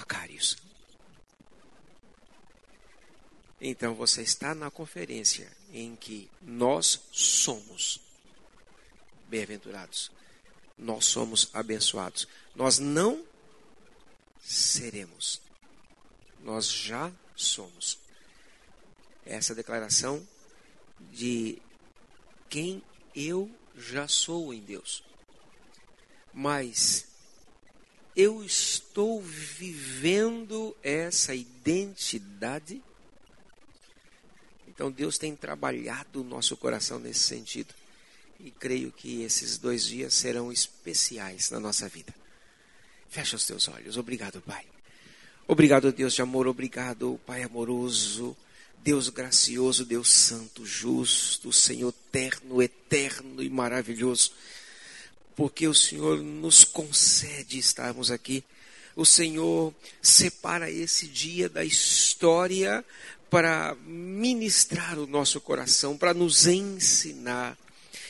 Macários. 0.00 0.56
Então 3.60 3.94
você 3.94 4.22
está 4.22 4.54
na 4.54 4.70
conferência 4.70 5.52
em 5.70 5.94
que 5.94 6.30
nós 6.40 7.02
somos 7.12 8.00
bem-aventurados. 9.28 10.10
Nós 10.78 11.04
somos 11.04 11.50
abençoados. 11.52 12.26
Nós 12.54 12.78
não 12.78 13.22
seremos. 14.40 15.42
Nós 16.42 16.66
já 16.66 17.12
somos. 17.36 17.98
Essa 19.26 19.54
declaração 19.54 20.26
de 21.12 21.60
quem 22.48 22.82
eu 23.14 23.50
já 23.76 24.08
sou 24.08 24.54
em 24.54 24.62
Deus. 24.62 25.04
Mas 26.32 27.09
eu 28.20 28.44
estou 28.44 29.22
vivendo 29.22 30.76
essa 30.82 31.34
identidade. 31.34 32.82
Então 34.68 34.90
Deus 34.90 35.16
tem 35.16 35.34
trabalhado 35.34 36.20
o 36.20 36.24
nosso 36.24 36.54
coração 36.54 36.98
nesse 36.98 37.20
sentido. 37.20 37.72
E 38.38 38.50
creio 38.50 38.92
que 38.92 39.22
esses 39.22 39.56
dois 39.56 39.86
dias 39.86 40.12
serão 40.12 40.52
especiais 40.52 41.50
na 41.50 41.58
nossa 41.58 41.88
vida. 41.88 42.14
Fecha 43.08 43.36
os 43.36 43.46
teus 43.46 43.68
olhos. 43.68 43.96
Obrigado, 43.96 44.42
Pai. 44.42 44.66
Obrigado, 45.48 45.90
Deus 45.90 46.12
de 46.12 46.20
amor. 46.20 46.46
Obrigado, 46.46 47.18
Pai 47.24 47.42
amoroso. 47.42 48.36
Deus 48.82 49.08
gracioso, 49.08 49.84
Deus 49.84 50.10
santo, 50.10 50.64
justo, 50.64 51.52
Senhor 51.52 51.92
terno, 52.12 52.62
eterno 52.62 53.42
e 53.42 53.48
maravilhoso. 53.48 54.32
Porque 55.40 55.66
o 55.66 55.72
Senhor 55.72 56.18
nos 56.18 56.64
concede 56.64 57.58
estarmos 57.58 58.10
aqui. 58.10 58.44
O 58.94 59.06
Senhor 59.06 59.72
separa 60.02 60.70
esse 60.70 61.06
dia 61.06 61.48
da 61.48 61.64
história 61.64 62.84
para 63.30 63.74
ministrar 63.86 64.98
o 64.98 65.06
nosso 65.06 65.40
coração, 65.40 65.96
para 65.96 66.12
nos 66.12 66.46
ensinar 66.46 67.56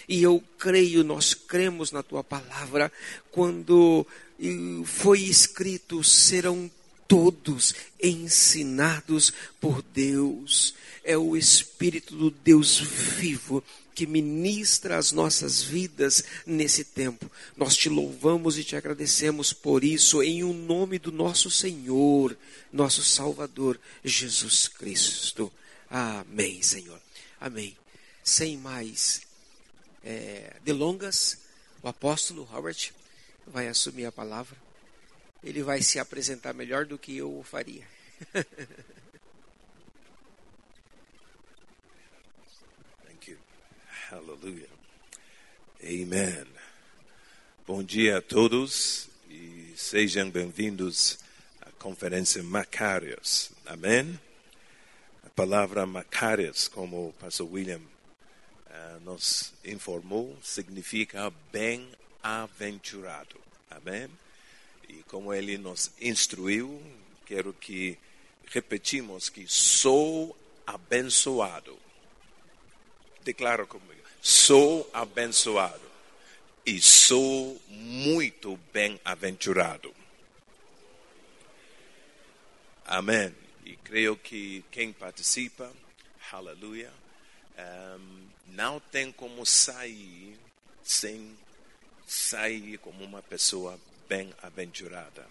e 0.08 0.24
eu 0.24 0.42
creio, 0.58 1.04
nós 1.04 1.34
cremos 1.34 1.92
na 1.92 2.02
tua 2.02 2.24
palavra, 2.24 2.90
quando 3.30 4.04
foi 4.84 5.20
escrito: 5.20 6.02
serão 6.02 6.68
todos 7.10 7.74
ensinados 8.00 9.32
por 9.60 9.82
Deus. 9.82 10.72
É 11.02 11.18
o 11.18 11.36
Espírito 11.36 12.14
do 12.14 12.30
Deus 12.30 12.78
vivo 12.78 13.64
que 13.96 14.06
ministra 14.06 14.96
as 14.96 15.10
nossas 15.10 15.60
vidas 15.60 16.22
nesse 16.46 16.84
tempo. 16.84 17.28
Nós 17.56 17.76
te 17.76 17.88
louvamos 17.88 18.56
e 18.56 18.62
te 18.62 18.76
agradecemos 18.76 19.52
por 19.52 19.82
isso, 19.82 20.22
em 20.22 20.44
o 20.44 20.50
um 20.50 20.52
nome 20.54 21.00
do 21.00 21.10
nosso 21.10 21.50
Senhor, 21.50 22.36
nosso 22.72 23.02
Salvador, 23.02 23.78
Jesus 24.04 24.68
Cristo. 24.68 25.52
Amém, 25.90 26.62
Senhor. 26.62 27.00
Amém. 27.40 27.76
Sem 28.22 28.56
mais 28.56 29.22
é, 30.04 30.54
delongas, 30.64 31.38
o 31.82 31.88
apóstolo 31.88 32.44
Robert 32.44 32.92
vai 33.48 33.66
assumir 33.66 34.04
a 34.04 34.12
palavra. 34.12 34.69
Ele 35.42 35.62
vai 35.62 35.80
se 35.80 35.98
apresentar 35.98 36.52
melhor 36.52 36.84
do 36.84 36.98
que 36.98 37.16
eu 37.16 37.42
faria. 37.42 37.86
Thank 43.06 43.30
you. 43.30 43.38
Hallelujah. 44.10 44.68
Amen. 45.82 46.46
Bom 47.66 47.82
dia 47.82 48.18
a 48.18 48.22
todos 48.22 49.08
e 49.30 49.72
sejam 49.76 50.28
bem-vindos 50.30 51.18
à 51.62 51.70
conferência 51.72 52.42
Macários. 52.42 53.50
Amém? 53.64 54.20
A 55.24 55.30
palavra 55.30 55.86
Macários, 55.86 56.68
como 56.68 57.08
o 57.08 57.12
pastor 57.14 57.50
William 57.50 57.80
uh, 57.80 59.00
nos 59.02 59.54
informou, 59.64 60.36
significa 60.42 61.32
bem-aventurado. 61.50 63.40
Amém? 63.70 64.10
E 64.90 65.04
como 65.04 65.32
ele 65.32 65.56
nos 65.56 65.92
instruiu, 66.00 66.82
quero 67.24 67.52
que 67.52 67.96
repetimos 68.46 69.28
que 69.28 69.46
sou 69.46 70.36
abençoado. 70.66 71.78
Declaro 73.22 73.68
comigo, 73.68 74.02
sou 74.20 74.88
abençoado 74.92 75.88
e 76.66 76.80
sou 76.80 77.60
muito 77.68 78.58
bem-aventurado. 78.72 79.94
Amém. 82.84 83.32
E 83.64 83.76
creio 83.76 84.16
que 84.16 84.64
quem 84.72 84.92
participa, 84.92 85.72
aleluia, 86.32 86.92
um, 87.56 88.26
não 88.48 88.80
tem 88.80 89.12
como 89.12 89.46
sair 89.46 90.36
sem 90.82 91.38
sair 92.08 92.78
como 92.78 93.04
uma 93.04 93.22
pessoa 93.22 93.78
bem-aventurada. 94.10 95.24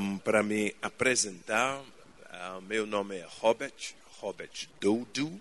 Um, 0.00 0.16
para 0.16 0.42
me 0.42 0.74
apresentar, 0.80 1.80
uh, 1.80 2.62
meu 2.62 2.86
nome 2.86 3.18
é 3.18 3.26
Robert, 3.28 3.94
Robert 4.20 4.66
Doudu. 4.80 5.38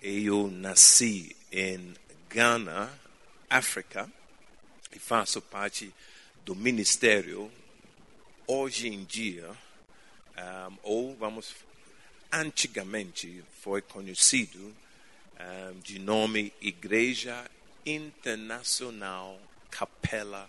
Eu 0.00 0.50
nasci 0.50 1.36
em 1.52 1.92
Ghana, 2.30 2.90
África, 3.50 4.10
e 4.96 4.98
faço 4.98 5.42
parte 5.42 5.92
do 6.42 6.54
ministério 6.54 7.52
hoje 8.46 8.88
em 8.88 9.04
dia, 9.04 9.50
um, 10.70 10.76
ou 10.82 11.16
vamos 11.16 11.54
antigamente 12.32 13.44
foi 13.60 13.82
conhecido 13.82 14.74
um, 15.38 15.80
de 15.80 15.98
nome 15.98 16.50
Igreja 16.62 17.44
Internacional 17.84 19.38
Capela 19.70 20.48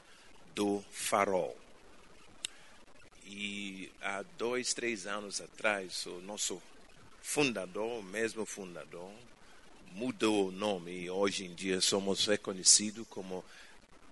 do 0.56 0.84
Farol. 0.92 1.58
E 3.26 3.90
há 4.02 4.24
dois, 4.38 4.74
três 4.74 5.08
anos 5.08 5.40
atrás, 5.40 6.06
o 6.06 6.20
nosso 6.22 6.62
fundador, 7.22 8.00
o 8.00 8.04
mesmo 8.04 8.46
fundador, 8.46 9.12
mudou 9.94 10.48
o 10.48 10.52
nome 10.52 10.92
e 10.92 11.10
hoje 11.10 11.46
em 11.46 11.54
dia 11.54 11.82
somos 11.82 12.26
reconhecidos 12.26 13.06
como 13.10 13.44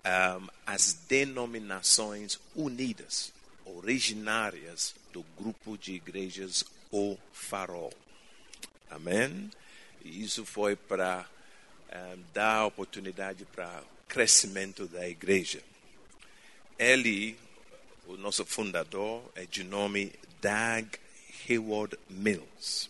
um, 0.06 0.48
as 0.66 0.94
denominações 1.08 2.40
unidas, 2.56 3.34
originárias 3.66 4.96
do 5.12 5.24
grupo 5.38 5.78
de 5.78 5.94
igrejas 5.94 6.64
o 6.92 7.18
farol. 7.32 7.94
Amém? 8.90 9.52
E 10.04 10.24
isso 10.24 10.46
foi 10.46 10.76
para 10.76 11.26
um, 11.92 12.24
dar 12.34 12.66
oportunidade 12.66 13.46
para 13.46 13.84
crescimento 14.08 14.88
da 14.88 15.08
igreja. 15.08 15.62
Ele, 16.80 17.38
o 18.08 18.16
nosso 18.16 18.46
fundador, 18.46 19.30
é 19.36 19.46
de 19.46 19.66
nome 19.66 20.14
Doug 20.42 20.94
Hayward 21.50 22.00
Mills. 22.10 22.90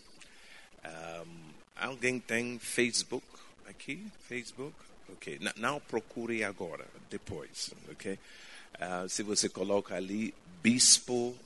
Um, 0.84 1.50
alguém 1.74 2.20
tem 2.20 2.56
Facebook 2.60 3.26
aqui? 3.66 4.06
Facebook? 4.28 4.76
Ok. 5.08 5.38
N 5.40 5.50
não 5.56 5.80
procure 5.80 6.44
agora, 6.44 6.86
depois. 7.10 7.72
Ok? 7.90 8.12
Uh, 8.12 9.08
se 9.08 9.24
você 9.24 9.48
coloca 9.48 9.96
ali 9.96 10.32
Bispo 10.62 11.36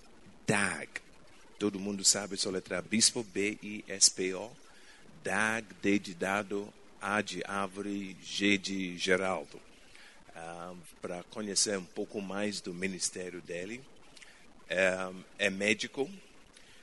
Dag, 0.46 0.90
todo 1.58 1.80
mundo 1.80 2.04
sabe 2.04 2.36
soletrar 2.36 2.82
bispo, 2.82 3.22
B-I-S-P-O, 3.22 4.50
DAG, 5.22 5.66
D 5.80 5.98
de 5.98 6.14
dado, 6.14 6.68
A 7.00 7.22
de 7.22 7.42
árvore, 7.46 8.14
G 8.22 8.58
de 8.58 8.98
Geraldo. 8.98 9.58
Uh, 10.44 10.76
Para 11.00 11.22
conhecer 11.24 11.78
um 11.78 11.84
pouco 11.84 12.20
mais 12.20 12.60
do 12.60 12.74
ministério 12.74 13.40
dele. 13.40 13.82
é 15.38 15.48
médico 15.48 16.10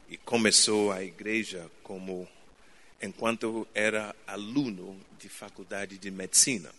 e 0.10 0.18
começou 0.18 0.92
a 0.92 1.04
igreja 1.04 1.70
como 1.84 2.28
enquanto 3.02 3.68
era 3.74 4.16
aluno 4.26 5.00
de 5.20 5.30
faculdade 5.30 5.98
de 6.00 6.10
medicina. 6.10 6.72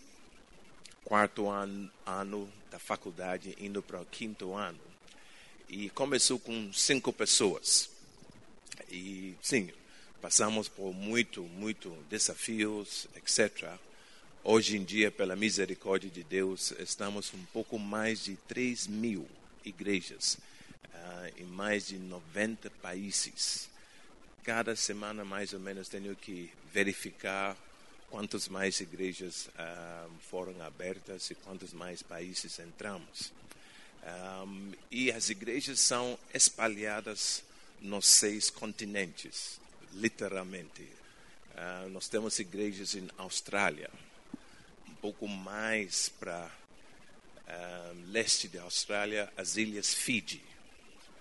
Quarto 1.05 1.49
ano, 1.49 1.91
ano 2.05 2.53
da 2.71 2.79
faculdade, 2.79 3.57
indo 3.61 3.83
para 3.83 4.01
o 4.01 4.07
quinto 4.07 4.55
ano 4.55 4.81
e 5.69 5.89
começou 5.91 6.39
com 6.39 6.73
cinco 6.73 7.13
pessoas. 7.13 7.89
E 8.91 9.35
sim, 9.41 9.71
passamos 10.21 10.69
por 10.69 10.93
muito, 10.93 11.43
muito 11.43 11.91
desafios, 12.11 13.07
etc. 13.17 13.79
Hoje 14.45 14.77
em 14.77 14.83
dia, 14.83 15.09
pela 15.09 15.37
misericórdia 15.37 16.11
de 16.11 16.25
Deus, 16.25 16.73
estamos 16.81 17.33
um 17.33 17.45
pouco 17.53 17.79
mais 17.79 18.25
de 18.25 18.35
3 18.49 18.89
mil 18.89 19.25
igrejas 19.65 20.37
uh, 20.85 21.41
em 21.41 21.45
mais 21.45 21.87
de 21.87 21.97
90 21.97 22.69
países. 22.83 23.71
Cada 24.43 24.75
semana, 24.75 25.25
mais 25.25 25.53
ou 25.53 25.61
menos, 25.61 25.89
tenho 25.89 26.17
que 26.17 26.51
verificar 26.75 27.57
quantas 28.11 28.49
mais 28.49 28.81
igrejas 28.81 29.47
uh, 29.47 30.11
foram 30.29 30.61
abertas 30.61 31.31
e 31.31 31.37
quantos 31.37 31.73
mais 31.73 32.03
países 32.03 32.59
entramos. 32.59 33.33
Um, 34.45 34.73
e 34.91 35.13
as 35.13 35.31
igrejas 35.31 35.79
são 35.79 36.19
espalhadas 36.35 37.45
nos 37.81 38.09
seis 38.09 38.51
continentes, 38.51 39.61
literalmente. 39.95 40.83
Uh, 41.55 41.89
nós 41.91 42.09
temos 42.09 42.41
igrejas 42.41 42.97
em 42.97 43.09
Austrália, 43.17 43.89
pouco 45.03 45.27
mais 45.27 46.09
para 46.09 46.49
uh, 47.49 48.11
leste 48.13 48.47
da 48.47 48.63
Austrália, 48.63 49.33
as 49.37 49.57
ilhas 49.57 49.93
Fiji. 49.93 50.41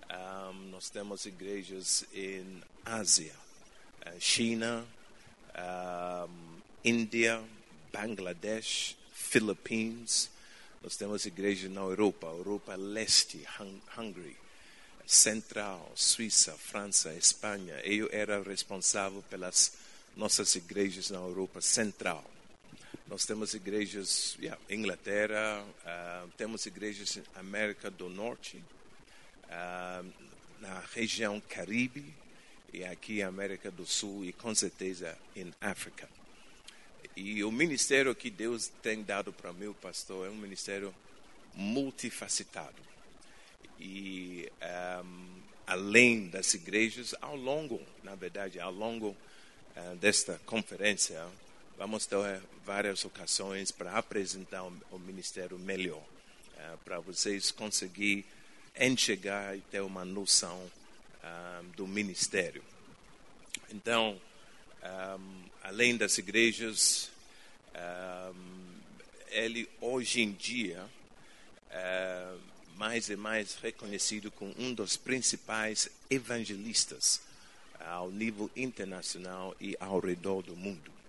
Um, 0.07 0.69
nós 0.69 0.91
temos 0.91 1.25
igrejas 1.25 2.05
em 2.13 2.61
Ásia, 2.85 3.33
uh, 4.05 4.19
China, 4.21 4.85
Índia, 6.83 7.43
Bangladesh, 7.91 8.95
Philippines. 9.11 10.29
Nós 10.83 10.95
temos 10.95 11.25
igrejas 11.25 11.71
na 11.71 11.81
Europa, 11.81 12.27
Europa 12.27 12.75
Leste, 12.75 13.43
Hungary, 13.97 14.37
Central, 15.07 15.91
Suíça, 15.95 16.53
França, 16.53 17.13
Espanha. 17.15 17.79
Eu 17.83 18.07
era 18.11 18.41
responsável 18.43 19.23
pelas 19.23 19.73
nossas 20.15 20.53
igrejas 20.53 21.09
na 21.09 21.17
Europa 21.17 21.61
Central. 21.61 22.23
Nós 23.11 23.25
temos 23.25 23.53
igrejas 23.53 24.37
yeah, 24.39 24.57
Inglaterra, 24.69 25.65
uh, 25.83 26.29
temos 26.37 26.65
igrejas 26.65 27.19
na 27.33 27.41
América 27.41 27.91
do 27.91 28.07
Norte, 28.07 28.55
uh, 29.47 30.09
na 30.61 30.79
região 30.93 31.41
Caribe 31.41 32.05
e 32.71 32.85
aqui 32.85 33.21
América 33.21 33.69
do 33.69 33.85
Sul 33.85 34.23
e 34.23 34.31
com 34.31 34.55
certeza 34.55 35.17
em 35.35 35.53
África. 35.59 36.07
E 37.13 37.43
o 37.43 37.51
ministério 37.51 38.15
que 38.15 38.29
Deus 38.29 38.71
tem 38.81 39.03
dado 39.03 39.33
para 39.33 39.51
mim, 39.51 39.73
pastor, 39.73 40.27
é 40.27 40.29
um 40.29 40.37
ministério 40.37 40.95
multifacetado. 41.53 42.81
E 43.77 44.49
um, 45.03 45.41
além 45.67 46.29
das 46.29 46.53
igrejas, 46.53 47.13
ao 47.19 47.35
longo, 47.35 47.81
na 48.05 48.15
verdade, 48.15 48.57
ao 48.57 48.71
longo 48.71 49.09
uh, 49.75 49.95
desta 49.97 50.39
conferência, 50.45 51.21
vamos 51.81 52.05
ter 52.05 52.39
várias 52.63 53.03
ocasiões 53.05 53.71
para 53.71 53.97
apresentar 53.97 54.61
o, 54.91 54.99
ministério 54.99 55.57
melhor, 55.57 55.97
uh, 55.97 56.77
para 56.85 56.99
vocês 56.99 57.49
conseguir 57.49 58.23
enxergar 58.79 59.57
e 59.57 59.61
ter 59.61 59.81
uma 59.81 60.05
noção 60.05 60.59
uh, 60.59 61.63
do 61.75 61.87
ministério. 61.87 62.63
Então, 63.71 64.21
um, 64.83 65.43
além 65.63 65.97
das 65.97 66.19
igrejas, 66.19 67.09
um, 67.73 68.79
ele 69.31 69.67
hoje 69.81 70.21
em 70.21 70.33
dia 70.33 70.87
é 71.71 72.35
mais 72.75 73.09
e 73.09 73.15
mais 73.15 73.55
reconhecido 73.55 74.29
como 74.29 74.53
um 74.59 74.71
dos 74.71 74.97
principais 74.97 75.89
evangelistas 76.11 77.21
ao 77.79 78.11
nível 78.11 78.51
internacional 78.55 79.55
e 79.59 79.75
ao 79.79 79.99
redor 79.99 80.43
do 80.43 80.55
mundo. 80.55 81.00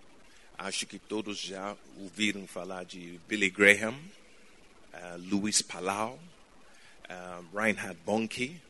Acho 0.59 0.87
que 0.87 0.99
todos 0.99 1.39
já 1.39 1.77
ouviram 1.99 2.47
falar 2.47 2.85
de 2.85 3.19
Billy 3.27 3.51
Graham, 3.51 3.95
uh, 3.95 5.19
Luiz 5.19 5.61
Palau, 5.63 6.19
uh, 7.09 7.57
Reinhard 7.57 7.99
Bonnke, 8.05 8.61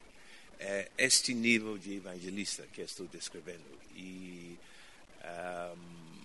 é 0.58 0.90
este 0.96 1.34
nível 1.34 1.76
de 1.76 1.94
evangelista 1.94 2.67
que 2.73 2.81
estou 2.81 3.06
descrevendo. 3.08 3.64
E 3.96 4.56
um, 5.25 6.20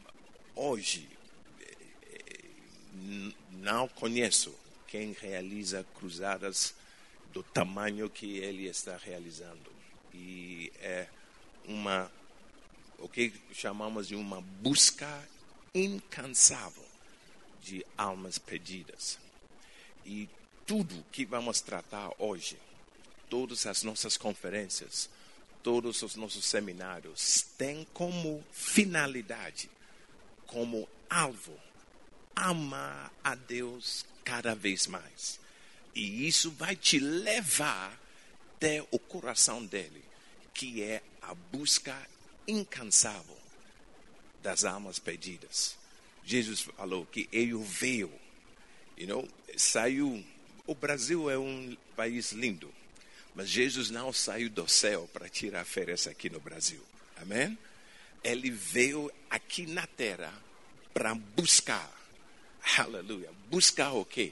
hoje 0.55 1.07
não 3.51 3.87
conheço 3.87 4.53
quem 4.87 5.11
realiza 5.13 5.85
cruzadas 5.95 6.73
do 7.33 7.43
tamanho 7.43 8.09
que 8.09 8.37
ele 8.37 8.67
está 8.67 8.97
realizando. 8.97 9.71
E 10.13 10.71
é 10.79 11.07
uma, 11.65 12.11
o 12.97 13.09
que 13.09 13.33
chamamos 13.53 14.07
de 14.07 14.15
uma 14.15 14.41
busca 14.41 15.27
incansável 15.85 16.85
de 17.61 17.85
almas 17.97 18.37
perdidas. 18.37 19.19
E 20.05 20.29
tudo 20.65 21.05
que 21.11 21.25
vamos 21.25 21.61
tratar 21.61 22.11
hoje, 22.17 22.57
todas 23.29 23.65
as 23.65 23.83
nossas 23.83 24.17
conferências, 24.17 25.09
todos 25.61 26.01
os 26.01 26.15
nossos 26.15 26.45
seminários, 26.45 27.45
têm 27.57 27.85
como 27.93 28.43
finalidade, 28.51 29.69
como 30.47 30.87
alvo, 31.09 31.53
amar 32.35 33.11
a 33.23 33.35
Deus 33.35 34.05
cada 34.23 34.55
vez 34.55 34.87
mais. 34.87 35.39
E 35.93 36.27
isso 36.27 36.51
vai 36.51 36.75
te 36.75 36.99
levar 36.99 37.99
até 38.55 38.85
o 38.89 38.97
coração 38.97 39.63
dele, 39.65 40.03
que 40.53 40.81
é 40.81 41.03
a 41.21 41.35
busca 41.35 41.95
incansável 42.47 43.37
das 44.47 44.63
almas 44.63 44.97
perdidas. 44.97 45.75
Jesus 46.23 46.61
falou 46.61 47.05
que 47.05 47.27
ele 47.33 47.53
veio, 47.57 48.09
you 48.97 49.05
know, 49.05 49.27
saiu. 49.57 50.23
O 50.65 50.73
Brasil 50.73 51.29
é 51.29 51.37
um 51.37 51.75
país 51.97 52.31
lindo, 52.31 52.73
mas 53.35 53.49
Jesus 53.49 53.89
não 53.89 54.13
saiu 54.13 54.49
do 54.49 54.65
céu 54.65 55.09
para 55.11 55.27
tirar 55.27 55.65
férias 55.65 56.07
aqui 56.07 56.29
no 56.29 56.39
Brasil. 56.39 56.81
Amém? 57.17 57.57
Ele 58.23 58.49
veio 58.49 59.11
aqui 59.29 59.65
na 59.65 59.85
terra 59.85 60.33
para 60.93 61.13
buscar 61.13 61.93
Aleluia. 62.77 63.29
Buscar 63.49 63.91
o 63.91 64.05
quê? 64.05 64.31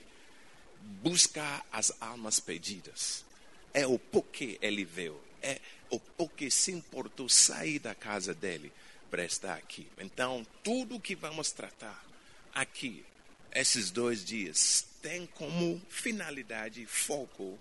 Buscar 1.03 1.65
as 1.73 1.91
almas 1.99 2.39
perdidas. 2.39 3.25
É 3.73 3.85
o 3.85 3.99
porquê 3.99 4.57
ele 4.61 4.85
veio. 4.85 5.19
É 5.41 5.59
o 5.89 5.99
porquê 5.99 6.49
se 6.49 6.71
importou 6.71 7.27
sair 7.27 7.79
da 7.79 7.93
casa 7.93 8.33
dele 8.33 8.71
para 9.09 9.23
estar 9.23 9.55
aqui. 9.55 9.87
Então, 9.97 10.45
tudo 10.63 10.99
que 10.99 11.15
vamos 11.15 11.51
tratar 11.51 12.05
aqui, 12.53 13.05
esses 13.51 13.91
dois 13.91 14.23
dias, 14.23 14.85
tem 15.01 15.25
como 15.27 15.81
finalidade, 15.89 16.85
foco, 16.85 17.59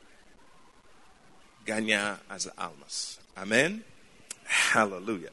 ganhar 1.65 2.21
as 2.29 2.49
almas. 2.57 3.19
Amém? 3.35 3.85
Aleluia. 4.75 5.33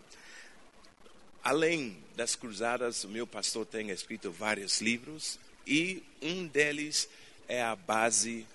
Além 1.44 1.98
das 2.16 2.36
cruzadas, 2.36 3.04
o 3.04 3.10
meu 3.10 3.26
pastor 3.26 3.66
tem 3.66 3.90
escrito 3.90 4.32
vários 4.32 4.80
livros 4.80 5.40
e 5.66 6.04
um 6.22 6.48
deles 6.48 7.10
é 7.48 7.64
a 7.64 7.76
base 7.76 8.46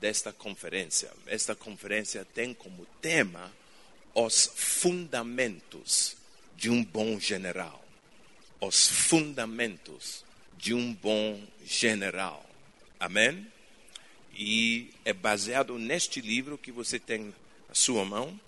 desta 0.00 0.32
conferência. 0.32 1.10
Esta 1.26 1.54
conferência 1.54 2.24
tem 2.24 2.54
como 2.54 2.86
tema 3.00 3.52
os 4.14 4.50
fundamentos 4.54 6.16
de 6.60 6.68
um 6.68 6.84
bom 6.84 7.18
general. 7.18 7.82
Os 8.60 8.86
fundamentos 8.86 10.26
de 10.58 10.74
um 10.74 10.92
bom 10.92 11.42
general. 11.64 12.44
Amém? 13.00 13.50
E 14.34 14.90
é 15.02 15.14
baseado 15.14 15.78
neste 15.78 16.20
livro 16.20 16.58
que 16.58 16.70
você 16.70 16.98
tem 16.98 17.34
na 17.66 17.74
sua 17.74 18.04
mão, 18.04 18.38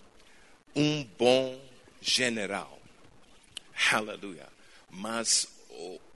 Um 0.76 1.04
Bom 1.19 1.59
General. 2.02 2.78
Aleluia. 3.90 4.47
Mas 4.90 5.49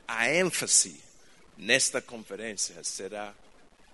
a 0.06 0.30
ênfase 0.30 1.00
nesta 1.56 2.02
conferência 2.02 2.84
será 2.84 3.34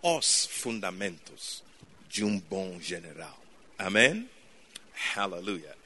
os 0.03 0.47
fundamentos 0.47 1.63
de 2.09 2.25
um 2.25 2.41
bom 2.41 2.81
general. 2.81 3.41
Amém? 3.79 4.29
Aleluia. 5.15 5.82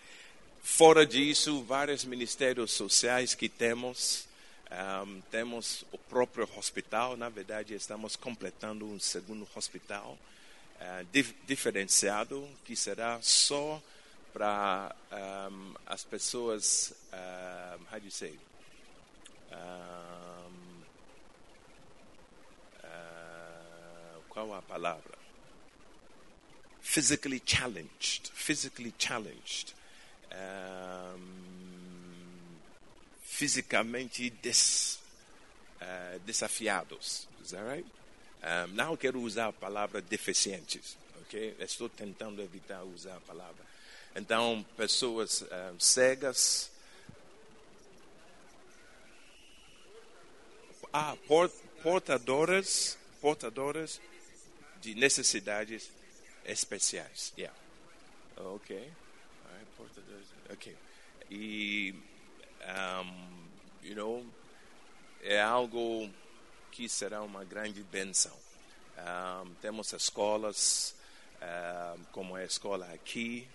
Fora 0.68 1.06
disso, 1.06 1.62
vários 1.62 2.04
ministérios 2.04 2.72
sociais 2.72 3.36
que 3.36 3.48
temos. 3.48 4.26
Um, 4.68 5.20
temos 5.30 5.84
o 5.92 5.96
próprio 5.96 6.46
hospital, 6.56 7.16
na 7.16 7.28
verdade, 7.28 7.72
estamos 7.72 8.16
completando 8.16 8.84
um 8.84 8.98
segundo 8.98 9.48
hospital 9.54 10.18
uh, 10.80 11.04
dif 11.12 11.34
diferenciado, 11.46 12.46
que 12.64 12.74
será 12.74 13.20
só 13.22 13.80
para 14.32 14.94
um, 15.48 15.72
as 15.86 16.02
pessoas, 16.02 16.92
um, 17.12 17.84
how 17.90 18.00
do 18.00 18.04
you 18.04 18.10
say? 18.10 18.36
Um, 19.52 20.82
uh, 22.82 24.20
qual 24.28 24.52
a 24.52 24.60
palavra? 24.62 25.16
Physically 26.82 27.40
challenged, 27.46 28.32
physically 28.34 28.92
challenged, 28.98 29.75
fisicamente 33.22 34.30
des, 34.30 34.98
uh, 35.80 36.18
desafiados, 36.24 37.28
is 37.44 37.50
that 37.50 37.64
right? 37.64 37.86
Um, 38.42 38.74
não 38.74 38.96
quero 38.96 39.20
usar 39.20 39.48
a 39.48 39.52
palavra 39.52 40.00
deficientes, 40.00 40.96
ok? 41.22 41.56
Estou 41.60 41.88
tentando 41.88 42.40
evitar 42.40 42.82
usar 42.84 43.16
a 43.16 43.20
palavra 43.20 43.66
então, 44.16 44.64
pessoas 44.78 45.42
uh, 45.42 45.78
cegas. 45.78 46.70
Ah, 50.90 51.14
port, 51.28 51.52
portadoras, 51.82 52.96
portadoras 53.20 54.00
de 54.80 54.94
necessidades 54.94 55.90
especiais. 56.46 57.34
Yeah. 57.36 57.54
Ok. 58.38 58.90
Portadores. 59.76 60.26
Ok. 60.50 60.76
E, 61.30 61.94
um, 62.62 63.46
you 63.82 63.94
know, 63.94 64.26
é 65.22 65.40
algo 65.40 66.10
que 66.70 66.88
será 66.88 67.22
uma 67.22 67.44
grande 67.44 67.82
benção. 67.82 68.36
Um, 68.98 69.54
temos 69.56 69.92
escolas, 69.92 70.94
um, 71.42 72.04
como 72.12 72.34
a 72.36 72.44
escola 72.44 72.90
aqui, 72.92 73.48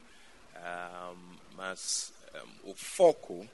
mas 1.56 2.14
o 2.64 2.76
foco 2.76 3.48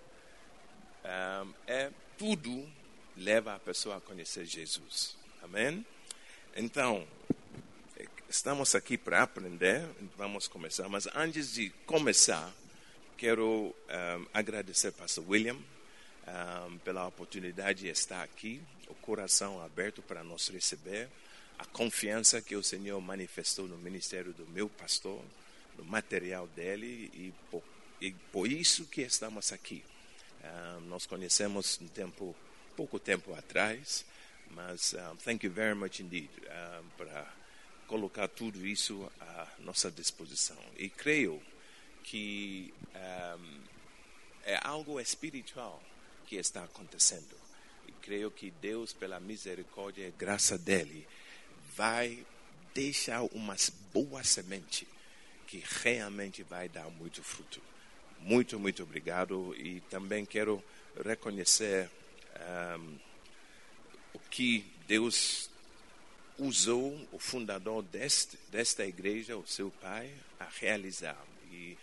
é 1.65 1.89
tudo 2.17 2.69
leva 3.15 3.55
a 3.55 3.59
pessoa 3.59 3.97
a 3.97 4.01
conhecer 4.01 4.45
Jesus. 4.45 5.15
Amém? 5.41 5.85
Então, 6.55 7.07
estamos 8.29 8.75
aqui 8.75 8.97
para 8.97 9.23
aprender, 9.23 9.85
vamos 10.17 10.47
começar, 10.47 10.87
mas 10.89 11.07
antes 11.15 11.53
de 11.53 11.69
começar, 11.85 12.53
quero 13.17 13.73
agradecer 14.33 14.91
Pastor 14.91 15.23
William 15.27 15.57
um, 16.67 16.77
pela 16.79 17.07
oportunidade 17.07 17.81
de 17.81 17.87
estar 17.87 18.21
aqui, 18.21 18.61
o 18.87 18.95
coração 18.95 19.63
aberto 19.63 20.01
para 20.01 20.23
nos 20.23 20.49
receber, 20.49 21.09
a 21.57 21.65
confiança 21.65 22.41
que 22.41 22.55
o 22.55 22.63
Senhor 22.63 22.99
manifestou 23.01 23.67
no 23.67 23.77
ministério 23.77 24.33
do 24.33 24.45
meu 24.47 24.67
pastor, 24.67 25.23
no 25.77 25.85
material 25.85 26.47
dele, 26.47 27.09
e 27.13 27.33
por, 27.49 27.63
e 28.01 28.11
por 28.11 28.51
isso 28.51 28.85
que 28.85 29.01
estamos 29.01 29.51
aqui. 29.53 29.83
Um, 30.43 30.81
nós 30.81 31.05
conhecemos 31.05 31.79
um 31.81 31.87
tempo, 31.87 32.35
pouco 32.75 32.99
tempo 32.99 33.33
atrás, 33.33 34.05
mas 34.51 34.93
um, 34.93 35.15
thank 35.17 35.45
you 35.45 35.51
very 35.51 35.75
much 35.75 35.99
indeed 35.99 36.29
para 36.97 37.36
colocar 37.87 38.27
tudo 38.27 38.65
isso 38.65 39.09
à 39.19 39.47
nossa 39.59 39.89
disposição. 39.89 40.57
E 40.77 40.89
creio 40.89 41.41
que 42.03 42.73
é 44.45 44.59
algo 44.63 44.99
espiritual 44.99 45.81
que 46.25 46.35
está 46.35 46.63
acontecendo. 46.63 47.35
E 47.87 47.91
creio 47.91 48.31
que 48.31 48.51
Deus, 48.51 48.93
pela 48.93 49.19
misericórdia 49.19 50.07
e 50.07 50.11
graça 50.11 50.57
dele, 50.57 51.07
vai 51.75 52.25
deixar 52.73 53.23
umas 53.23 53.69
boas 53.93 54.29
sementes 54.29 54.87
que 55.47 55.63
realmente 55.81 56.43
vai 56.43 56.69
dar 56.69 56.89
muito 56.89 57.23
fruto. 57.23 57.61
Muito, 58.19 58.59
muito 58.59 58.83
obrigado. 58.83 59.55
E 59.57 59.81
também 59.89 60.25
quero 60.25 60.63
reconhecer 61.03 61.89
um, 62.79 62.97
o 64.13 64.19
que 64.29 64.65
Deus 64.87 65.49
usou 66.37 67.07
o 67.11 67.19
fundador 67.19 67.83
deste, 67.83 68.37
desta 68.49 68.85
igreja, 68.85 69.35
o 69.37 69.47
seu 69.47 69.71
pai, 69.71 70.11
a 70.39 70.45
realizar. 70.45 71.21
E 71.51 71.77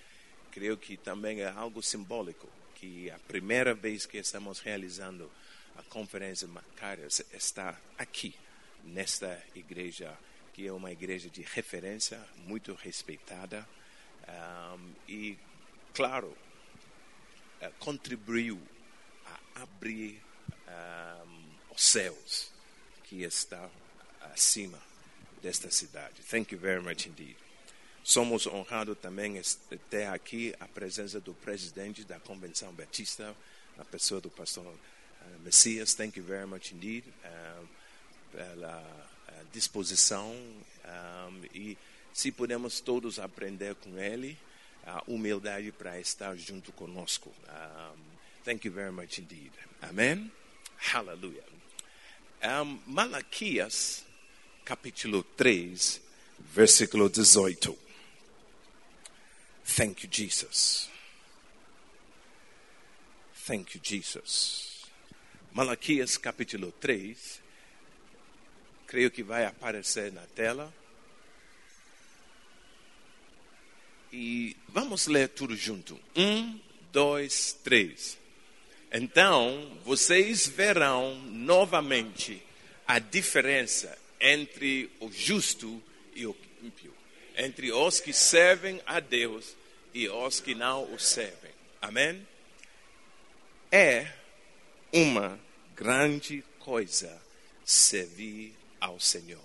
creio 0.51 0.77
que 0.77 0.97
também 0.97 1.41
é 1.41 1.49
algo 1.49 1.83
simbólico 1.83 2.49
que 2.75 3.11
a 3.11 3.19
primeira 3.21 3.75
vez 3.75 4.07
que 4.07 4.19
estamos 4.19 4.61
realizando 4.61 5.31
a 5.77 5.83
conferência 5.85 6.47
Macarius 6.47 7.23
está 7.33 7.79
aqui, 7.99 8.35
nesta 8.85 9.43
igreja, 9.55 10.17
que 10.53 10.67
é 10.67 10.73
uma 10.73 10.93
igreja 10.93 11.29
de 11.29 11.43
referência, 11.43 12.21
muito 12.47 12.75
respeitada, 12.75 13.67
um, 14.29 14.93
e, 15.09 15.39
claro, 15.93 16.29
uh, 16.29 17.73
contribuiu 17.79 18.61
a 19.27 19.63
abrir 19.63 20.23
um, 21.27 21.75
os 21.75 21.83
céus 21.83 22.53
que 23.05 23.23
está 23.23 23.69
acima 24.33 24.79
desta 25.43 25.71
cidade. 25.71 26.23
Thank 26.23 26.55
you 26.55 26.61
very 26.61 26.81
much 26.81 27.07
indeed. 27.07 27.37
Somos 28.03 28.47
honrados 28.47 28.99
também 28.99 29.41
ter 29.89 30.07
aqui 30.07 30.55
a 30.61 30.69
presença 30.69 31.21
do 31.21 31.33
presidente 31.33 32.05
da 32.05 32.21
Convenção 32.21 32.73
Batista, 32.73 33.35
a 33.79 33.85
pessoa 33.85 34.21
do 34.21 34.31
pastor 34.31 34.67
uh, 34.67 35.41
Messias. 35.43 35.95
Thank 35.95 36.19
you 36.19 36.25
very 36.25 36.47
much 36.47 36.73
indeed 36.73 37.05
uh, 37.25 37.69
pela 38.31 38.79
uh, 39.29 39.47
disposição 39.53 40.31
um, 40.33 41.45
e 41.55 41.79
se 42.13 42.31
podemos 42.31 42.81
todos 42.81 43.19
aprender 43.19 43.75
com 43.75 43.99
ele, 43.99 44.39
a 44.87 45.03
humildade 45.07 45.73
para 45.73 45.99
estar 45.99 46.37
junto 46.37 46.73
conosco. 46.73 47.35
Um, 47.49 47.99
thank 48.45 48.67
you 48.67 48.73
very 48.73 48.93
much 48.93 49.19
indeed. 49.19 49.51
Amém? 49.81 50.31
Hallelujah. 50.77 51.45
Um, 52.43 52.79
Malaquias, 52.87 54.05
capítulo 54.65 55.23
3, 55.37 56.01
versículo 56.55 57.11
18. 57.11 57.77
Thank 59.77 60.05
you, 60.05 60.11
Jesus. 60.11 60.89
Thank 63.47 63.77
you, 63.77 63.81
Jesus. 63.83 64.87
Malaquias 65.53 66.17
capítulo 66.17 66.73
3. 66.81 67.43
Creio 68.87 69.11
que 69.11 69.23
vai 69.23 69.45
aparecer 69.45 70.11
na 70.13 70.23
tela. 70.35 70.73
E 74.11 74.57
vamos 74.69 75.07
ler 75.09 75.29
tudo 75.29 75.55
junto. 75.55 76.01
Um, 76.17 76.59
dois, 76.91 77.59
três. 77.63 78.17
Então 78.91 79.79
vocês 79.85 80.47
verão 80.47 81.17
novamente 81.27 82.43
a 82.87 82.99
diferença 82.99 84.04
entre 84.21 84.91
o 85.01 85.11
justo 85.11 85.83
e 86.15 86.27
o 86.27 86.37
ímpio 86.63 86.95
entre 87.37 87.73
os 87.73 88.01
que 88.01 88.13
servem 88.13 88.81
a 88.87 89.01
Deus 89.01 89.57
e 89.93 90.09
os 90.09 90.41
que 90.41 90.55
não 90.55 90.93
o 90.93 90.99
servem. 90.99 91.53
Amém? 91.81 92.27
É 93.71 94.13
uma 94.93 95.39
grande 95.75 96.45
coisa 96.61 97.21
servir 97.65 98.55
ao 98.81 99.01
Senhor. 99.01 99.45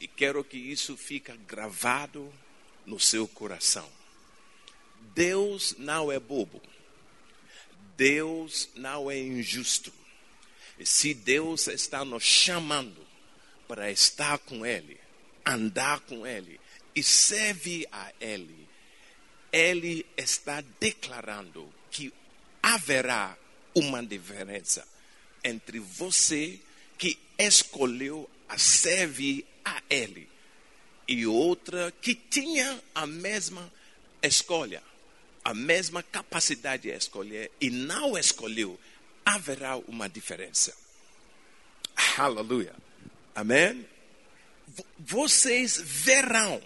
E 0.00 0.06
quero 0.06 0.44
que 0.44 0.56
isso 0.56 0.96
fique 0.96 1.32
gravado 1.38 2.32
no 2.84 3.00
seu 3.00 3.26
coração. 3.26 3.88
Deus 5.14 5.74
não 5.78 6.12
é 6.12 6.20
bobo. 6.20 6.62
Deus 7.96 8.68
não 8.74 9.10
é 9.10 9.18
injusto. 9.18 9.92
E 10.78 10.84
se 10.84 11.14
Deus 11.14 11.66
está 11.66 12.04
nos 12.04 12.22
chamando 12.22 13.05
para 13.66 13.90
estar 13.90 14.38
com 14.38 14.64
Ele, 14.64 14.98
andar 15.44 16.00
com 16.00 16.26
Ele, 16.26 16.60
e 16.94 17.02
serve 17.02 17.86
a 17.92 18.12
Ele, 18.20 18.66
Ele 19.52 20.06
está 20.16 20.62
declarando 20.80 21.72
que 21.90 22.12
haverá 22.62 23.36
uma 23.74 24.02
diferença 24.04 24.86
entre 25.44 25.78
você 25.78 26.58
que 26.98 27.18
escolheu 27.38 28.28
a 28.48 28.58
servir 28.58 29.46
a 29.64 29.82
Ele 29.88 30.28
e 31.08 31.26
outra 31.26 31.92
que 32.02 32.14
tinha 32.14 32.82
a 32.94 33.06
mesma 33.06 33.72
escolha, 34.22 34.82
a 35.44 35.54
mesma 35.54 36.02
capacidade 36.02 36.84
de 36.84 36.90
escolher 36.90 37.50
e 37.60 37.70
não 37.70 38.18
escolheu, 38.18 38.78
haverá 39.24 39.76
uma 39.76 40.08
diferença. 40.08 40.74
Aleluia. 42.18 42.74
Amém? 43.36 43.86
Vocês 44.98 45.80
verão 45.80 46.60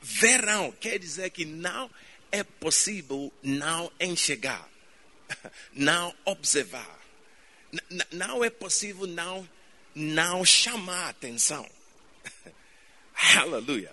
verão 0.00 0.72
quer 0.72 0.98
dizer 0.98 1.30
que 1.30 1.44
não 1.44 1.90
é 2.30 2.42
possível 2.42 3.32
não 3.42 3.90
enxergar, 4.00 4.68
não 5.72 6.14
observar, 6.24 6.98
não 8.10 8.44
é 8.44 8.50
possível 8.50 9.06
não, 9.06 9.48
não 9.94 10.44
chamar 10.44 11.10
atenção. 11.10 11.68
Aleluia. 13.36 13.92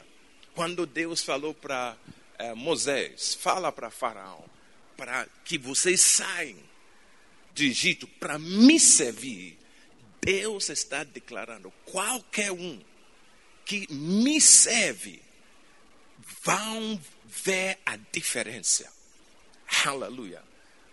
Quando 0.53 0.85
Deus 0.85 1.21
falou 1.21 1.53
para 1.53 1.97
eh, 2.39 2.53
Moisés, 2.53 3.35
fala 3.35 3.71
para 3.71 3.89
Faraó, 3.89 4.41
para 4.95 5.27
que 5.43 5.57
vocês 5.57 5.99
saiam 5.99 6.57
do 7.53 7.61
Egito 7.63 8.07
para 8.07 8.39
me 8.39 8.79
servir, 8.79 9.57
Deus 10.25 10.69
está 10.69 11.03
declarando: 11.03 11.71
qualquer 11.85 12.51
um 12.51 12.81
que 13.63 13.87
me 13.93 14.41
serve 14.41 15.21
vão 16.43 16.99
ver 17.25 17.77
a 17.85 17.95
diferença. 17.95 18.91
Aleluia. 19.85 20.41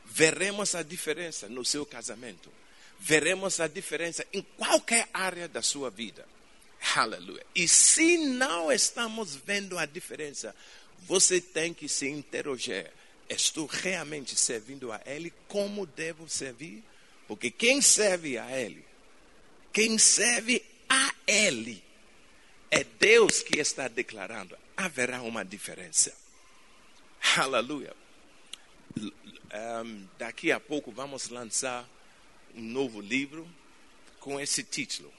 Veremos 0.04 0.74
a 0.74 0.82
diferença 0.82 1.48
no 1.48 1.64
seu 1.64 1.86
casamento. 1.86 2.52
Veremos 3.00 3.58
a 3.58 3.66
diferença 3.66 4.26
em 4.32 4.42
qualquer 4.56 5.08
área 5.12 5.48
da 5.48 5.62
sua 5.62 5.90
vida. 5.90 6.26
Aleluia. 6.94 7.44
E 7.54 7.66
se 7.66 8.18
não 8.18 8.70
estamos 8.70 9.34
vendo 9.34 9.78
a 9.78 9.86
diferença, 9.86 10.54
você 11.00 11.40
tem 11.40 11.72
que 11.72 11.88
se 11.88 12.08
interrogar: 12.08 12.90
estou 13.28 13.66
realmente 13.66 14.36
servindo 14.36 14.92
a 14.92 15.00
Ele 15.06 15.32
como 15.48 15.86
devo 15.86 16.28
servir? 16.28 16.82
Porque 17.26 17.50
quem 17.50 17.80
serve 17.80 18.36
a 18.36 18.50
Ele, 18.50 18.84
quem 19.72 19.98
serve 19.98 20.62
a 20.88 21.14
Ele, 21.26 21.82
é 22.70 22.84
Deus 22.84 23.42
que 23.42 23.58
está 23.58 23.88
declarando. 23.88 24.56
Haverá 24.76 25.22
uma 25.22 25.44
diferença. 25.44 26.14
Aleluia. 27.36 27.94
Um, 28.96 30.06
daqui 30.18 30.50
a 30.50 30.58
pouco 30.58 30.90
vamos 30.90 31.28
lançar 31.28 31.88
um 32.54 32.62
novo 32.62 33.00
livro 33.00 33.48
com 34.20 34.40
esse 34.40 34.62
título. 34.62 35.12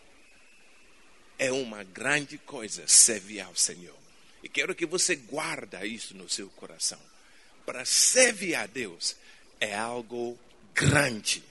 É 1.37 1.51
uma 1.51 1.83
grande 1.83 2.37
coisa 2.37 2.87
servir 2.87 3.41
ao 3.41 3.55
Senhor. 3.55 3.97
E 4.43 4.49
quero 4.49 4.75
que 4.75 4.85
você 4.85 5.15
guarda 5.15 5.85
isso 5.85 6.15
no 6.15 6.29
seu 6.29 6.49
coração. 6.49 6.99
Para 7.65 7.85
servir 7.85 8.55
a 8.55 8.65
Deus 8.65 9.15
é 9.59 9.75
algo 9.75 10.37
grande. 10.73 11.43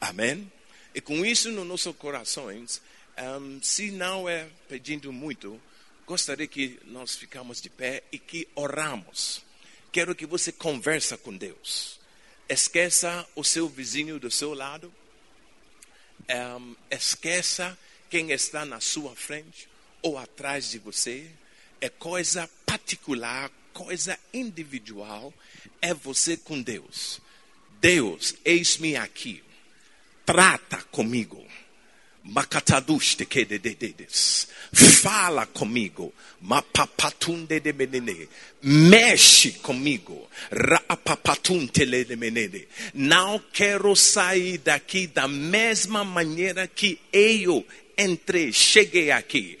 Amém? 0.00 0.50
E 0.94 1.00
com 1.00 1.24
isso 1.24 1.50
nos 1.50 1.66
nossos 1.66 1.94
corações, 1.96 2.80
um, 3.18 3.60
se 3.62 3.90
não 3.90 4.28
é 4.28 4.48
pedindo 4.68 5.12
muito, 5.12 5.60
gostaria 6.06 6.46
que 6.46 6.78
nós 6.86 7.16
ficamos 7.16 7.60
de 7.60 7.68
pé 7.68 8.02
e 8.10 8.18
que 8.18 8.48
oramos. 8.54 9.42
Quero 9.92 10.14
que 10.14 10.26
você 10.26 10.52
conversa 10.52 11.16
com 11.16 11.36
Deus. 11.36 11.98
Esqueça 12.48 13.26
o 13.34 13.44
seu 13.44 13.68
vizinho 13.68 14.18
do 14.18 14.30
seu 14.30 14.54
lado. 14.54 14.92
Um, 16.58 16.74
esqueça 16.90 17.78
quem 18.08 18.30
está 18.30 18.64
na 18.64 18.80
sua 18.80 19.14
frente 19.14 19.68
ou 20.00 20.16
atrás 20.16 20.70
de 20.70 20.78
você. 20.78 21.30
É 21.80 21.88
coisa 21.88 22.48
particular, 22.64 23.50
coisa 23.72 24.18
individual. 24.32 25.32
É 25.80 25.92
você 25.92 26.36
com 26.36 26.60
Deus. 26.60 27.20
Deus, 27.80 28.34
eis-me 28.44 28.96
aqui. 28.96 29.42
Trata 30.28 30.84
comigo. 30.90 31.42
Fala 35.00 35.46
comigo. 35.46 36.12
Mexe 38.60 39.52
comigo. 39.52 40.28
Não 42.92 43.42
quero 43.50 43.96
sair 43.96 44.58
daqui 44.58 45.06
da 45.06 45.26
mesma 45.26 46.04
maneira 46.04 46.68
que 46.68 47.00
eu 47.10 47.66
entrei, 47.96 48.52
cheguei 48.52 49.10
aqui. 49.10 49.58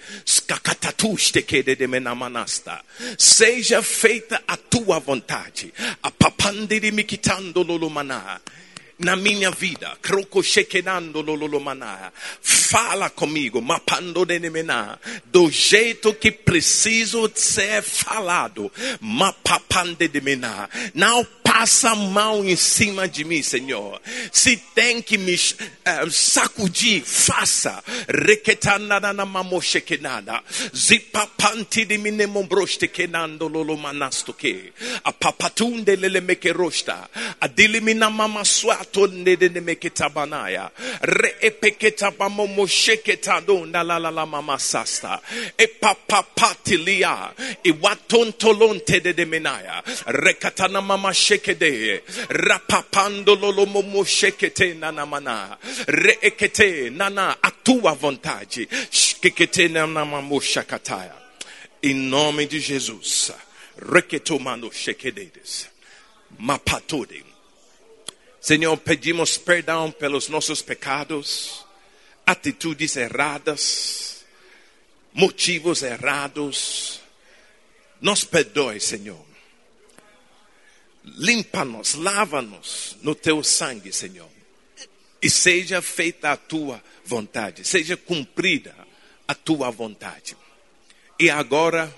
Seja 3.16 3.82
feita 3.82 4.42
a 4.46 4.58
tua 4.58 4.98
vontade. 4.98 5.72
A 9.00 9.04
na 9.04 9.16
minha 9.16 9.50
vida. 9.50 9.96
Fala 12.42 13.10
comigo, 13.10 13.62
mapando 13.62 14.26
do 15.26 15.50
jeito 15.50 16.14
que 16.14 16.30
preciso 16.30 17.30
ser 17.34 17.82
falado. 17.82 18.70
Não 20.94 21.24
passa 21.58 21.90
a 21.90 21.94
mão 21.94 22.44
em 22.44 22.54
cima 22.56 23.08
de 23.08 23.24
mim, 23.24 23.42
Senhor. 23.42 24.00
Se 24.30 24.56
tem 24.74 25.00
que 25.00 25.16
me 25.16 25.34
uh, 25.34 26.10
sacudir, 26.10 27.02
faça. 27.02 27.82
Reketanada 28.06 29.12
mamoshekenada. 29.24 30.42
Zipapanti 30.76 31.86
de 31.86 31.98
minemombroste 31.98 32.88
kenando 32.88 33.48
lolo 33.48 33.76
manasto 33.76 34.34
que. 34.34 34.72
A 35.02 35.12
papatunde 35.12 35.96
lele 35.96 36.20
mekerosta. 36.20 37.08
Adilimina 37.40 38.10
mama 38.10 38.44
swatonde 38.88 39.36
de 39.36 39.60
meketabanaya. 39.60 40.70
Re 41.02 41.34
epeketabamo 41.40 42.46
mosheketado 42.46 43.66
na 43.66 43.82
la 43.82 43.98
la 43.98 44.10
la 44.10 44.26
mama 44.26 44.58
sasta. 44.58 45.20
E 45.56 45.66
papapatilia. 45.66 47.32
E 47.64 47.72
watontolonte 47.72 49.00
de 49.00 49.24
menaya. 49.24 49.82
Rekatana 50.06 50.82
mama 50.82 51.10
shekede. 51.10 52.02
Rapapando 52.28 53.34
lolo 53.40 53.66
momo 53.66 54.04
shekete 54.04 54.74
nana 54.78 55.06
mana. 55.06 55.56
Reekete 55.86 56.90
nana 56.90 57.36
a 57.42 57.50
tua 57.50 57.94
vontade. 57.94 58.68
Shkekete 58.90 59.70
nana 59.70 60.04
mamo 60.04 60.40
shakataya. 60.40 61.14
Em 61.82 62.10
nome 62.10 62.46
de 62.46 62.58
Jesus. 62.58 63.32
Reketomando 63.78 64.70
shekededes. 64.72 65.68
Mapatode. 66.40 67.27
Senhor, 68.40 68.76
pedimos 68.76 69.36
perdão 69.36 69.90
pelos 69.90 70.28
nossos 70.28 70.62
pecados, 70.62 71.64
atitudes 72.24 72.96
erradas, 72.96 74.24
motivos 75.12 75.82
errados. 75.82 77.00
Nos 78.00 78.24
perdoe, 78.24 78.80
Senhor. 78.80 79.26
Limpa-nos, 81.04 81.94
lava-nos 81.94 82.96
no 83.02 83.14
teu 83.14 83.42
sangue, 83.42 83.92
Senhor. 83.92 84.30
E 85.20 85.28
seja 85.28 85.82
feita 85.82 86.30
a 86.30 86.36
tua 86.36 86.82
vontade, 87.04 87.66
seja 87.66 87.96
cumprida 87.96 88.74
a 89.26 89.34
tua 89.34 89.70
vontade. 89.70 90.36
E 91.18 91.28
agora, 91.28 91.92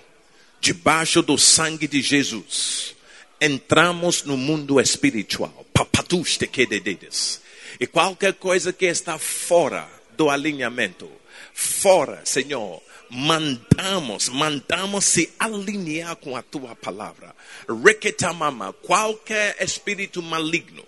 debaixo 0.59 1.21
do 1.21 1.37
sangue 1.37 1.87
de 1.87 2.01
Jesus, 2.01 2.95
entramos 3.41 4.23
no 4.23 4.37
mundo 4.37 4.79
espiritual. 4.79 5.65
Papatuste 5.73 6.47
que 6.47 6.67
dedes. 6.67 7.41
E 7.79 7.87
qualquer 7.87 8.35
coisa 8.35 8.71
que 8.71 8.85
está 8.85 9.17
fora 9.17 9.89
do 10.15 10.29
alinhamento, 10.29 11.09
fora, 11.51 12.21
Senhor, 12.23 12.81
mandamos, 13.09 14.29
mandamos 14.29 15.05
se 15.05 15.33
alinhar 15.39 16.15
com 16.17 16.37
a 16.37 16.43
tua 16.43 16.75
palavra. 16.75 17.35
Reketamama, 17.83 18.71
qualquer 18.73 19.57
espírito 19.59 20.21
maligno 20.21 20.85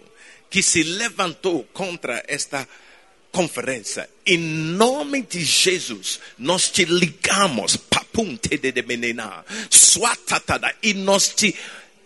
que 0.49 0.61
se 0.61 0.83
levantou 0.83 1.63
contra 1.73 2.23
esta 2.27 2.67
conferência, 3.31 4.07
em 4.23 4.37
nome 4.37 5.23
de 5.23 5.43
Jesus, 5.43 6.19
nós 6.37 6.69
te 6.69 6.85
ligamos, 6.85 7.75
papunte 7.75 8.55
de 8.59 8.83
menina, 8.83 9.43
swatatada, 9.71 10.75
e 10.83 10.93
nós 10.93 11.29
te 11.29 11.55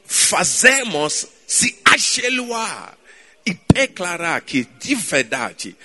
fazemos 0.07 1.27
se 1.45 1.77
acheluar 1.85 2.97
e 3.45 3.57
declarar 3.73 4.41
que 4.41 4.63
de 4.79 4.95
verdade 4.95 5.75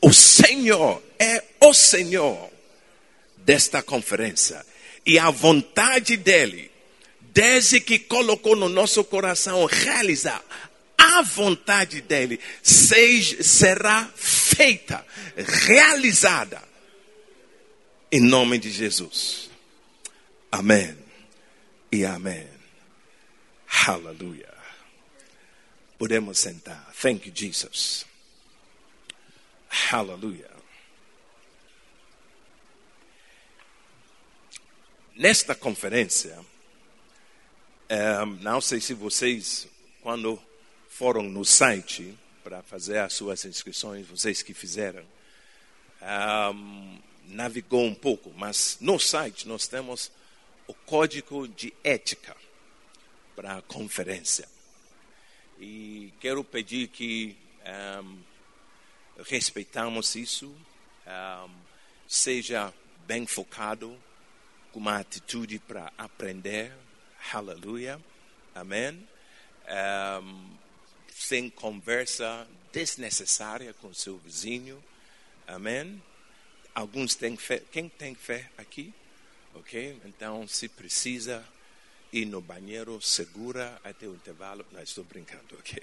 o 0.00 0.12
Senhor 0.12 1.02
é 1.18 1.42
o 1.60 1.72
Senhor 1.72 2.50
desta 3.38 3.82
conferência. 3.82 4.64
E 5.04 5.18
a 5.18 5.30
vontade 5.30 6.16
dele, 6.16 6.70
desde 7.20 7.80
que 7.80 7.98
colocou 7.98 8.56
no 8.56 8.68
nosso 8.68 9.02
coração 9.04 9.64
realizar 9.64 10.42
a 10.98 11.22
vontade 11.22 12.00
dele, 12.00 12.38
seja, 12.62 13.42
será 13.42 14.08
feita, 14.14 15.04
realizada, 15.36 16.62
em 18.10 18.20
nome 18.20 18.58
de 18.58 18.70
Jesus. 18.70 19.50
Amém 20.50 20.96
e 21.90 22.04
amém. 22.04 22.51
Aleluia. 23.72 24.52
Podemos 25.98 26.38
sentar. 26.38 26.92
Thank 26.92 27.28
you, 27.28 27.34
Jesus. 27.34 28.06
Aleluia. 29.90 30.50
Nesta 35.16 35.54
conferência, 35.54 36.38
um, 37.90 38.26
não 38.42 38.60
sei 38.60 38.80
se 38.80 38.94
vocês, 38.94 39.66
quando 40.00 40.40
foram 40.88 41.22
no 41.22 41.44
site 41.44 42.16
para 42.44 42.62
fazer 42.62 42.98
as 42.98 43.14
suas 43.14 43.44
inscrições, 43.44 44.06
vocês 44.06 44.42
que 44.42 44.54
fizeram, 44.54 45.04
um, 46.54 46.98
navegou 47.28 47.84
um 47.84 47.94
pouco, 47.94 48.32
mas 48.36 48.76
no 48.80 48.98
site 48.98 49.48
nós 49.48 49.66
temos 49.66 50.10
o 50.66 50.74
código 50.74 51.48
de 51.48 51.72
ética 51.82 52.36
para 53.34 53.56
a 53.56 53.62
conferência. 53.62 54.48
E 55.58 56.12
quero 56.20 56.42
pedir 56.42 56.88
que 56.88 57.36
um, 58.02 58.18
respeitamos 59.24 60.14
isso, 60.16 60.46
um, 61.06 61.50
seja 62.08 62.72
bem 63.06 63.26
focado, 63.26 63.96
com 64.72 64.80
uma 64.80 64.98
atitude 64.98 65.58
para 65.58 65.92
aprender. 65.96 66.72
Aleluia. 67.32 68.00
Amém. 68.54 69.08
Um, 70.22 70.56
sem 71.14 71.48
conversa 71.48 72.46
desnecessária 72.72 73.72
com 73.74 73.92
seu 73.94 74.18
vizinho. 74.18 74.82
Amém. 75.46 76.02
Alguns 76.74 77.14
têm 77.14 77.36
fé. 77.36 77.62
Quem 77.70 77.88
tem 77.88 78.14
fé 78.14 78.50
aqui? 78.56 78.94
Ok? 79.54 80.00
Então, 80.06 80.48
se 80.48 80.68
precisa 80.68 81.46
ir 82.12 82.26
no 82.26 82.40
banheiro, 82.40 83.00
segura 83.00 83.80
até 83.82 84.06
o 84.06 84.14
intervalo. 84.14 84.64
Não, 84.70 84.82
estou 84.82 85.04
brincando, 85.04 85.56
ok? 85.58 85.82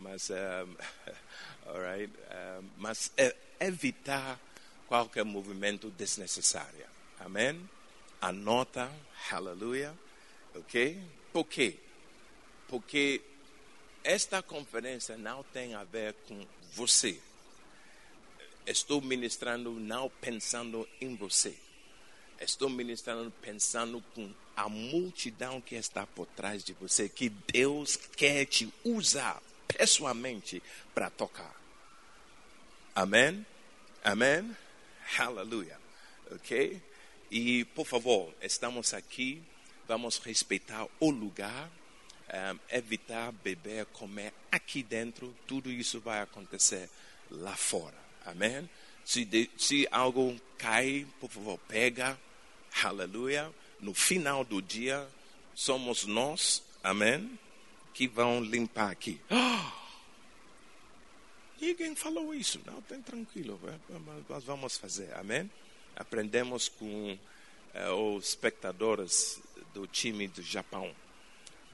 Mas, 0.00 0.30
um, 0.30 0.76
alright, 1.68 2.12
um, 2.60 2.68
mas 2.78 3.12
é, 3.16 3.34
evitar 3.60 4.40
qualquer 4.86 5.24
movimento 5.24 5.90
desnecessário. 5.90 6.86
Amém? 7.20 7.68
Anota, 8.20 8.90
aleluia, 9.30 9.94
ok? 10.54 10.98
Por 11.32 11.44
quê? 11.44 11.76
Porque 12.68 13.20
esta 14.02 14.42
conferência 14.42 15.16
não 15.16 15.42
tem 15.42 15.74
a 15.74 15.84
ver 15.84 16.14
com 16.26 16.46
você. 16.72 17.20
Estou 18.66 19.00
ministrando 19.00 19.70
não 19.72 20.10
pensando 20.20 20.88
em 21.00 21.14
você. 21.14 21.56
Estou 22.40 22.68
ministrando 22.68 23.30
pensando 23.40 24.02
com 24.14 24.32
a 24.56 24.68
multidão 24.68 25.60
que 25.60 25.74
está 25.74 26.06
por 26.06 26.26
trás 26.28 26.64
de 26.64 26.72
você, 26.72 27.08
que 27.08 27.28
Deus 27.28 27.96
quer 28.16 28.46
te 28.46 28.72
usar 28.82 29.42
pessoalmente 29.68 30.62
para 30.94 31.10
tocar. 31.10 31.54
Amém? 32.94 33.44
Amém? 34.02 34.56
Aleluia. 35.18 35.78
Ok? 36.30 36.80
E, 37.30 37.64
por 37.66 37.86
favor, 37.86 38.32
estamos 38.40 38.94
aqui, 38.94 39.42
vamos 39.86 40.18
respeitar 40.18 40.86
o 40.98 41.10
lugar, 41.10 41.70
um, 42.28 42.58
evitar 42.70 43.32
beber, 43.32 43.84
comer 43.86 44.32
aqui 44.50 44.82
dentro, 44.82 45.34
tudo 45.46 45.70
isso 45.70 46.00
vai 46.00 46.20
acontecer 46.20 46.88
lá 47.30 47.56
fora. 47.56 47.96
Amém? 48.24 48.68
Se, 49.04 49.24
de, 49.24 49.50
se 49.56 49.86
algo 49.90 50.40
cai, 50.56 51.06
por 51.20 51.30
favor, 51.30 51.58
pega. 51.68 52.18
Aleluia. 52.82 53.52
No 53.80 53.92
final 53.92 54.44
do 54.44 54.62
dia, 54.62 55.06
somos 55.54 56.04
nós, 56.04 56.62
amém, 56.82 57.38
que 57.92 58.06
vão 58.06 58.40
limpar 58.40 58.90
aqui. 58.90 59.20
Ninguém 61.60 61.94
falou 61.94 62.34
isso. 62.34 62.60
Não, 62.66 62.82
tem 62.82 63.00
tranquilo. 63.00 63.58
Nós 64.28 64.44
vamos 64.44 64.76
fazer. 64.76 65.12
Amém? 65.14 65.50
Aprendemos 65.96 66.68
com 66.68 67.18
eh, 67.72 67.90
os 67.90 68.28
espectadores 68.28 69.40
do 69.72 69.86
time 69.86 70.28
do 70.28 70.42
Japão. 70.42 70.94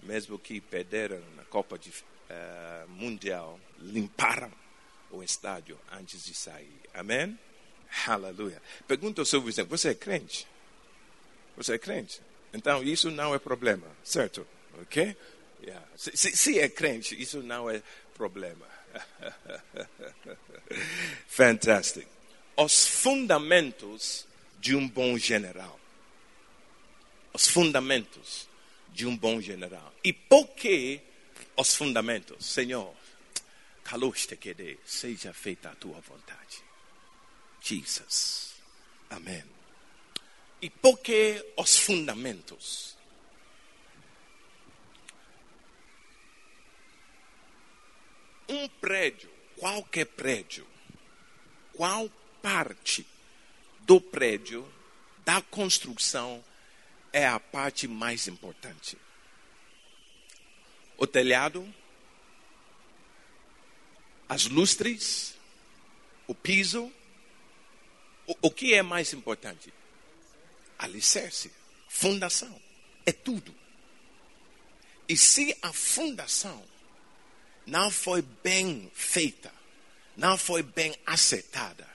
Mesmo 0.03 0.39
que 0.39 0.61
perderam 0.61 1.21
na 1.37 1.45
Copa 1.45 1.79
de, 1.79 1.93
eh, 2.29 2.85
Mundial, 2.89 3.59
limparam 3.81 4.53
o 5.11 5.23
estádio 5.23 5.79
antes 5.91 6.25
de 6.25 6.35
sair. 6.35 6.81
Amém? 6.95 7.37
Aleluia. 8.07 8.63
Pergunta 8.87 9.21
ao 9.21 9.27
seu 9.27 9.43
vizinho: 9.43 9.67
você 9.67 9.91
é 9.91 9.95
crente? 9.95 10.47
Você 11.57 11.75
é 11.75 11.79
crente? 11.79 12.21
Então 12.53 12.83
isso 12.83 13.11
não 13.11 13.35
é 13.35 13.39
problema, 13.39 13.87
certo? 14.05 14.47
Ok? 14.81 15.17
Yeah. 15.63 15.87
Se, 15.97 16.17
se, 16.17 16.37
se 16.37 16.59
é 16.59 16.69
crente, 16.69 17.21
isso 17.21 17.43
não 17.43 17.71
é 17.71 17.83
problema. 18.15 18.67
Fantastic. 21.29 22.07
Os 22.57 22.87
fundamentos 22.87 24.27
de 24.59 24.77
um 24.77 24.89
bom 24.89 25.17
general. 25.17 25.79
Os 27.33 27.49
fundamentos 27.49 28.49
de 28.93 29.07
um 29.07 29.17
bom 29.17 29.41
general. 29.41 29.93
E 30.05 30.13
por 30.13 30.49
que 30.49 31.01
os 31.57 31.75
fundamentos? 31.75 32.45
Senhor, 32.45 32.95
caloste 33.85 34.37
que 34.37 34.79
seja 34.85 35.33
feita 35.33 35.71
a 35.71 35.75
tua 35.75 36.01
vontade. 36.01 36.63
Jesus. 37.63 38.55
Amém. 39.09 39.52
E 40.63 40.71
por 40.71 41.01
que 41.01 41.45
os 41.57 41.77
fundamentos? 41.77 42.97
Um 48.49 48.69
prédio, 48.69 49.29
qualquer 49.57 50.07
prédio, 50.07 50.65
qual 51.73 52.09
parte 52.41 53.05
do 53.81 54.01
prédio, 54.01 54.73
da 55.25 55.43
construção, 55.43 56.45
é 57.13 57.27
a 57.27 57.41
parte 57.41 57.89
mais 57.89 58.29
importante? 58.29 58.97
O 60.97 61.09
telhado, 61.09 61.69
as 64.29 64.47
lustres, 64.47 65.37
o 66.29 66.37
piso. 66.37 66.93
O, 68.29 68.37
o 68.43 68.51
que 68.53 68.73
é 68.75 68.83
mais 68.83 69.13
importante? 69.13 69.73
Alicerce, 70.83 71.51
fundação, 71.89 72.61
é 73.07 73.13
tudo. 73.13 73.55
E 75.09 75.17
se 75.17 75.57
a 75.63 75.73
fundação 75.73 76.63
não 77.67 77.91
foi 77.91 78.23
bem 78.23 78.91
feita, 78.93 79.53
não 80.17 80.37
foi 80.37 80.63
bem 80.63 80.97
acertada, 81.07 81.89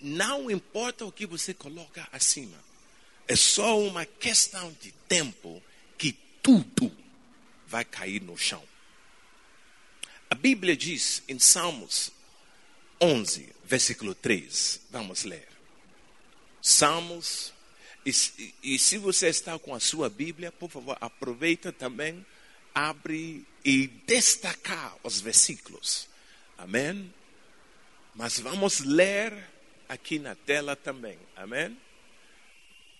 não 0.00 0.50
importa 0.50 1.04
o 1.04 1.12
que 1.12 1.26
você 1.26 1.52
coloca 1.52 2.08
acima, 2.10 2.56
é 3.26 3.36
só 3.36 3.78
uma 3.78 4.06
questão 4.06 4.74
de 4.80 4.90
tempo 5.06 5.62
que 5.98 6.12
tudo 6.42 6.90
vai 7.66 7.84
cair 7.84 8.22
no 8.22 8.38
chão. 8.38 8.62
A 10.30 10.34
Bíblia 10.34 10.74
diz 10.74 11.22
em 11.28 11.38
Salmos 11.38 12.10
11, 13.00 13.54
versículo 13.64 14.14
3, 14.14 14.80
vamos 14.90 15.24
ler. 15.24 15.48
Salmos, 16.62 17.52
e, 18.08 18.54
e 18.74 18.78
se 18.78 18.98
você 18.98 19.28
está 19.28 19.58
com 19.58 19.74
a 19.74 19.80
sua 19.80 20.08
Bíblia, 20.08 20.50
por 20.52 20.70
favor, 20.70 20.96
aproveita 21.00 21.72
também 21.72 22.24
abre 22.74 23.44
e 23.64 23.88
destacar 24.06 24.96
os 25.02 25.20
versículos. 25.20 26.08
Amém? 26.56 27.12
Mas 28.14 28.38
vamos 28.38 28.80
ler 28.80 29.32
aqui 29.88 30.18
na 30.18 30.34
tela 30.34 30.76
também. 30.76 31.18
Amém? 31.36 31.76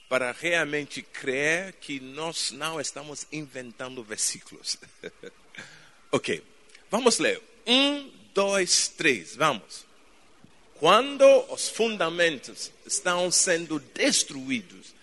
Para 0.08 0.32
realmente 0.32 1.02
crer 1.02 1.74
que 1.74 2.00
nós 2.00 2.50
não 2.50 2.80
estamos 2.80 3.26
inventando 3.30 4.02
versículos. 4.02 4.78
ok. 6.10 6.42
Vamos 6.90 7.18
ler. 7.18 7.40
Um, 7.66 8.10
dois, 8.34 8.88
três. 8.88 9.36
Vamos. 9.36 9.86
Quando 10.74 11.24
os 11.52 11.68
fundamentos 11.68 12.72
estão 12.86 13.30
sendo 13.30 13.78
destruídos, 13.78 14.94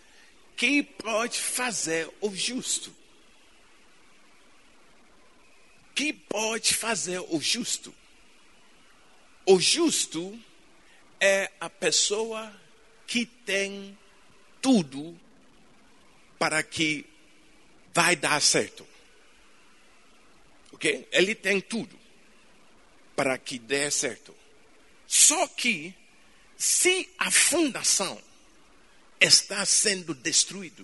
que 0.55 0.83
pode 0.83 1.39
fazer 1.39 2.09
o 2.21 2.33
justo? 2.33 2.93
que 5.95 6.11
pode 6.11 6.75
fazer 6.75 7.19
o 7.29 7.39
justo? 7.39 7.95
O 9.45 9.59
justo 9.59 10.37
é 11.19 11.49
a 11.59 11.69
pessoa 11.69 12.53
que 13.07 13.25
tem 13.25 13.97
tudo 14.61 15.17
para 16.37 16.61
que 16.61 17.05
vai 17.93 18.15
dar 18.15 18.41
certo. 18.41 18.85
Ok? 20.73 21.07
Ele 21.11 21.33
tem 21.33 21.61
tudo 21.61 21.97
para 23.15 23.37
que 23.37 23.57
dê 23.57 23.89
certo. 23.89 24.35
Só 25.07 25.47
que, 25.47 25.93
se 26.57 27.09
a 27.17 27.31
fundação 27.31 28.21
está 29.19 29.65
sendo 29.65 30.13
destruída, 30.13 30.83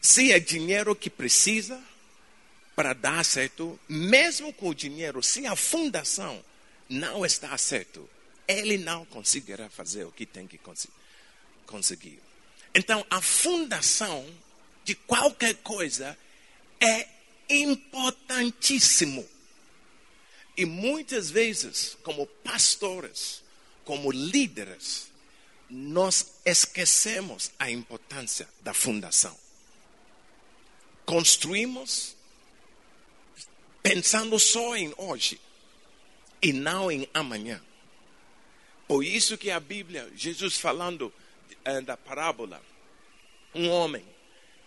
se 0.00 0.32
é 0.32 0.38
dinheiro 0.38 0.94
que 0.94 1.08
precisa, 1.08 1.82
para 2.76 2.92
dar 2.92 3.24
certo, 3.24 3.78
mesmo 3.88 4.52
com 4.52 4.68
o 4.68 4.74
dinheiro, 4.74 5.22
se 5.22 5.46
a 5.46 5.56
fundação 5.56 6.44
não 6.88 7.24
está 7.24 7.56
certo, 7.56 8.08
ele 8.46 8.76
não 8.76 9.04
conseguirá 9.06 9.70
fazer 9.70 10.04
o 10.04 10.12
que 10.12 10.26
tem 10.26 10.46
que 10.46 10.60
conseguir. 11.66 12.20
Então, 12.74 13.06
a 13.08 13.22
fundação 13.22 14.26
de 14.84 14.94
qualquer 14.94 15.54
coisa 15.56 16.18
é 16.80 17.08
importantíssimo. 17.48 19.26
E 20.56 20.66
muitas 20.66 21.30
vezes, 21.30 21.96
como 22.02 22.26
pastores, 22.26 23.42
como 23.84 24.12
líderes, 24.12 25.08
nós 25.76 26.38
esquecemos 26.44 27.50
a 27.58 27.68
importância 27.68 28.48
da 28.60 28.72
fundação. 28.72 29.36
Construímos 31.04 32.14
pensando 33.82 34.38
só 34.38 34.76
em 34.76 34.94
hoje 34.96 35.40
e 36.40 36.52
não 36.52 36.92
em 36.92 37.08
amanhã. 37.12 37.60
Por 38.86 39.02
isso 39.02 39.36
que 39.36 39.50
a 39.50 39.58
Bíblia, 39.58 40.08
Jesus 40.14 40.58
falando 40.58 41.12
eh, 41.64 41.80
da 41.80 41.96
parábola, 41.96 42.62
um 43.52 43.68
homem 43.68 44.06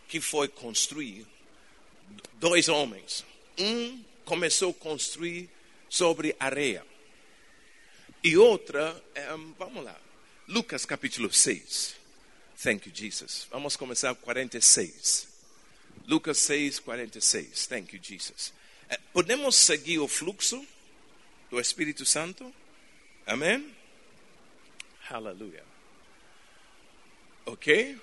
que 0.10 0.20
foi 0.20 0.50
construir, 0.50 1.26
dois 2.34 2.67
homens, 2.67 3.24
um 3.58 4.04
começou 4.26 4.72
a 4.72 4.74
construir 4.74 5.50
sobre 5.88 6.36
areia 6.38 6.86
e 8.22 8.36
outra, 8.36 9.02
eh, 9.15 9.36
vamos 9.58 9.86
lá, 9.86 9.98
Lucas 10.48 10.86
capítulo 10.86 11.32
6. 11.32 11.96
Thank 12.62 12.88
you, 12.90 12.96
Jesus. 12.96 13.48
Vamos 13.52 13.76
começar 13.76 14.14
46. 14.16 15.28
Lucas 16.08 16.38
6, 16.40 16.80
46. 16.80 17.68
Thank 17.68 17.96
you, 17.96 18.02
Jesus. 18.04 18.54
Eh, 18.90 18.98
podemos 19.14 19.56
seguir 19.56 20.00
o 20.00 20.08
fluxo 20.08 20.66
do 21.50 21.60
Espírito 21.60 22.06
Santo? 22.06 22.54
Amém? 23.26 23.74
Aleluia. 25.10 25.64
Ok? 27.46 27.98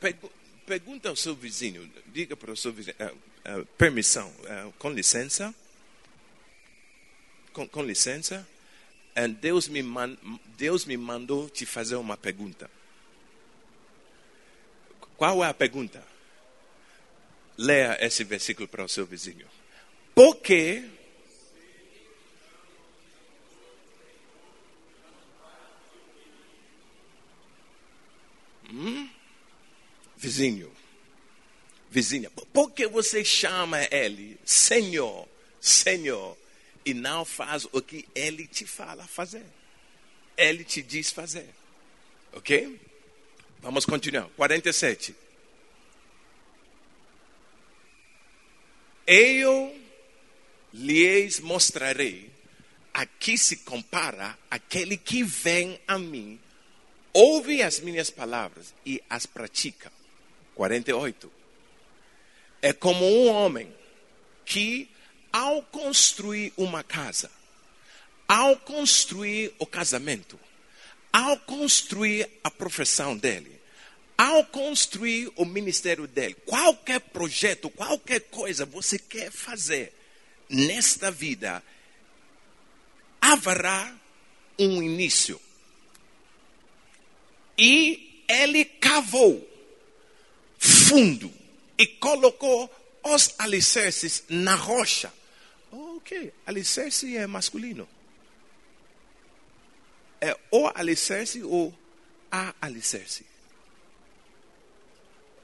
Pegu- 0.00 0.32
pergunta 0.66 1.08
ao 1.08 1.16
seu 1.16 1.34
vizinho, 1.34 1.90
diga 2.06 2.36
para 2.36 2.52
o 2.52 2.56
seu 2.56 2.72
vizinho, 2.72 2.94
ah, 3.00 3.64
permissão, 3.76 4.32
com 4.78 4.88
licença, 4.90 5.52
com, 7.52 7.68
com 7.68 7.82
licença, 7.82 8.46
Deus 9.40 9.68
me, 9.68 9.82
man- 9.82 10.16
Deus 10.56 10.84
me 10.84 10.96
mandou 10.96 11.48
te 11.48 11.64
fazer 11.64 11.96
uma 11.96 12.16
pergunta. 12.16 12.70
Qual 15.16 15.44
é 15.44 15.48
a 15.48 15.54
pergunta? 15.54 16.04
Leia 17.56 17.96
esse 18.04 18.24
versículo 18.24 18.66
para 18.66 18.84
o 18.84 18.88
seu 18.88 19.06
vizinho. 19.06 19.46
Por 20.14 20.36
que 20.36 20.84
Hum? 28.70 29.08
Vizinho, 30.16 30.72
vizinha, 31.90 32.30
por 32.30 32.70
que 32.70 32.86
você 32.86 33.22
chama 33.24 33.78
ele 33.90 34.38
Senhor, 34.44 35.28
Senhor, 35.60 36.36
e 36.84 36.92
não 36.94 37.24
faz 37.24 37.66
o 37.72 37.80
que 37.80 38.06
ele 38.14 38.46
te 38.46 38.66
fala 38.66 39.06
fazer? 39.06 39.46
Ele 40.36 40.64
te 40.64 40.82
diz 40.82 41.10
fazer. 41.10 41.48
Ok? 42.32 42.80
Vamos 43.60 43.84
continuar. 43.84 44.28
47. 44.36 45.14
Eu 49.06 49.74
lhes 50.72 51.40
mostrarei 51.40 52.30
a 52.92 53.04
que 53.06 53.36
se 53.36 53.58
compara 53.58 54.38
aquele 54.50 54.96
que 54.96 55.22
vem 55.22 55.80
a 55.86 55.98
mim, 55.98 56.38
ouve 57.12 57.62
as 57.62 57.80
minhas 57.80 58.10
palavras 58.10 58.74
e 58.84 59.02
as 59.10 59.26
pratica. 59.26 59.92
48. 60.54 61.30
É 62.62 62.72
como 62.72 63.04
um 63.04 63.28
homem 63.28 63.72
que, 64.44 64.88
ao 65.34 65.62
construir 65.64 66.52
uma 66.56 66.84
casa, 66.84 67.28
ao 68.28 68.56
construir 68.56 69.52
o 69.58 69.66
casamento, 69.66 70.38
ao 71.12 71.36
construir 71.40 72.30
a 72.44 72.48
profissão 72.52 73.16
dele, 73.16 73.60
ao 74.16 74.44
construir 74.44 75.32
o 75.34 75.44
ministério 75.44 76.06
dele, 76.06 76.34
qualquer 76.46 77.00
projeto, 77.00 77.68
qualquer 77.68 78.20
coisa 78.20 78.64
você 78.64 78.96
quer 78.96 79.32
fazer 79.32 79.92
nesta 80.48 81.10
vida, 81.10 81.60
haverá 83.20 83.92
um 84.56 84.80
início. 84.80 85.40
E 87.58 88.22
ele 88.28 88.64
cavou 88.64 89.44
fundo 90.60 91.28
e 91.76 91.88
colocou 91.88 92.72
os 93.02 93.34
alicerces 93.36 94.22
na 94.28 94.54
rocha. 94.54 95.12
Ok, 96.04 96.34
alicerce 96.44 97.16
é 97.16 97.26
masculino. 97.26 97.88
É 100.20 100.36
o 100.50 100.70
alicerce 100.74 101.42
ou 101.42 101.72
a 102.30 102.54
alicerce. 102.60 103.24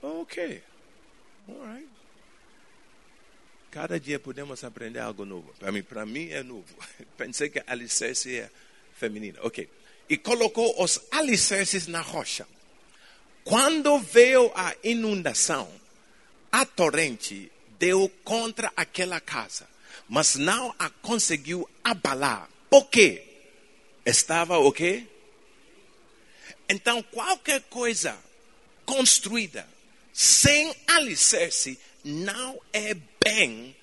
Ok, 0.03 0.63
alright. 1.49 1.89
Cada 3.71 3.99
dia 3.99 4.21
podemos 4.21 4.63
aprender 4.63 4.99
algo 4.99 5.25
novo. 5.25 5.51
Para 5.59 5.73
mim, 5.73 5.83
para 5.83 6.05
mim 6.05 6.29
é 6.29 6.43
novo. 6.43 6.67
Pensei 7.17 7.49
que 7.49 7.63
alicerce 7.67 8.37
é 8.41 8.51
feminino. 8.99 9.39
Ok. 9.43 9.67
E 10.11 10.19
colocou 10.19 10.83
os 10.83 11.01
alicerces 11.11 11.87
na 11.87 12.03
rocha. 12.03 12.47
Quando 13.45 13.99
veio 13.99 14.53
a 14.55 14.75
inundação, 14.85 15.73
a 16.53 16.67
torrente 16.67 17.51
deu 17.79 18.11
contra 18.23 18.71
aquela 18.77 19.21
casa, 19.21 19.67
mas 20.09 20.37
não 20.37 20.75
a 20.79 20.89
conseguiu 20.91 21.69
abalar. 21.83 22.49
Por 22.69 22.89
quê? 22.89 23.23
Estava 24.05 24.59
o 24.59 24.73
quê? 24.73 25.07
Então, 26.69 27.03
qualquer 27.03 27.63
coisa 27.63 28.17
construída 28.85 29.69
sem 30.13 30.75
alicerce 30.87 31.79
não 32.05 32.61
é 32.73 32.95
bem 33.25 33.75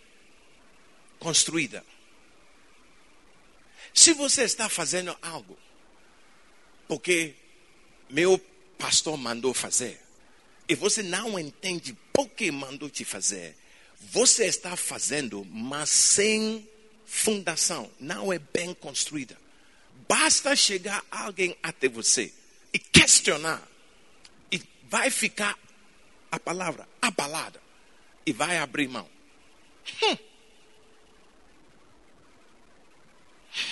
construída. 1.20 1.84
Se 3.94 4.14
você 4.14 4.44
está 4.44 4.70
fazendo 4.70 5.18
algo 5.22 5.58
porque 6.88 7.36
meu 8.10 8.40
pastor 8.78 9.18
mandou 9.18 9.54
fazer, 9.54 10.00
e 10.70 10.76
você 10.76 11.04
não 11.04 11.38
entende 11.38 11.96
por 12.14 12.30
que 12.30 12.52
mandou 12.52 12.90
te 12.90 13.04
fazer, 13.04 13.56
você 14.00 14.46
está 14.46 14.76
fazendo, 14.76 15.46
mas 15.46 15.90
sem 15.90 16.68
fundação, 17.06 17.92
não 18.00 18.32
é 18.32 18.40
bem 18.40 18.74
construída. 18.74 19.38
Basta 20.08 20.56
chegar 20.56 21.04
alguém 21.10 21.58
até 21.64 21.88
você 21.88 22.34
e 22.74 22.80
questionar, 22.80 23.66
e 24.52 24.62
vai 24.84 25.10
ficar 25.10 25.58
a 26.32 26.40
palavra 26.40 26.88
abalada, 27.02 27.62
e 28.26 28.32
vai 28.32 28.58
abrir 28.58 28.88
mão. 28.88 29.10
Hum. 30.04 30.18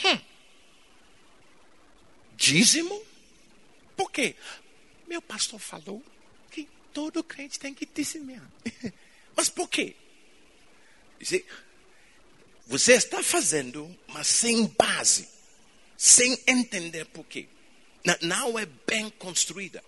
Hum. 0.06 0.20
Dízimo? 2.36 3.02
Por 3.96 4.12
quê? 4.12 4.36
Meu 5.08 5.22
pastor 5.22 5.60
falou 5.60 6.04
que 6.52 6.68
todo 6.94 7.24
crente 7.24 7.60
tem 7.60 7.74
que 7.74 7.86
dizimar. 7.86 8.50
Mas 9.36 9.50
por 9.50 9.70
quê? 9.70 9.96
Você 12.68 12.94
está 12.94 13.24
fazendo, 13.24 13.96
mas 14.08 14.28
sem 14.28 14.66
base, 14.68 15.28
sem 15.98 16.40
entender 16.48 17.06
por 17.06 17.26
quê. 17.26 17.48
Não 18.22 18.58
é 18.58 18.66
bem 18.66 19.10
construída. 19.12 19.84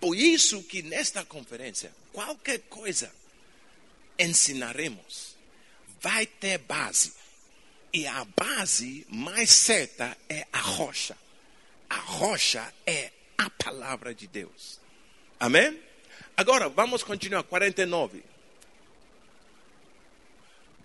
Por 0.00 0.16
isso 0.16 0.62
que 0.64 0.82
nesta 0.82 1.24
conferência, 1.24 1.94
qualquer 2.12 2.60
coisa 2.68 3.12
ensinaremos 4.18 5.36
vai 6.00 6.26
ter 6.26 6.58
base. 6.58 7.12
E 7.92 8.06
a 8.06 8.24
base 8.24 9.06
mais 9.08 9.50
certa 9.50 10.16
é 10.28 10.46
a 10.52 10.60
rocha. 10.60 11.16
A 11.88 11.96
rocha 11.96 12.74
é 12.86 13.12
a 13.38 13.48
palavra 13.50 14.14
de 14.14 14.26
Deus. 14.26 14.80
Amém? 15.38 15.80
Agora 16.36 16.68
vamos 16.68 17.02
continuar. 17.02 17.44
49. 17.44 18.33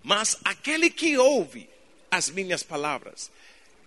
Mas 0.03 0.37
aquele 0.43 0.89
que 0.89 1.17
ouve 1.17 1.69
as 2.09 2.29
minhas 2.29 2.63
palavras 2.63 3.31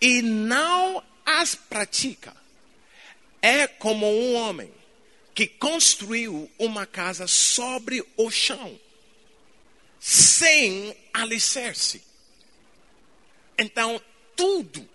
e 0.00 0.22
não 0.22 1.02
as 1.24 1.54
pratica 1.54 2.36
é 3.40 3.66
como 3.66 4.06
um 4.06 4.34
homem 4.34 4.72
que 5.34 5.46
construiu 5.46 6.50
uma 6.58 6.86
casa 6.86 7.26
sobre 7.26 8.04
o 8.16 8.30
chão, 8.30 8.78
sem 9.98 10.96
alicerce. 11.12 12.02
Então, 13.56 14.00
tudo, 14.36 14.88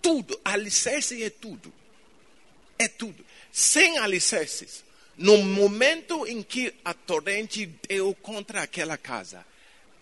tudo, 0.00 0.40
alicerce 0.44 1.22
é 1.22 1.30
tudo. 1.30 1.72
É 2.78 2.88
tudo. 2.88 3.24
Sem 3.52 3.98
alicerces, 3.98 4.84
no 5.16 5.38
momento 5.38 6.26
em 6.26 6.42
que 6.42 6.74
a 6.84 6.92
torrente 6.92 7.66
deu 7.88 8.14
contra 8.14 8.62
aquela 8.62 8.96
casa, 8.96 9.44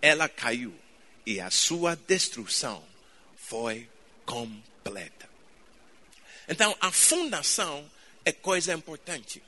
ela 0.03 0.29
caiu 0.29 0.75
e 1.25 1.41
a 1.41 1.51
sua 1.51 1.95
destruição 1.95 2.85
foi 3.37 3.89
completa. 4.27 5.31
Então, 6.49 6.77
a 6.81 6.91
fundação 6.91 7.89
é 8.25 8.33
coisa 8.33 8.75
importante. 8.75 9.43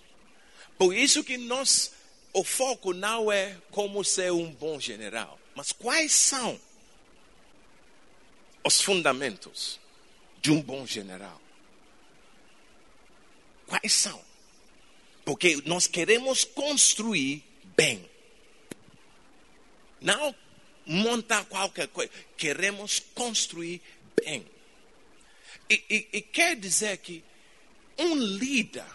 Por 0.79 0.95
isso 0.95 1.25
que 1.25 1.37
nós, 1.37 1.93
o 2.33 2.45
foco 2.45 2.93
não 2.93 3.31
é 3.31 3.59
como 3.71 4.05
ser 4.05 4.33
um 4.33 4.51
bom 4.53 4.79
general, 4.79 5.39
mas 5.55 5.73
quais 5.73 6.13
são 6.13 6.59
os 8.63 8.81
fundamentos 8.81 9.81
de 10.41 10.53
um 10.53 10.63
bom 10.63 10.87
general? 10.87 11.41
Quais 13.67 13.93
são? 13.93 14.23
Porque 15.25 15.63
nós 15.65 15.87
queremos 15.87 16.45
construir 16.45 17.43
bem. 17.77 18.09
Não 20.01 20.35
montar 20.87 21.45
qualquer 21.47 21.89
coisa. 21.89 22.11
Queremos 22.37 22.99
construir 23.15 23.81
bem. 24.23 24.45
E, 25.69 25.83
e, 25.89 26.09
e 26.19 26.23
quer 26.23 26.57
dizer 26.57 26.99
que 26.99 27.25
um 27.99 28.15
líder, 28.15 28.87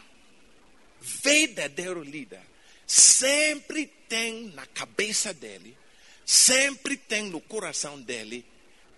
verdadeiro 1.01 2.03
líder, 2.03 2.41
sempre 2.85 3.87
tem 4.07 4.51
na 4.53 4.65
cabeça 4.67 5.33
dele, 5.33 5.77
sempre 6.25 6.97
tem 6.97 7.23
no 7.23 7.41
coração 7.41 7.99
dele 7.99 8.45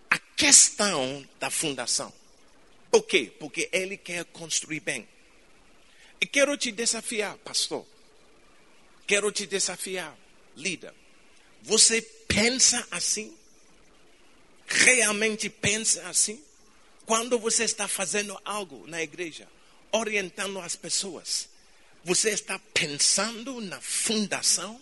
a 0.10 0.18
questão 0.18 1.28
da 1.40 1.50
fundação. 1.50 2.12
Por 2.90 3.04
quê? 3.04 3.32
Porque 3.40 3.70
ele 3.72 3.96
quer 3.96 4.26
construir 4.26 4.82
bem. 4.82 5.08
E 6.20 6.26
quero 6.26 6.58
te 6.58 6.72
desafiar, 6.72 7.38
pastor. 7.38 7.86
quero 9.08 9.32
te 9.32 9.46
desafiar, 9.46 10.16
líder. 10.56 10.94
Você 11.64 12.02
pensa 12.02 12.88
assim? 12.92 13.36
Realmente 14.66 15.50
pensa 15.50 16.08
assim? 16.08 16.42
Quando 17.06 17.38
você 17.38 17.64
está 17.64 17.88
fazendo 17.88 18.40
algo 18.46 18.88
na 18.88 19.02
igreja, 19.02 19.48
orientando 19.92 20.60
as 20.60 20.76
pessoas, 20.76 21.50
você 22.04 22.30
está 22.32 22.58
pensando 22.74 23.60
na 23.62 23.80
fundação? 23.82 24.80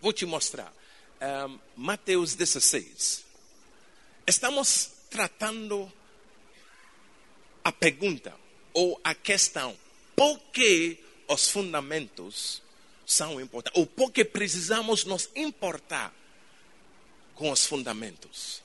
Vou 0.00 0.12
te 0.12 0.26
mostrar. 0.26 0.72
Um, 1.20 1.58
Mateus 1.76 2.34
16. 2.34 3.24
Estamos 4.26 4.90
tratando 5.08 5.90
a 7.62 7.70
pergunta 7.70 8.34
ou 8.72 9.00
a 9.04 9.14
questão: 9.14 9.76
por 10.14 10.38
que 10.52 10.98
os 11.28 11.48
fundamentos 11.48 12.62
são 13.06 13.40
importantes? 13.40 13.80
Ou 13.80 13.86
por 13.86 14.10
que 14.10 14.24
precisamos 14.24 15.04
nos 15.04 15.30
importar 15.36 16.12
com 17.36 17.50
os 17.50 17.64
fundamentos? 17.64 18.60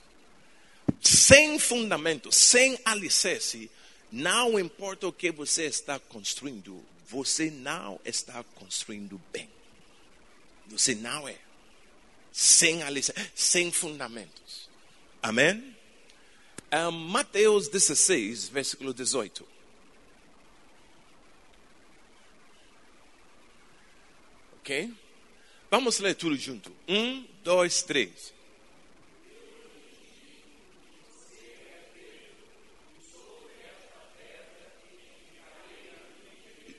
Sem 1.00 1.58
fundamento, 1.58 2.32
sem 2.32 2.78
alicerce, 2.84 3.70
não 4.10 4.58
importa 4.58 5.06
o 5.06 5.12
que 5.12 5.30
você 5.30 5.64
está 5.64 5.98
construindo, 5.98 6.84
você 7.08 7.50
não 7.50 8.00
está 8.04 8.44
construindo 8.56 9.20
bem. 9.32 9.48
Você 10.66 10.94
não 10.94 11.28
é. 11.28 11.38
Sem 12.32 12.82
alicerce, 12.82 13.30
sem 13.34 13.70
fundamentos. 13.70 14.68
Amém? 15.22 15.76
Um, 16.72 16.90
Mateus 16.90 17.68
16, 17.68 18.48
versículo 18.48 18.92
18. 18.92 19.51
Ok? 24.62 24.94
Vamos 25.68 25.98
ler 25.98 26.14
tudo 26.14 26.36
junto. 26.36 26.70
Um, 26.86 27.26
dois, 27.42 27.82
três. 27.82 28.32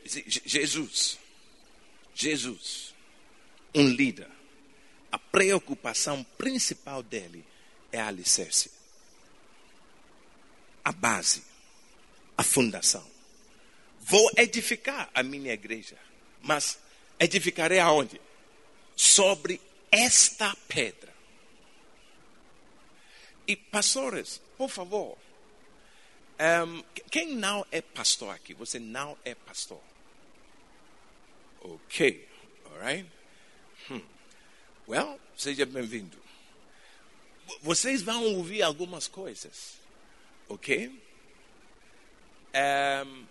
Jesus, 0.05 1.17
Jesus, 2.15 2.93
um 3.75 3.89
líder, 3.89 4.29
a 5.11 5.19
preocupação 5.19 6.23
principal 6.37 7.03
dele 7.03 7.43
é 7.91 7.99
a 7.99 8.07
alicerce, 8.07 8.71
a 10.85 10.91
base, 10.91 11.43
a 12.37 12.43
fundação. 12.43 13.05
Vou 13.99 14.31
edificar 14.37 15.09
a 15.13 15.23
minha 15.23 15.51
igreja, 15.51 15.97
mas 16.41 16.77
edificarei 17.19 17.79
aonde? 17.79 18.19
Sobre 18.95 19.59
esta 19.91 20.55
pedra. 20.67 21.13
E 23.47 23.55
pastores, 23.55 24.41
por 24.57 24.69
favor, 24.69 25.17
um, 26.39 26.83
quem 27.11 27.35
não 27.35 27.65
é 27.71 27.81
pastor 27.81 28.33
aqui? 28.33 28.53
Você 28.53 28.79
não 28.79 29.17
é 29.23 29.35
pastor. 29.35 29.81
Ok, 31.61 32.27
alright? 32.71 33.09
Hmm. 33.87 34.01
Well, 34.87 35.19
seja 35.37 35.65
bem-vindo. 35.65 36.17
Vocês 37.61 38.01
vão 38.01 38.23
ouvir 38.35 38.61
algumas 38.61 39.07
coisas, 39.07 39.77
ok? 40.49 40.87
Um, 42.55 43.25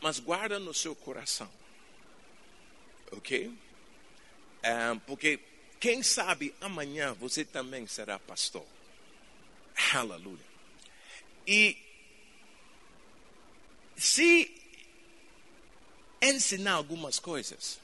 mas 0.00 0.18
guarda 0.18 0.58
no 0.58 0.72
seu 0.72 0.94
coração, 0.94 1.50
ok? 3.12 3.48
Um, 4.64 4.98
porque 5.00 5.38
quem 5.78 6.02
sabe 6.02 6.54
amanhã 6.60 7.12
você 7.14 7.44
também 7.44 7.86
será 7.86 8.18
pastor. 8.18 8.66
Aleluia. 9.94 10.44
E 11.46 11.76
se 13.96 14.52
ensinar 16.20 16.72
algumas 16.72 17.18
coisas, 17.18 17.78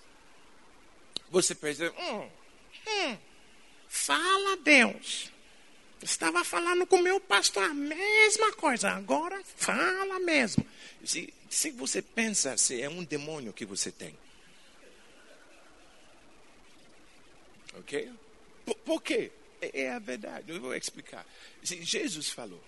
você 1.31 1.55
percebe, 1.55 1.95
hum, 1.99 2.31
hum, 2.87 3.19
fala 3.89 4.57
Deus. 4.57 5.31
Estava 6.03 6.43
falando 6.45 6.85
com 6.85 6.97
o 6.97 7.03
meu 7.03 7.21
pastor 7.21 7.63
a 7.63 7.75
mesma 7.75 8.53
coisa, 8.55 8.91
agora 8.91 9.41
fala 9.57 10.19
mesmo. 10.19 10.67
Se, 11.05 11.33
se 11.49 11.71
você 11.71 12.03
pensa 12.03 12.57
se 12.57 12.83
é 12.83 12.89
um 12.89 13.05
demônio 13.05 13.53
que 13.53 13.65
você 13.65 13.93
tem. 13.93 14.19
Ok? 17.75 18.11
Por, 18.67 18.75
por 18.77 19.03
quê? 19.03 19.31
É, 19.61 19.83
é 19.83 19.93
a 19.93 20.01
verdade, 20.01 20.51
eu 20.51 20.61
vou 20.61 20.75
explicar. 20.75 21.25
Jesus 21.63 22.31
falou, 22.31 22.63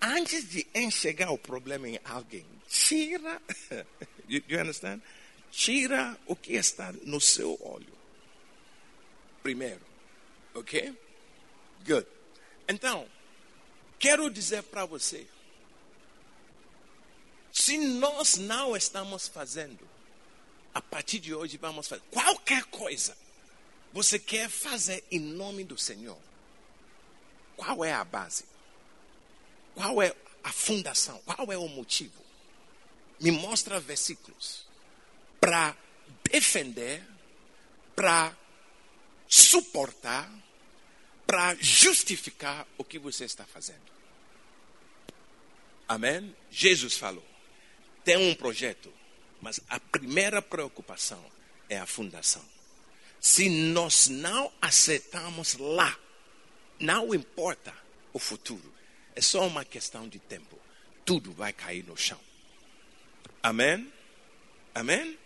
antes 0.00 0.48
de 0.48 0.64
enxergar 0.72 1.30
o 1.32 1.38
problema 1.38 1.88
em 1.88 1.98
alguém, 2.04 2.46
tira, 2.68 3.42
you, 4.28 4.42
you 4.48 4.60
understand? 4.60 5.02
Tira 5.50 6.16
o 6.26 6.36
que 6.36 6.52
está 6.52 6.92
no 7.02 7.20
seu 7.20 7.58
olho. 7.60 7.98
Primeiro, 9.42 9.80
ok? 10.54 10.96
Good. 11.84 12.19
Então, 12.70 13.04
quero 13.98 14.30
dizer 14.30 14.62
para 14.62 14.84
você, 14.84 15.26
se 17.52 17.76
nós 17.76 18.36
não 18.36 18.76
estamos 18.76 19.26
fazendo, 19.26 19.88
a 20.72 20.80
partir 20.80 21.18
de 21.18 21.34
hoje 21.34 21.56
vamos 21.56 21.88
fazer 21.88 22.00
qualquer 22.12 22.62
coisa, 22.66 23.18
você 23.92 24.20
quer 24.20 24.48
fazer 24.48 25.02
em 25.10 25.18
nome 25.18 25.64
do 25.64 25.76
Senhor, 25.76 26.16
qual 27.56 27.84
é 27.84 27.92
a 27.92 28.04
base? 28.04 28.44
Qual 29.74 30.00
é 30.00 30.14
a 30.44 30.52
fundação? 30.52 31.20
Qual 31.26 31.50
é 31.50 31.58
o 31.58 31.66
motivo? 31.66 32.24
Me 33.18 33.32
mostra 33.32 33.80
versículos 33.80 34.64
para 35.40 35.76
defender, 36.22 37.04
para 37.96 38.32
suportar, 39.26 40.32
para 41.30 41.54
justificar 41.60 42.66
o 42.76 42.82
que 42.82 42.98
você 42.98 43.24
está 43.24 43.44
fazendo. 43.44 43.78
Amém? 45.86 46.34
Jesus 46.50 46.96
falou: 46.96 47.24
tem 48.04 48.16
um 48.16 48.34
projeto, 48.34 48.92
mas 49.40 49.60
a 49.68 49.78
primeira 49.78 50.42
preocupação 50.42 51.24
é 51.68 51.78
a 51.78 51.86
fundação. 51.86 52.44
Se 53.20 53.48
nós 53.48 54.08
não 54.08 54.52
acertamos 54.60 55.54
lá, 55.54 55.96
não 56.80 57.14
importa 57.14 57.72
o 58.12 58.18
futuro, 58.18 58.74
é 59.14 59.20
só 59.20 59.46
uma 59.46 59.64
questão 59.64 60.08
de 60.08 60.18
tempo. 60.18 60.58
Tudo 61.04 61.30
vai 61.32 61.52
cair 61.52 61.84
no 61.84 61.96
chão. 61.96 62.20
Amém? 63.40 63.92
Amém? 64.74 65.16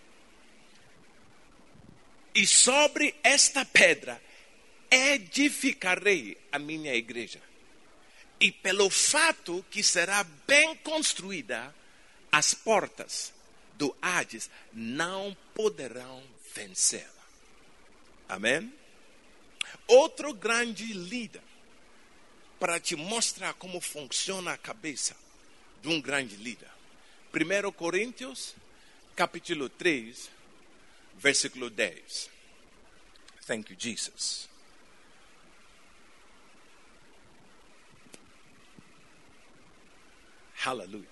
E 2.34 2.46
sobre 2.46 3.14
esta 3.22 3.64
pedra 3.64 4.20
edificarei 4.94 6.36
a 6.52 6.58
minha 6.58 6.94
igreja. 6.94 7.40
E 8.40 8.52
pelo 8.52 8.88
fato 8.90 9.64
que 9.70 9.82
será 9.82 10.24
bem 10.46 10.76
construída, 10.76 11.74
as 12.30 12.54
portas 12.54 13.32
do 13.74 13.94
Hades 14.00 14.50
não 14.72 15.36
poderão 15.54 16.22
vencê-la. 16.54 17.08
Amém? 18.28 18.72
Outro 19.86 20.32
grande 20.32 20.92
líder, 20.92 21.42
para 22.58 22.78
te 22.78 22.96
mostrar 22.96 23.54
como 23.54 23.80
funciona 23.80 24.52
a 24.52 24.58
cabeça 24.58 25.16
de 25.82 25.88
um 25.88 26.00
grande 26.00 26.36
líder. 26.36 26.70
1 27.32 27.72
Coríntios, 27.72 28.54
capítulo 29.16 29.68
3, 29.68 30.30
versículo 31.16 31.68
10. 31.68 32.30
Thank 33.46 33.72
you, 33.72 33.76
Jesus. 33.78 34.53
Aleluia. 40.64 41.08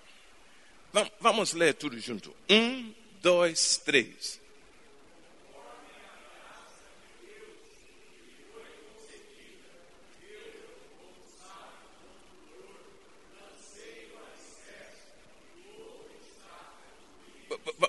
Vamos 1.19 1.53
ler 1.53 1.73
tudo 1.73 1.99
junto. 1.99 2.35
Um, 2.49 2.93
dois, 3.21 3.77
três. 3.77 4.41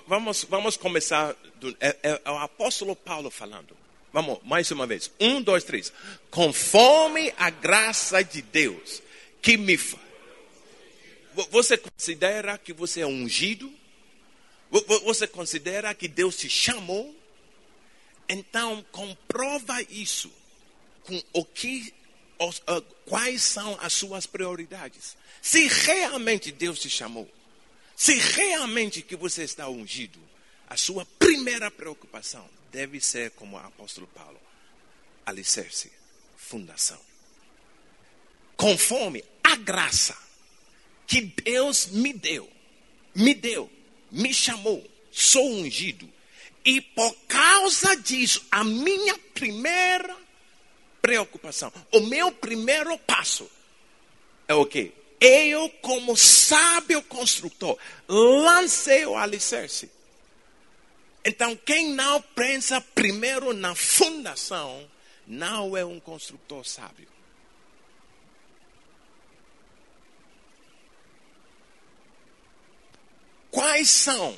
vamos, 0.07 0.43
vamos 0.45 0.77
começar. 0.77 1.35
Do, 1.55 1.75
é, 1.79 1.97
é, 2.03 2.29
o 2.29 2.37
apóstolo 2.37 2.95
Paulo 2.95 3.29
falando. 3.29 3.75
Vamos, 4.13 4.39
mais 4.43 4.71
uma 4.71 4.87
vez. 4.87 5.11
Um, 5.19 5.41
dois, 5.41 5.63
três. 5.63 5.91
Conforme 6.29 7.33
a 7.37 7.49
graça 7.49 8.23
de 8.23 8.41
Deus 8.41 9.01
que 9.41 9.57
me. 9.57 9.77
Você 11.51 11.77
considera 11.77 12.57
que 12.57 12.71
você 12.71 13.01
é 13.01 13.07
ungido? 13.07 13.71
Você 15.03 15.27
considera 15.27 15.93
que 15.93 16.07
Deus 16.07 16.37
te 16.37 16.49
chamou? 16.49 17.15
Então, 18.27 18.83
comprova 18.91 19.81
isso 19.83 20.31
com 21.03 21.21
o 21.33 21.45
que, 21.45 21.93
os, 22.39 22.59
uh, 22.59 22.81
quais 23.05 23.43
são 23.43 23.77
as 23.79 23.93
suas 23.93 24.25
prioridades. 24.25 25.15
Se 25.41 25.67
realmente 25.67 26.51
Deus 26.51 26.79
te 26.79 26.89
chamou, 26.89 27.29
se 27.95 28.15
realmente 28.15 29.01
que 29.01 29.15
você 29.15 29.43
está 29.43 29.69
ungido, 29.69 30.19
a 30.67 30.75
sua 30.75 31.05
primeira 31.19 31.69
preocupação 31.69 32.49
deve 32.71 32.99
ser, 32.99 33.31
como 33.31 33.55
o 33.55 33.59
apóstolo 33.59 34.07
Paulo, 34.07 34.39
alicerce, 35.25 35.91
fundação. 36.35 36.99
Conforme 38.57 39.23
a 39.43 39.55
graça 39.55 40.24
que 41.07 41.21
Deus 41.21 41.87
me 41.87 42.13
deu, 42.13 42.49
me 43.13 43.33
deu, 43.33 43.69
me 44.11 44.33
chamou, 44.33 44.85
sou 45.11 45.47
ungido. 45.51 46.09
E 46.63 46.81
por 46.81 47.15
causa 47.27 47.95
disso, 47.95 48.43
a 48.49 48.63
minha 48.63 49.17
primeira 49.33 50.15
preocupação, 51.01 51.71
o 51.91 51.99
meu 52.01 52.31
primeiro 52.31 52.97
passo 52.99 53.49
é 54.47 54.53
o 54.55 54.65
quê? 54.65 54.91
Eu, 55.19 55.69
como 55.81 56.17
sábio 56.17 57.01
construtor, 57.03 57.77
lancei 58.07 59.05
o 59.05 59.15
alicerce. 59.15 59.89
Então, 61.23 61.55
quem 61.55 61.91
não 61.93 62.21
pensa 62.21 62.79
primeiro 62.93 63.53
na 63.53 63.73
fundação, 63.73 64.87
não 65.25 65.75
é 65.75 65.83
um 65.83 65.99
construtor 65.99 66.65
sábio. 66.65 67.07
Quais 73.55 73.89
são 73.89 74.37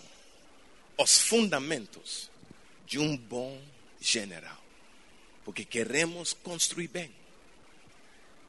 os 0.95 1.17
fundamentos 1.17 2.29
de 2.85 2.99
um 2.99 3.17
bom 3.17 3.59
general? 3.99 4.63
Porque 5.43 5.65
queremos 5.65 6.33
construir 6.33 6.87
bem. 6.87 7.11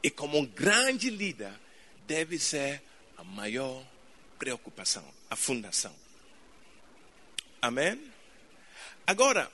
E 0.03 0.11
como 0.11 0.37
um 0.37 0.45
grande 0.45 1.09
líder, 1.09 1.55
deve 2.07 2.39
ser 2.39 2.83
a 3.17 3.25
maior 3.25 3.83
preocupação, 4.39 5.03
a 5.31 5.37
fundação. 5.37 5.97
Amém? 7.63 8.13
Agora, 9.07 9.51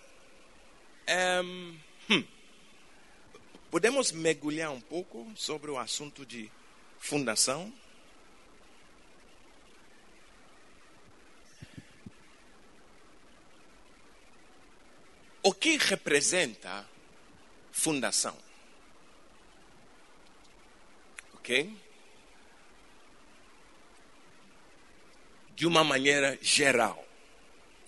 um, 1.45 1.79
hum, 2.11 2.25
podemos 3.71 4.11
mergulhar 4.11 4.73
um 4.73 4.81
pouco 4.81 5.31
sobre 5.37 5.71
o 5.71 5.79
assunto 5.79 6.27
de 6.27 6.51
fundação? 6.99 7.73
O 15.47 15.53
que 15.53 15.77
representa 15.77 16.89
fundação? 17.71 18.35
Ok? 21.35 21.77
De 25.55 25.67
uma 25.67 25.85
maneira 25.85 26.39
geral. 26.41 27.07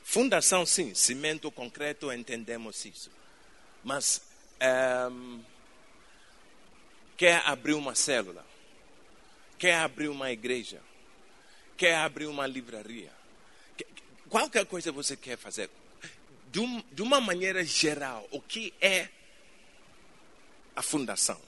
Fundação, 0.04 0.66
sim, 0.66 0.94
cimento 0.94 1.50
concreto, 1.50 2.12
entendemos 2.12 2.84
isso. 2.84 3.10
Mas 3.82 4.20
um, 5.10 5.42
quer 7.16 7.42
abrir 7.46 7.72
uma 7.72 7.94
célula, 7.94 8.44
quer 9.58 9.76
abrir 9.76 10.08
uma 10.08 10.30
igreja, 10.30 10.82
quer 11.74 11.96
abrir 11.96 12.26
uma 12.26 12.46
livraria, 12.46 13.10
qualquer 14.28 14.66
coisa 14.66 14.92
você 14.92 15.16
quer 15.16 15.38
fazer, 15.38 15.70
de, 16.56 16.60
um, 16.60 16.82
de 16.90 17.02
uma 17.02 17.20
maneira 17.20 17.62
geral, 17.62 18.26
o 18.30 18.40
que 18.40 18.72
é 18.80 19.10
a 20.74 20.80
fundação? 20.80 21.38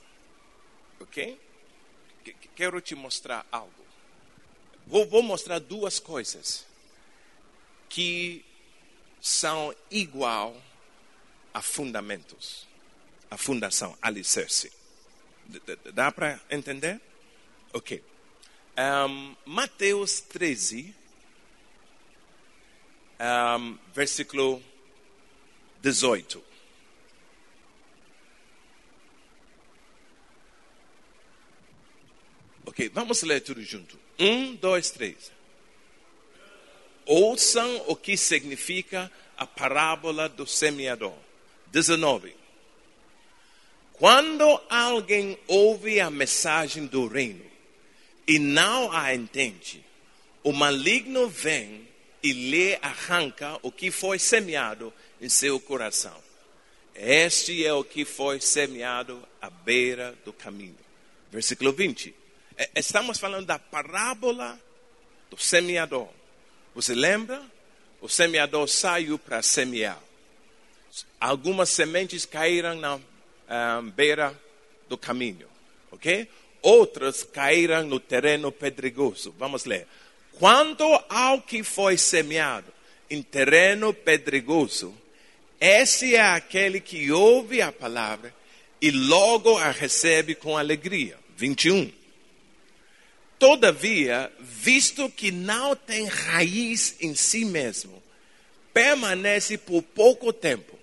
Ok? 1.01 1.41
Quero 2.55 2.79
te 2.83 2.95
mostrar 2.95 3.47
algo. 3.51 3.87
Vou, 4.87 5.07
vou 5.09 5.23
mostrar 5.23 5.61
duas 5.61 5.99
coisas 5.99 6.67
que 7.89 8.45
são 9.19 9.75
igual 9.91 10.55
a 11.55 11.63
fundamentos, 11.63 12.69
a 13.31 13.39
fundação, 13.39 13.97
alicerce. 14.03 14.71
Dá 15.95 16.13
para 16.13 16.39
entender? 16.51 17.01
Ok. 17.73 18.05
Um, 18.77 19.35
Mateus 19.47 20.21
13, 20.21 20.95
um, 23.59 23.79
versículo 23.95 24.63
18. 25.89 26.45
Ok, 32.67 32.89
vamos 32.91 33.23
ler 33.23 33.41
tudo 33.41 33.63
junto. 33.63 33.99
Um, 34.19 34.55
dois, 34.57 34.91
três 34.91 35.39
ouçam 37.09 37.85
o 37.87 37.97
que 37.97 38.19
significa 38.19 39.11
a 39.37 39.47
parábola 39.47 40.29
do 40.29 40.47
semeador. 40.47 41.15
19. 41.69 42.37
Quando 43.95 44.61
alguém 44.69 45.39
ouve 45.47 46.01
a 46.01 46.11
mensagem 46.11 46.87
do 46.87 47.09
reino 47.09 47.45
e 48.27 48.39
não 48.39 48.93
a 48.93 49.15
entende, 49.15 49.85
o 50.45 50.53
maligno 50.53 51.29
vem 51.29 51.89
e 52.23 52.33
lhe 52.33 52.79
arranca 52.83 53.59
o 53.63 53.73
que 53.73 53.91
foi 53.91 54.19
semeado 54.19 54.93
em 55.21 55.29
seu 55.29 55.59
coração. 55.59 56.17
Este 56.95 57.65
é 57.65 57.73
o 57.73 57.85
que 57.85 58.05
foi 58.05 58.41
semeado 58.41 59.23
à 59.41 59.49
beira 59.49 60.15
do 60.25 60.33
caminho. 60.33 60.79
Versículo 61.31 61.73
20. 61.73 62.15
É, 62.57 62.71
estamos 62.75 63.19
falando 63.19 63.47
da 63.47 63.59
parábola 63.59 64.59
do 65.31 65.39
semeador. 65.39 66.09
Você 66.75 66.95
lembra? 66.95 67.41
O 68.01 68.09
semeador 68.09 68.69
saiu 68.69 69.19
para 69.19 69.43
semear. 69.43 70.01
Algumas 71.21 71.69
sementes 71.69 72.25
caíram 72.25 72.75
na 72.77 72.97
um, 72.97 73.91
beira 73.91 74.39
do 74.89 74.97
caminho, 74.97 75.49
ok? 75.91 76.29
Outras 76.63 77.23
caíram 77.23 77.85
no 77.85 78.01
terreno 78.01 78.51
pedregoso. 78.51 79.35
Vamos 79.39 79.65
ler. 79.65 79.87
Quanto 80.39 80.85
ao 81.09 81.43
que 81.43 81.63
foi 81.63 81.97
semeado 81.97 82.73
em 83.11 83.23
terreno 83.23 83.93
pedregoso, 83.93 84.95
esse 85.61 86.15
é 86.15 86.21
aquele 86.21 86.81
que 86.81 87.11
ouve 87.11 87.61
a 87.61 87.73
palavra 87.73 88.35
e 88.81 88.91
logo 88.91 89.57
a 89.57 89.71
recebe 89.71 90.35
com 90.35 90.57
alegria. 90.57 91.17
21. 91.37 91.93
Todavia, 93.39 94.33
visto 94.41 95.09
que 95.11 95.31
não 95.31 95.75
tem 95.77 96.07
raiz 96.07 96.97
em 97.01 97.15
si 97.15 97.45
mesmo, 97.45 98.03
permanece 98.73 99.57
por 99.57 99.83
pouco 99.83 100.33
tempo. 100.33 100.79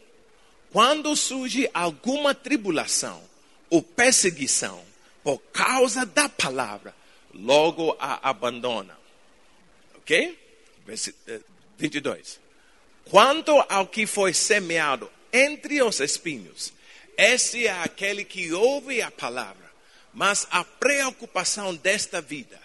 Quando 0.71 1.15
surge 1.15 1.69
alguma 1.73 2.33
tribulação 2.33 3.21
ou 3.69 3.81
perseguição 3.81 4.83
por 5.23 5.39
causa 5.51 6.05
da 6.05 6.29
palavra, 6.29 6.95
logo 7.33 7.95
a 7.99 8.29
abandona. 8.29 8.97
Ok? 9.95 10.37
22. 11.77 12.39
Quanto 13.09 13.51
ao 13.69 13.87
que 13.87 14.05
foi 14.05 14.33
semeado 14.33 15.11
entre 15.31 15.81
os 15.81 15.99
espinhos, 15.99 16.73
esse 17.17 17.67
é 17.67 17.71
aquele 17.71 18.23
que 18.23 18.51
ouve 18.51 19.01
a 19.01 19.11
palavra 19.11 19.65
mas 20.15 20.47
a 20.49 20.63
preocupação 20.63 21.75
desta 21.75 22.21
vida 22.21 22.59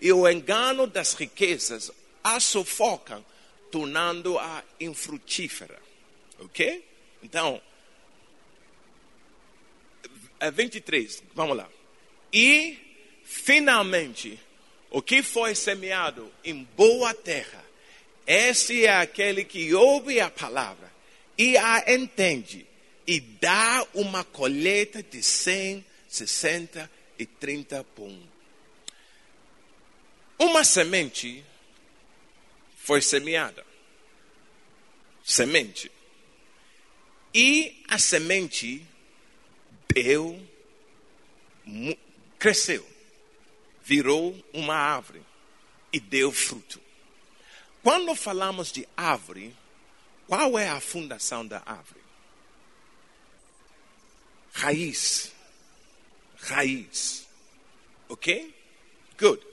e 0.00 0.10
o 0.10 0.26
engano 0.28 0.86
das 0.86 1.12
riquezas 1.12 1.92
a 2.22 2.40
sufocam, 2.40 3.24
tornando-a 3.70 4.64
infrutífera. 4.80 5.78
Ok? 6.38 6.82
Então, 7.22 7.60
23, 10.52 11.18
é 11.18 11.22
vamos 11.34 11.58
lá. 11.58 11.68
E, 12.32 12.78
finalmente, 13.24 14.40
o 14.90 15.02
que 15.02 15.22
foi 15.22 15.54
semeado 15.54 16.32
em 16.42 16.64
boa 16.74 17.12
terra, 17.12 17.63
esse 18.26 18.86
é 18.86 18.96
aquele 18.96 19.44
que 19.44 19.74
ouve 19.74 20.20
a 20.20 20.30
palavra 20.30 20.92
e 21.36 21.56
a 21.56 21.84
entende 21.92 22.66
e 23.06 23.20
dá 23.20 23.86
uma 23.94 24.24
colheita 24.24 25.02
de 25.02 25.22
cem 25.22 25.84
60 26.08 26.90
e 27.18 27.26
30 27.26 27.82
por 27.84 28.04
um. 28.04 28.22
Uma 30.38 30.62
semente 30.62 31.44
foi 32.76 33.00
semeada. 33.02 33.64
Semente. 35.24 35.90
E 37.34 37.82
a 37.88 37.98
semente 37.98 38.86
deu, 39.92 40.40
cresceu, 42.38 42.86
virou 43.82 44.38
uma 44.52 44.76
árvore 44.76 45.22
e 45.92 45.98
deu 45.98 46.30
fruto. 46.30 46.83
Quando 47.84 48.14
falamos 48.14 48.72
de 48.72 48.88
árvore, 48.96 49.54
qual 50.26 50.58
é 50.58 50.70
a 50.70 50.80
fundação 50.80 51.46
da 51.46 51.62
árvore? 51.66 52.00
Raiz. 54.54 55.30
Raiz. 56.38 57.26
Ok? 58.08 58.54
Good. 59.18 59.46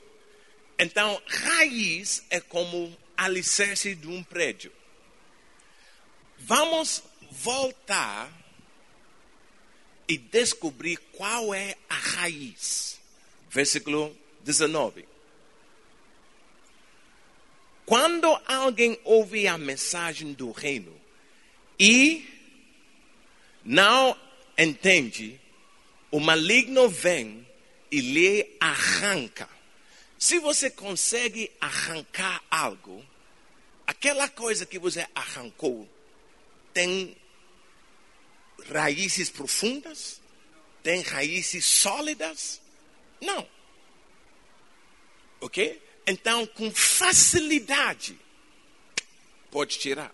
Então, 0.79 1.21
raiz 1.27 2.23
é 2.29 2.39
como 2.39 2.97
alicerce 3.17 3.95
de 3.95 4.07
um 4.07 4.23
prédio. 4.23 4.71
Vamos 6.37 7.03
voltar 7.29 8.31
e 10.07 10.17
descobrir 10.17 10.95
qual 11.11 11.53
é 11.53 11.75
a 11.89 11.95
raiz. 11.95 12.97
Versículo 13.49 14.17
19. 14.45 15.10
Quando 17.91 18.39
alguém 18.45 18.97
ouve 19.03 19.49
a 19.49 19.57
mensagem 19.57 20.31
do 20.31 20.49
reino 20.51 20.97
e 21.77 22.25
não 23.65 24.17
entende, 24.57 25.37
o 26.09 26.17
maligno 26.17 26.87
vem 26.87 27.45
e 27.91 27.99
lhe 27.99 28.55
arranca. 28.61 29.49
Se 30.17 30.39
você 30.39 30.69
consegue 30.69 31.51
arrancar 31.59 32.41
algo, 32.49 33.05
aquela 33.85 34.29
coisa 34.29 34.65
que 34.65 34.79
você 34.79 35.05
arrancou 35.13 35.85
tem 36.73 37.13
raízes 38.69 39.29
profundas? 39.29 40.21
Tem 40.81 41.01
raízes 41.01 41.65
sólidas? 41.65 42.61
Não. 43.19 43.45
Ok? 45.41 45.90
Então, 46.05 46.45
com 46.45 46.71
facilidade, 46.71 48.17
pode 49.49 49.77
tirar. 49.77 50.13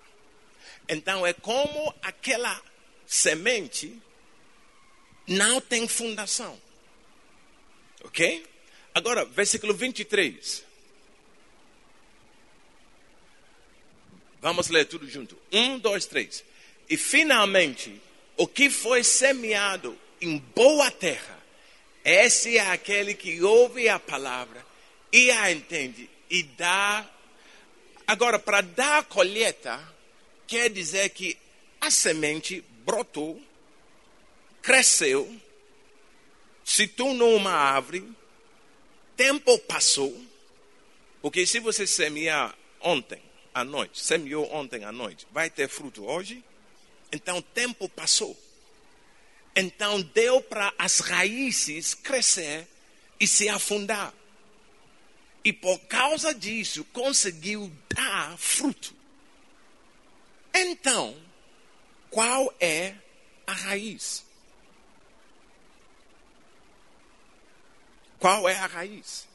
Então, 0.88 1.26
é 1.26 1.34
como 1.34 1.94
aquela 2.02 2.62
semente 3.06 4.02
não 5.28 5.60
tem 5.62 5.88
fundação. 5.88 6.60
Ok? 8.04 8.46
Agora, 8.94 9.26
versículo 9.26 9.74
23. 9.74 10.64
Vamos 14.42 14.70
ler 14.70 14.86
tudo 14.86 15.10
junto. 15.10 15.38
Um, 15.52 15.78
dois, 15.80 16.06
três. 16.06 16.44
E 16.90 16.96
finalmente, 16.96 18.02
o 18.38 18.48
que 18.48 18.70
foi 18.70 19.04
semeado 19.04 19.98
em 20.22 20.38
boa 20.38 20.90
terra, 20.90 21.38
esse 22.04 22.58
é 22.58 22.70
aquele 22.70 23.14
que 23.14 23.42
ouve 23.44 23.90
a 23.90 24.00
palavra 24.00 24.67
e 25.12 25.32
a 25.32 25.52
entende 25.52 26.10
e 26.30 26.44
dá. 26.44 27.10
Agora, 28.06 28.40
para 28.40 28.62
dar 28.62 29.00
a 29.00 29.04
colheita, 29.04 29.82
quer 30.46 30.70
dizer 30.70 31.10
que 31.10 31.38
a 31.80 31.92
semente 31.92 32.64
brotou, 32.86 33.42
cresceu, 34.62 35.34
se 36.64 36.88
tornou 36.88 37.36
uma 37.36 37.52
árvore, 37.52 38.10
tempo 39.16 39.58
passou, 39.60 40.26
porque 41.22 41.46
se 41.46 41.60
você 41.60 41.86
semear 41.86 42.56
ontem 42.80 43.22
à 43.54 43.64
noite, 43.64 44.00
semeou 44.00 44.52
ontem 44.54 44.84
à 44.84 44.92
noite, 44.92 45.28
vai 45.32 45.50
ter 45.50 45.68
fruto 45.68 46.06
hoje? 46.06 46.44
Então, 47.12 47.42
tempo 47.42 47.90
passou. 47.90 48.38
Então, 49.56 50.02
deu 50.02 50.42
para 50.42 50.74
as 50.78 51.00
raízes 51.00 51.94
crescer 51.94 52.68
e 53.20 53.26
se 53.26 53.50
afundar. 53.50 54.14
E 55.44 55.54
por 55.54 55.80
causa 55.88 56.34
disso, 56.34 56.84
conseguiu 56.86 57.72
dar 57.90 58.38
fruto. 58.38 58.94
Então, 60.54 61.16
qual 62.10 62.54
é 62.60 62.96
a 63.46 63.54
raiz? 63.54 64.26
Qual 68.20 68.50
é 68.50 68.56
a 68.56 68.66
raiz? 68.66 69.28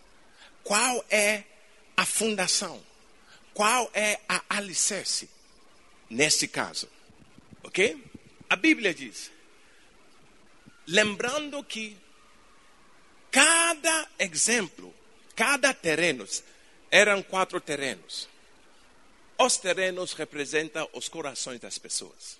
Qual 0.65 1.05
é 1.09 1.45
a 1.97 2.05
fundação? 2.05 2.83
Qual 3.55 3.91
é 3.95 4.21
a 4.29 4.43
alicerce 4.49 5.29
nesse 6.11 6.49
caso? 6.49 6.89
Ok? 7.63 8.03
A 8.49 8.57
Bíblia 8.57 8.93
diz: 8.93 9.31
lembrando 10.87 11.63
que 11.65 11.97
cada 13.31 14.09
exemplo, 14.19 14.92
cada 15.35 15.73
terreno, 15.73 16.27
eram 16.91 17.23
quatro 17.23 17.61
terrenos. 17.61 18.29
Os 19.39 19.57
terrenos 19.57 20.13
representam 20.13 20.89
os 20.93 21.09
corações 21.09 21.61
das 21.61 21.79
pessoas. 21.79 22.39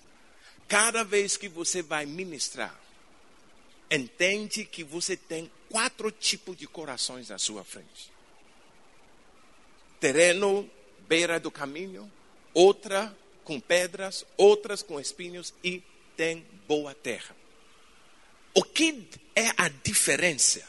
Cada 0.67 1.03
vez 1.03 1.35
que 1.35 1.49
você 1.49 1.81
vai 1.81 2.05
ministrar, 2.05 2.79
entende 3.91 4.65
que 4.65 4.83
você 4.83 5.17
tem 5.17 5.51
quatro 5.69 6.11
tipos 6.11 6.55
de 6.55 6.67
corações 6.67 7.31
à 7.31 7.37
sua 7.37 7.63
frente. 7.63 8.11
Terreno 9.99 10.69
beira 11.07 11.39
do 11.39 11.51
caminho, 11.51 12.11
outra 12.53 13.15
com 13.43 13.59
pedras, 13.59 14.25
outras 14.37 14.81
com 14.81 14.99
espinhos 14.99 15.53
e 15.63 15.83
tem 16.15 16.45
boa 16.67 16.95
terra. 16.95 17.35
O 18.53 18.63
que 18.63 19.07
é 19.35 19.49
a 19.57 19.67
diferença 19.67 20.63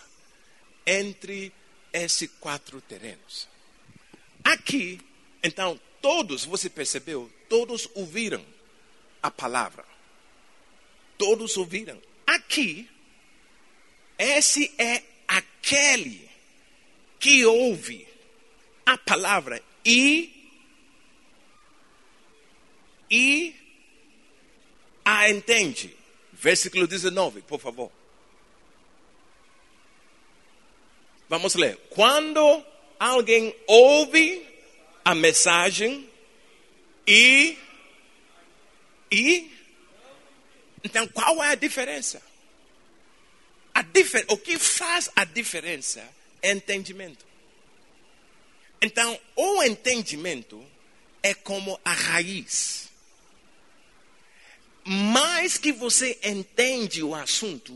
entre 0.87 1.53
esses 1.95 2.29
quatro 2.41 2.81
terrenos? 2.83 3.49
Aqui, 4.43 5.01
então, 5.43 5.81
todos, 6.03 6.45
você 6.45 6.69
percebeu, 6.69 7.31
todos 7.49 7.89
ouviram 7.95 8.45
a 9.23 9.31
palavra. 9.31 9.85
Todos 11.17 11.57
ouviram. 11.57 12.01
Aqui, 12.27 12.89
esse 14.19 14.75
é 14.77 15.03
aquele 15.27 16.29
que 17.19 17.45
ouve 17.47 18.07
a 18.85 18.99
palavra 18.99 19.63
e 19.85 20.31
e 23.11 23.55
a 25.05 25.31
entende. 25.31 25.97
Versículo 26.33 26.87
19, 26.87 27.43
por 27.43 27.61
favor. 27.61 27.91
Vamos 31.29 31.55
ler. 31.55 31.77
Quando 31.91 32.65
alguém 32.99 33.55
ouve 33.67 34.47
a 35.05 35.15
mensagem 35.15 36.09
e 37.07 37.59
e 39.11 39.51
então 40.83 41.07
qual 41.09 41.43
é 41.43 41.51
a 41.51 41.55
diferença? 41.55 42.23
A 43.75 43.83
difer 43.83 44.25
o 44.29 44.39
que 44.39 44.59
faz 44.59 45.11
a 45.17 45.25
diferença 45.25 46.07
é 46.41 46.53
entendimento. 46.53 47.25
Então, 48.81 49.19
o 49.35 49.63
entendimento 49.63 50.63
é 51.23 51.33
como 51.33 51.81
a 51.85 51.93
raiz 51.93 52.85
mais 54.85 55.57
que 55.57 55.73
você 55.73 56.19
entende 56.23 57.03
o 57.03 57.15
assunto, 57.15 57.75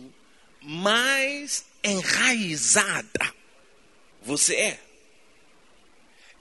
mais 0.61 1.65
enraizada 1.83 3.38
você 4.29 4.55
é. 4.57 4.81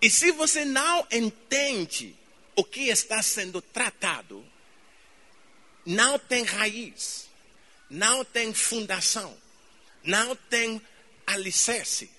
E 0.01 0.09
se 0.09 0.31
você 0.33 0.65
não 0.65 1.07
entende 1.09 2.13
o 2.53 2.63
que 2.63 2.89
está 2.89 3.23
sendo 3.23 3.61
tratado, 3.61 4.45
não 5.85 6.19
tem 6.19 6.43
raiz, 6.43 7.29
não 7.89 8.25
tem 8.25 8.53
fundação, 8.53 9.35
não 10.03 10.35
tem 10.35 10.81
alicerce, 11.25 12.11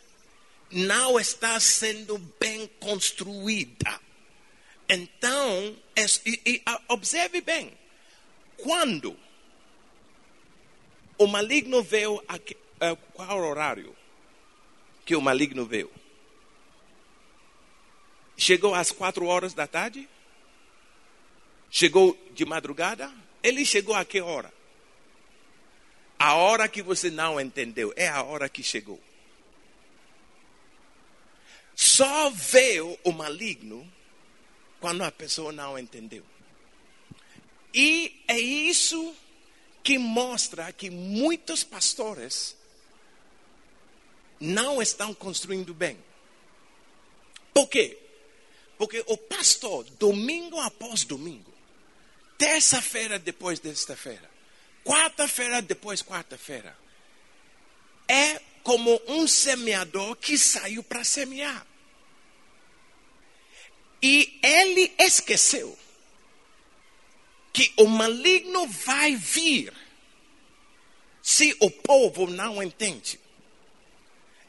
não 0.71 1.21
está 1.21 1.61
sendo 1.61 2.17
bem 2.41 2.67
construída. 2.81 4.01
Então, 4.89 5.77
e, 6.25 6.41
e, 6.47 6.63
observe 6.89 7.43
bem, 7.43 7.77
quando 8.57 9.15
o 11.19 11.27
maligno 11.27 11.83
veio, 11.83 12.25
aqui, 12.27 12.55
uh, 12.55 12.97
qual 13.13 13.39
horário 13.39 13.98
que 15.09 15.17
o 15.17 15.23
maligno 15.23 15.65
veio? 15.65 15.91
Chegou 18.37 18.75
às 18.75 18.93
quatro 18.93 19.25
horas 19.25 19.55
da 19.55 19.67
tarde? 19.67 20.07
Chegou 21.71 22.15
de 22.33 22.45
madrugada? 22.45 23.11
Ele 23.43 23.65
chegou 23.65 23.95
a 23.95 24.05
que 24.05 24.21
hora? 24.21 24.53
A 26.19 26.35
hora 26.35 26.69
que 26.69 26.83
você 26.83 27.11
não 27.11 27.41
entendeu 27.41 27.91
é 27.97 28.07
a 28.07 28.23
hora 28.23 28.51
que 28.51 28.63
chegou. 28.63 29.01
Só 31.75 32.29
veio 32.29 32.99
o 33.03 33.11
maligno 33.11 33.91
quando 34.79 35.05
a 35.05 35.11
pessoa 35.11 35.53
não 35.53 35.79
entendeu. 35.79 36.25
E 37.73 38.23
é 38.29 38.39
isso 38.39 39.17
que 39.83 39.97
mostra 39.97 40.71
que 40.71 40.91
muitos 40.91 41.65
pastores 41.65 42.58
não 44.41 44.81
estão 44.81 45.15
construindo 45.15 45.75
bem. 45.75 45.99
Por 47.53 47.69
quê? 47.69 47.99
Porque 48.77 49.03
o 49.07 49.17
pastor, 49.17 49.85
domingo 49.99 50.59
após 50.61 51.05
domingo, 51.05 51.53
terça-feira 52.37 53.19
depois 53.19 53.59
desta-feira, 53.59 54.31
quarta-feira 54.85 55.61
depois 55.61 56.03
quarta-feira, 56.03 56.77
é 58.07 58.41
como 58.63 59.01
um 59.09 59.27
semeador 59.27 60.15
que 60.17 60.39
saiu 60.39 60.83
para 60.83 61.03
semear. 61.03 61.67
E 64.01 64.39
ele 64.43 64.95
esqueceu 64.99 65.77
que 67.53 67.73
o 67.77 67.87
maligno 67.87 68.69
vai 68.69 69.17
vir 69.17 69.73
se 71.21 71.57
o 71.61 71.71
povo 71.71 72.29
não 72.29 72.63
entende. 72.63 73.19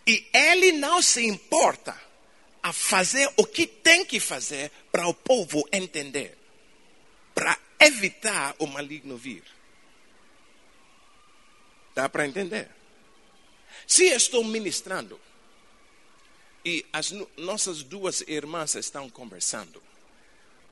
E 0.09 0.27
ele 0.33 0.71
não 0.71 1.03
se 1.03 1.23
importa 1.23 1.95
a 2.63 2.73
fazer 2.73 3.31
o 3.37 3.45
que 3.45 3.67
tem 3.67 4.03
que 4.03 4.19
fazer 4.19 4.71
para 4.91 5.07
o 5.07 5.13
povo 5.13 5.63
entender, 5.71 6.35
para 7.35 7.55
evitar 7.79 8.55
o 8.57 8.65
maligno 8.65 9.15
vir. 9.15 9.43
Dá 11.93 12.09
para 12.09 12.25
entender? 12.25 12.71
Se 13.85 14.05
estou 14.05 14.43
ministrando 14.43 15.21
e 16.65 16.83
as 16.91 17.11
nossas 17.37 17.83
duas 17.83 18.21
irmãs 18.21 18.73
estão 18.73 19.11
conversando, 19.11 19.79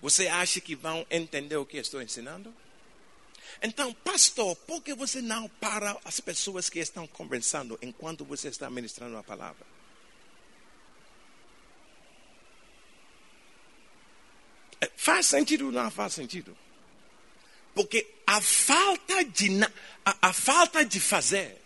você 0.01 0.27
acha 0.27 0.59
que 0.59 0.75
vão 0.75 1.05
entender 1.11 1.57
o 1.57 1.65
que 1.65 1.77
estou 1.77 2.01
ensinando? 2.01 2.51
Então, 3.61 3.93
pastor, 3.93 4.55
por 4.55 4.81
que 4.83 4.93
você 4.93 5.21
não 5.21 5.49
para 5.49 5.97
as 6.05 6.19
pessoas 6.19 6.69
que 6.69 6.79
estão 6.79 7.07
conversando 7.07 7.77
enquanto 7.81 8.23
você 8.23 8.49
está 8.49 8.69
ministrando 8.69 9.17
a 9.17 9.23
palavra? 9.23 9.65
É, 14.79 14.91
faz 14.95 15.25
sentido 15.25 15.67
ou 15.67 15.71
não 15.71 15.89
faz 15.89 16.13
sentido? 16.13 16.55
Porque 17.73 18.07
a 18.25 18.41
falta 18.41 19.23
de, 19.25 19.49
a, 20.05 20.17
a 20.29 20.33
falta 20.33 20.85
de 20.85 20.99
fazer, 20.99 21.59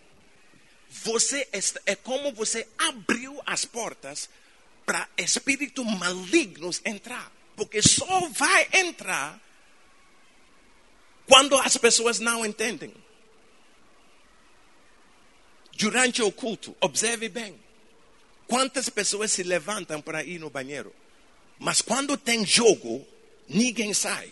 você 0.88 1.48
é 1.86 1.94
como 1.94 2.32
você 2.32 2.66
abriu 2.78 3.40
as 3.46 3.64
portas 3.64 4.28
para 4.84 5.08
espíritos 5.16 5.84
malignos 5.98 6.80
entrar. 6.84 7.32
Porque 7.56 7.82
só 7.82 8.28
vai 8.28 8.68
entrar 8.72 9.40
quando 11.32 11.56
as 11.56 11.78
pessoas 11.78 12.18
não 12.18 12.44
entendem. 12.44 12.92
Durante 15.72 16.20
o 16.20 16.30
culto, 16.30 16.76
observe 16.78 17.26
bem. 17.30 17.58
Quantas 18.46 18.90
pessoas 18.90 19.32
se 19.32 19.42
levantam 19.42 20.02
para 20.02 20.22
ir 20.22 20.38
no 20.38 20.50
banheiro? 20.50 20.94
Mas 21.58 21.80
quando 21.80 22.18
tem 22.18 22.44
jogo, 22.44 23.08
ninguém 23.48 23.94
sai 23.94 24.30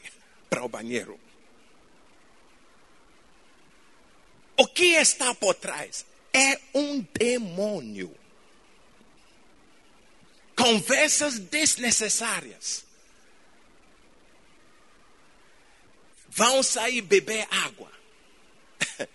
para 0.50 0.62
o 0.62 0.68
banheiro. 0.68 1.18
O 4.58 4.66
que 4.66 4.88
está 4.88 5.34
por 5.34 5.54
trás? 5.54 6.04
É 6.34 6.60
um 6.74 7.00
demônio. 7.18 8.14
Conversas 10.54 11.38
desnecessárias. 11.38 12.89
Vão 16.40 16.62
sair 16.62 17.02
beber 17.02 17.46
água. 17.50 17.92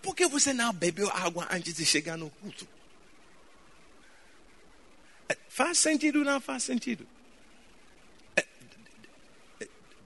Por 0.00 0.16
que 0.16 0.26
você 0.26 0.54
não 0.54 0.72
bebeu 0.72 1.10
água 1.10 1.46
antes 1.50 1.74
de 1.74 1.84
chegar 1.84 2.16
no 2.16 2.30
culto? 2.30 2.66
Faz 5.50 5.76
sentido 5.76 6.20
ou 6.20 6.24
não 6.24 6.40
faz 6.40 6.62
sentido? 6.62 7.06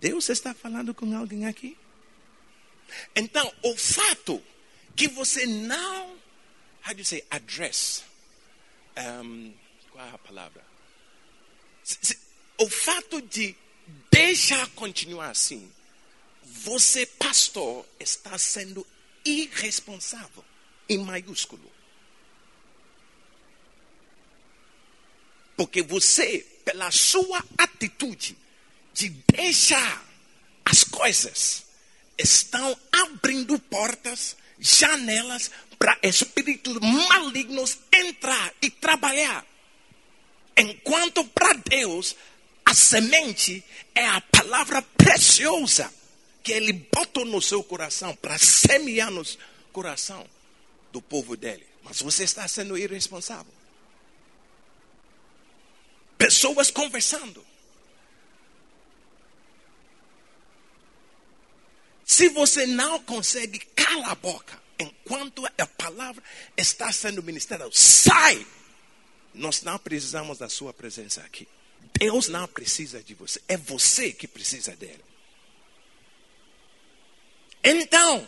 Deus 0.00 0.28
está 0.30 0.52
falando 0.52 0.92
com 0.92 1.16
alguém 1.16 1.46
aqui? 1.46 1.78
Então, 3.14 3.54
o 3.62 3.76
fato 3.76 4.42
que 4.96 5.06
você 5.06 5.46
não, 5.46 6.18
how 6.84 6.92
do 6.92 6.98
you 6.98 7.04
say, 7.04 7.24
address, 7.30 8.02
um, 8.98 9.54
qual 9.92 10.04
é 10.04 10.10
a 10.10 10.18
palavra? 10.18 10.64
O 12.58 12.68
fato 12.68 13.22
de 13.22 13.54
deixar 14.10 14.68
continuar 14.70 15.30
assim, 15.30 15.72
você, 16.64 17.04
pastor, 17.04 17.86
está 18.00 18.38
sendo 18.38 18.86
irresponsável, 19.24 20.42
em 20.88 20.98
maiúsculo. 20.98 21.70
Porque 25.56 25.82
você, 25.82 26.38
pela 26.64 26.90
sua 26.90 27.44
atitude 27.58 28.36
de 28.94 29.10
deixar 29.10 30.04
as 30.64 30.82
coisas, 30.84 31.64
estão 32.16 32.76
abrindo 32.90 33.58
portas, 33.58 34.34
janelas 34.58 35.50
para 35.78 35.98
espíritos 36.02 36.78
malignos 36.80 37.78
entrar 37.92 38.54
e 38.62 38.70
trabalhar. 38.70 39.44
Enquanto 40.56 41.24
para 41.26 41.52
Deus 41.52 42.16
a 42.64 42.72
semente 42.72 43.62
é 43.94 44.06
a 44.06 44.20
palavra 44.22 44.80
preciosa 44.80 45.92
que 46.44 46.52
Ele 46.52 46.74
botou 46.74 47.24
no 47.24 47.40
seu 47.40 47.64
coração 47.64 48.14
para 48.14 48.38
semear 48.38 49.10
no 49.10 49.24
coração 49.72 50.28
do 50.92 51.00
povo 51.00 51.36
dele. 51.36 51.66
Mas 51.82 52.02
você 52.02 52.24
está 52.24 52.46
sendo 52.46 52.76
irresponsável. 52.76 53.52
Pessoas 56.18 56.70
conversando. 56.70 57.44
Se 62.04 62.28
você 62.28 62.66
não 62.66 63.02
consegue 63.02 63.58
calar 63.74 64.10
a 64.10 64.14
boca 64.14 64.62
enquanto 64.78 65.46
a 65.46 65.66
palavra 65.66 66.22
está 66.54 66.92
sendo 66.92 67.22
ministrada, 67.22 67.66
sai! 67.72 68.46
Nós 69.32 69.62
não 69.62 69.78
precisamos 69.78 70.38
da 70.38 70.48
sua 70.50 70.74
presença 70.74 71.22
aqui. 71.22 71.48
Deus 71.98 72.28
não 72.28 72.46
precisa 72.46 73.02
de 73.02 73.14
você, 73.14 73.40
é 73.48 73.56
você 73.56 74.12
que 74.12 74.28
precisa 74.28 74.76
dele. 74.76 75.02
Então, 77.64 78.26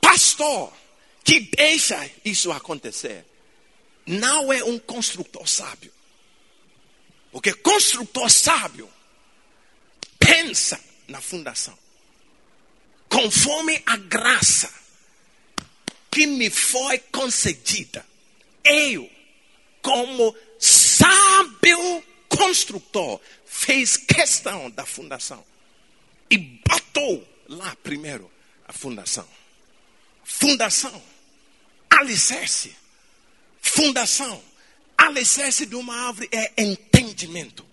pastor 0.00 0.72
que 1.24 1.40
deixa 1.40 2.10
isso 2.24 2.52
acontecer, 2.52 3.24
não 4.06 4.52
é 4.52 4.62
um 4.62 4.78
construtor 4.78 5.48
sábio. 5.48 5.92
Porque 7.30 7.54
construtor 7.54 8.28
sábio 8.28 8.90
pensa 10.18 10.78
na 11.08 11.20
fundação, 11.20 11.76
conforme 13.08 13.82
a 13.86 13.96
graça 13.96 14.72
que 16.10 16.26
me 16.26 16.50
foi 16.50 16.98
concedida. 16.98 18.04
Eu, 18.62 19.10
como 19.80 20.36
sábio 20.58 22.04
construtor 22.28 23.20
fez 23.46 23.96
questão 23.96 24.70
da 24.70 24.84
fundação 24.84 25.44
e 26.30 26.36
botou 26.38 27.26
lá 27.48 27.74
primeiro 27.82 28.30
a 28.72 28.78
fundação. 28.78 29.28
Fundação, 30.24 31.02
alicerce. 31.90 32.74
Fundação, 33.60 34.42
alicerce 34.96 35.66
de 35.66 35.76
uma 35.76 35.94
árvore 36.08 36.28
é 36.32 36.52
entendimento. 36.56 37.64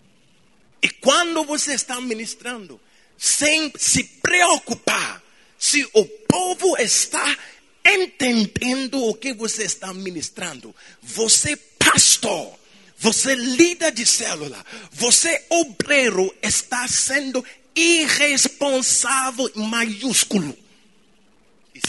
E 0.82 0.90
quando 0.90 1.44
você 1.44 1.74
está 1.74 2.00
ministrando, 2.00 2.80
sem 3.18 3.72
se 3.78 4.04
preocupar 4.04 5.22
se 5.58 5.88
o 5.94 6.06
povo 6.06 6.78
está 6.78 7.38
entendendo 7.84 9.04
o 9.04 9.14
que 9.14 9.34
você 9.34 9.64
está 9.64 9.94
ministrando, 9.94 10.74
você, 11.02 11.56
pastor, 11.56 12.58
você 12.98 13.36
líder 13.36 13.92
de 13.92 14.06
célula, 14.06 14.66
você 14.92 15.46
obreiro 15.50 16.34
está 16.42 16.88
sendo 16.88 17.44
irresponsável 17.76 19.50
maiúsculo. 19.56 20.58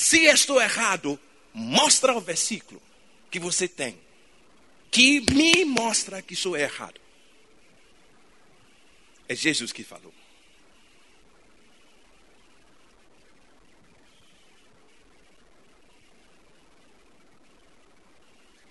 Se 0.01 0.25
estou 0.25 0.61
errado, 0.61 1.21
mostra 1.53 2.17
o 2.17 2.21
versículo 2.21 2.81
que 3.31 3.39
você 3.39 3.69
tem, 3.69 4.01
que 4.91 5.21
me 5.33 5.65
mostra 5.65 6.23
que 6.23 6.35
sou 6.35 6.57
errado. 6.57 7.01
É 9.29 9.35
Jesus 9.35 9.73
que 9.73 9.85
falou. 9.85 10.15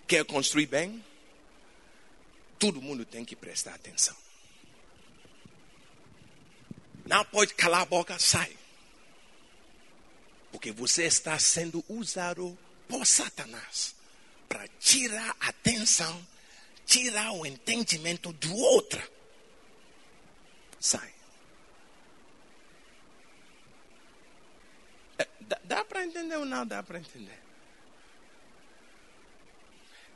Quer 0.08 0.26
construir 0.26 0.66
bem? 0.66 1.04
todo 2.60 2.82
mundo 2.82 3.06
tem 3.06 3.24
que 3.24 3.38
prestar 3.38 3.74
atenção. 3.74 4.16
Não 7.06 7.24
pode 7.26 7.54
calar 7.54 7.82
a 7.82 7.86
boca, 7.86 8.20
sai. 8.20 8.59
Porque 10.52 10.72
você 10.72 11.04
está 11.06 11.38
sendo 11.38 11.84
usado 11.88 12.58
por 12.88 13.06
Satanás 13.06 13.96
para 14.48 14.68
tirar 14.80 15.36
a 15.40 15.50
atenção, 15.50 16.26
tirar 16.86 17.32
o 17.34 17.46
entendimento 17.46 18.34
do 18.34 18.56
outro. 18.56 19.02
sai. 20.80 21.14
É, 25.20 25.28
dá, 25.42 25.60
dá 25.64 25.86
para 25.86 26.04
entender 26.04 26.36
ou 26.38 26.46
não 26.46 26.66
dá 26.66 26.82
para 26.82 27.00
entender? 27.00 27.40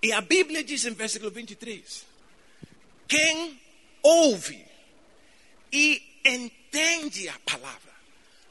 E 0.01 0.11
a 0.11 0.19
Bíblia 0.19 0.63
diz 0.63 0.83
em 0.85 0.93
versículo 0.93 1.31
23: 1.31 2.05
quem 3.07 3.61
ouve 4.01 4.65
e 5.71 6.19
entende 6.25 7.29
a 7.29 7.39
palavra, 7.39 7.93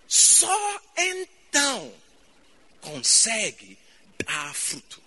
só 0.07 0.81
então 1.53 1.93
consegue 2.81 3.79
dar 4.25 4.55
fruto. 4.55 5.03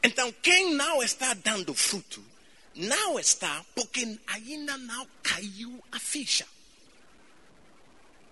Então, 0.00 0.30
quem 0.30 0.74
não 0.74 1.02
está 1.02 1.34
dando 1.34 1.74
fruto, 1.74 2.24
não 2.72 3.18
está 3.18 3.64
porque 3.74 4.16
ainda 4.28 4.78
não 4.78 5.08
caiu 5.24 5.82
a 5.90 5.98
ficha. 5.98 6.46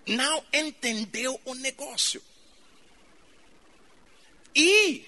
Não 0.07 0.45
entendeu 0.53 1.41
o 1.45 1.55
negócio. 1.55 2.23
E 4.55 5.05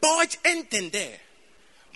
pode 0.00 0.40
entender, 0.44 1.20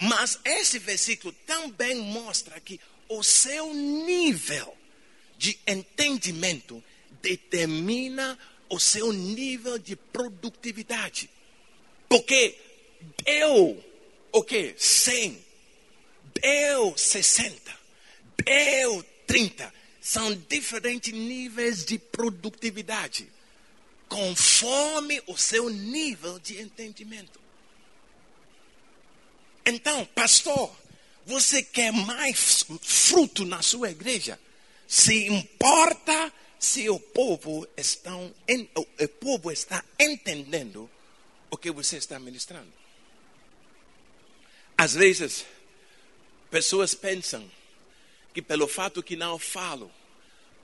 mas 0.01 0.39
esse 0.45 0.79
versículo 0.79 1.35
também 1.47 1.97
mostra 1.97 2.61
que 2.61 2.81
o 3.09 3.25
seu 3.25 3.75
nível 3.75 4.77
de 5.37 5.59
entendimento 5.67 6.83
determina 7.23 8.39
o 8.71 8.79
seu 8.79 9.13
nível 9.13 9.79
de 9.79 9.97
produtividade. 9.97 11.29
Porque 12.09 12.57
deu 13.25 13.85
o 14.33 14.43
que? 14.43 14.75
100, 14.79 15.45
deu 16.41 16.97
60, 16.97 17.79
deu 18.45 19.05
30. 19.27 19.75
São 20.01 20.35
diferentes 20.49 21.13
níveis 21.13 21.85
de 21.85 21.99
produtividade, 21.99 23.31
conforme 24.09 25.23
o 25.27 25.37
seu 25.37 25.69
nível 25.69 26.39
de 26.39 26.61
entendimento. 26.61 27.39
Então, 29.67 30.05
pastor, 30.07 30.75
você 31.27 31.63
quer 31.63 31.93
mais 31.93 32.65
fruto 32.81 33.45
na 33.45 33.61
sua 33.63 33.91
igreja? 33.91 34.41
Se 34.89 35.27
importa 35.27 36.33
se 36.61 36.91
o 36.91 37.01
povo, 37.01 37.67
estão, 37.75 38.35
o 38.77 39.09
povo 39.09 39.51
está 39.51 39.83
entendendo 39.99 40.91
o 41.51 41.57
que 41.57 41.71
você 41.71 41.97
está 41.97 42.19
ministrando. 42.19 42.71
Às 44.77 44.93
vezes, 44.93 45.47
pessoas 46.51 46.95
pensam 46.95 47.51
que 48.35 48.43
pelo 48.43 48.69
fato 48.69 49.03
que 49.03 49.17
não 49.17 49.39
falo 49.39 49.91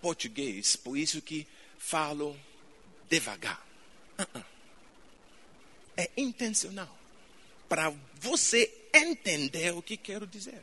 português, 0.03 0.77
por 0.77 0.99
isso 0.99 1.23
que 1.23 1.47
falo 1.79 2.39
devagar. 3.09 3.67
Uh 4.19 4.23
-uh. 4.23 4.45
É 5.97 6.11
intencional 6.15 6.95
para 7.71 7.91
você 8.17 8.71
entender 8.93 9.73
o 9.73 9.81
que 9.81 9.97
quero 9.97 10.27
dizer. 10.27 10.63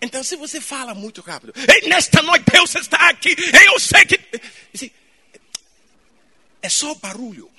Então, 0.00 0.22
se 0.22 0.36
você 0.36 0.60
fala 0.60 0.94
muito 0.94 1.20
rápido, 1.20 1.54
nesta 1.88 2.22
noite 2.22 2.44
Deus 2.50 2.74
está 2.74 3.08
aqui, 3.08 3.34
eu 3.66 3.80
sei 3.80 4.04
que. 4.04 4.92
É 6.60 6.68
só 6.68 6.94
barulho. 6.94 7.50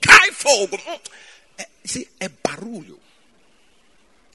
cai 0.00 0.32
fogo. 0.32 0.78
É, 1.58 1.66
é 2.20 2.28
barulho 2.28 3.00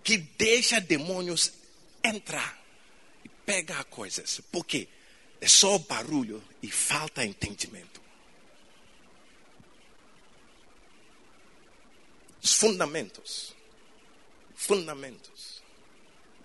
que 0.04 0.18
deixa 0.18 0.80
demônios 0.80 1.52
entrar 2.04 2.60
e 3.24 3.30
pegar 3.45 3.84
coisas. 3.86 4.41
Porque 4.52 4.88
é 5.41 5.47
só 5.47 5.78
barulho 5.80 6.43
e 6.62 6.70
falta 6.70 7.26
entendimento. 7.26 8.02
Os 12.41 12.54
fundamentos. 12.54 13.56
Fundamentos. 14.60 15.64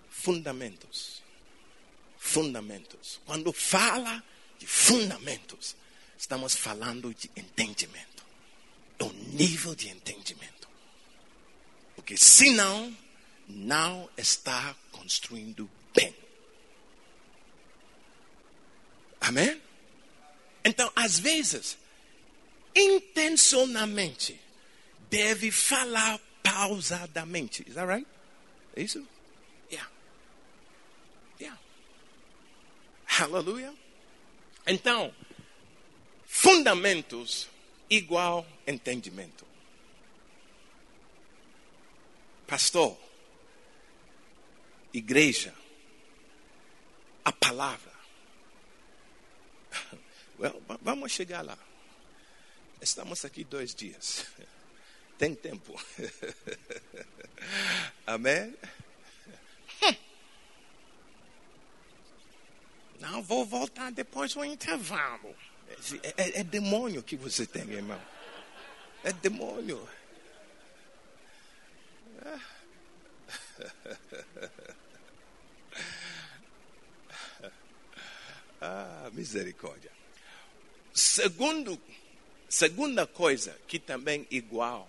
Fundamentos. 0.08 1.22
Fundamentos. 2.16 3.20
Quando 3.26 3.52
fala 3.52 4.22
de 4.58 4.66
fundamentos, 4.66 5.74
estamos 6.16 6.54
falando 6.54 7.12
de 7.12 7.28
entendimento 7.36 8.14
o 9.00 9.12
nível 9.12 9.74
de 9.74 9.88
entendimento. 9.88 10.68
Porque 11.96 12.16
senão, 12.16 12.96
não 13.48 14.08
está 14.16 14.74
construindo 14.92 15.68
bem. 15.92 16.14
Amém? 19.20 19.60
Então, 20.64 20.90
às 20.94 21.18
vezes, 21.18 21.76
intencionalmente, 22.74 24.40
deve 25.10 25.50
falar 25.50 26.20
pausadamente. 26.44 27.64
Is 27.66 27.74
that 27.74 27.88
right? 27.88 28.06
É 28.76 28.82
isso? 28.82 29.04
Yeah. 29.70 29.88
Yeah. 31.40 31.58
Hallelujah. 33.06 33.74
Então, 34.66 35.12
fundamentos 36.26 37.48
igual 37.90 38.46
entendimento. 38.66 39.44
Pastor, 42.46 42.96
igreja, 44.92 45.54
a 47.24 47.32
palavra. 47.32 47.92
Well, 50.36 50.60
vamos 50.82 51.12
chegar 51.12 51.42
lá. 51.42 51.56
Estamos 52.80 53.24
aqui 53.24 53.44
dois 53.44 53.72
dias. 53.72 54.26
Tem 55.18 55.34
tempo. 55.34 55.78
Amém? 58.06 58.54
Não 63.00 63.22
vou 63.22 63.44
voltar 63.44 63.92
depois 63.92 64.32
do 64.34 64.44
intervalo. 64.44 65.34
É, 66.02 66.22
é, 66.22 66.40
é 66.40 66.44
demônio 66.44 67.02
que 67.02 67.16
você 67.16 67.46
tem, 67.46 67.70
irmão. 67.70 68.00
É 69.02 69.12
demônio. 69.12 69.88
Ah, 78.66 79.10
misericórdia. 79.12 79.90
Segundo, 80.94 81.78
segunda 82.48 83.06
coisa 83.06 83.54
que 83.68 83.78
também 83.78 84.26
igual 84.30 84.88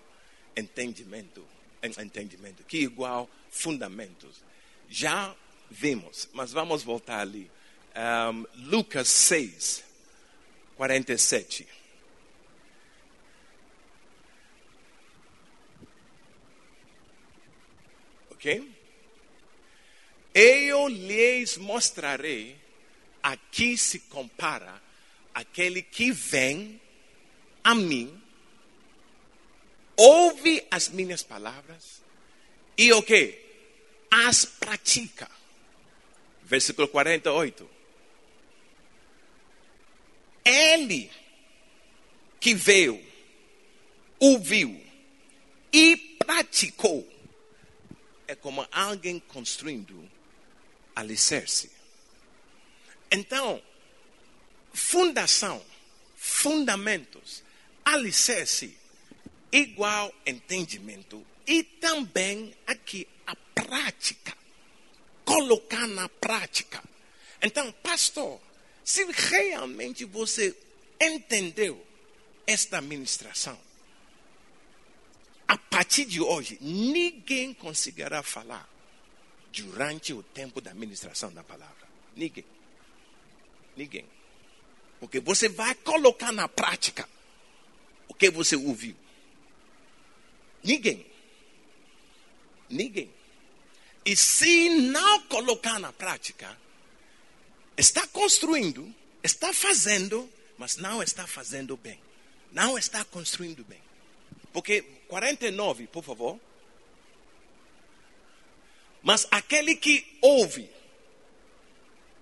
entendimento, 0.56 1.46
entendimento, 1.82 2.64
que 2.64 2.78
igual 2.78 3.30
fundamentos. 3.50 4.44
Já 4.90 5.36
vimos, 5.70 6.30
mas 6.34 6.52
vamos 6.52 6.84
voltar 6.84 7.20
ali. 7.20 7.50
Um, 7.96 8.46
Lucas 8.70 9.08
6, 9.08 9.84
47. 10.76 11.68
Ok? 18.32 18.72
Eu 20.34 20.88
lhes 20.90 21.58
mostrarei 21.58 22.58
a 23.24 23.38
que 23.38 23.78
se 23.78 24.00
compara 24.02 24.82
aquele 25.34 25.82
que 25.82 26.12
vem 26.12 26.80
a 27.64 27.74
mim, 27.74 28.22
ouve 29.98 30.66
as 30.70 30.90
minhas 30.90 31.24
palavras 31.24 32.02
e 32.78 32.92
o 32.94 33.02
que? 33.02 33.40
As 34.12 34.46
pratica. 34.46 35.30
Versículo 36.44 36.88
48. 36.88 37.70
Ele 40.44 41.12
que 42.40 42.54
veio, 42.54 43.04
ouviu 44.20 44.80
e 45.74 45.98
praticou 45.98 47.16
é 48.28 48.36
como 48.36 48.68
alguém 48.72 49.20
construindo 49.20 50.10
alicerce. 50.96 51.72
Então, 53.12 53.62
fundação, 54.74 55.64
fundamentos, 56.16 57.44
alicerce, 57.84 58.76
igual 59.56 60.14
entendimento 60.26 61.26
e 61.48 61.64
também 61.64 62.54
aqui 62.68 63.08
a 63.26 63.36
prática. 63.36 64.36
Colocar 65.24 65.88
na 65.88 66.10
prática. 66.10 66.84
Então, 67.42 67.72
pastor, 67.72 68.40
se 68.84 69.06
realmente 69.06 70.04
você 70.04 70.56
entendeu 71.00 71.84
esta 72.46 72.82
ministração, 72.82 73.58
a 75.48 75.58
partir 75.58 76.06
de 76.06 76.20
hoje, 76.20 76.58
ninguém 76.60 77.54
conseguirá 77.54 78.22
falar 78.22 78.70
durante 79.54 80.12
o 80.14 80.22
tempo 80.22 80.60
da 80.60 80.74
ministração 80.74 81.32
da 81.32 81.44
palavra? 81.44 81.88
Ninguém. 82.16 82.46
Ninguém. 83.78 84.06
Porque 85.00 85.20
você 85.20 85.48
vai 85.48 85.74
colocar 85.76 86.32
na 86.32 86.50
prática 86.50 87.08
o 88.08 88.14
que 88.14 88.30
você 88.30 88.56
ouviu. 88.56 88.96
Ninguém. 90.66 91.06
Ninguém. 92.68 93.14
E 94.04 94.16
se 94.16 94.70
não 94.70 95.22
colocar 95.24 95.80
na 95.80 95.94
prática, 95.94 96.58
está 97.78 98.06
construindo, 98.08 98.94
está 99.24 99.54
fazendo, 99.54 100.30
mas 100.58 100.76
não 100.78 101.04
está 101.04 101.28
fazendo 101.28 101.78
bem. 101.78 102.00
Não 102.52 102.78
está 102.78 103.06
construindo 103.06 103.64
bem. 103.64 103.82
Porque 104.52 104.82
49, 105.08 105.88
por 105.88 106.04
favor. 106.04 106.40
Mas 109.04 109.28
aquele 109.30 109.76
que 109.76 110.18
ouve, 110.20 110.68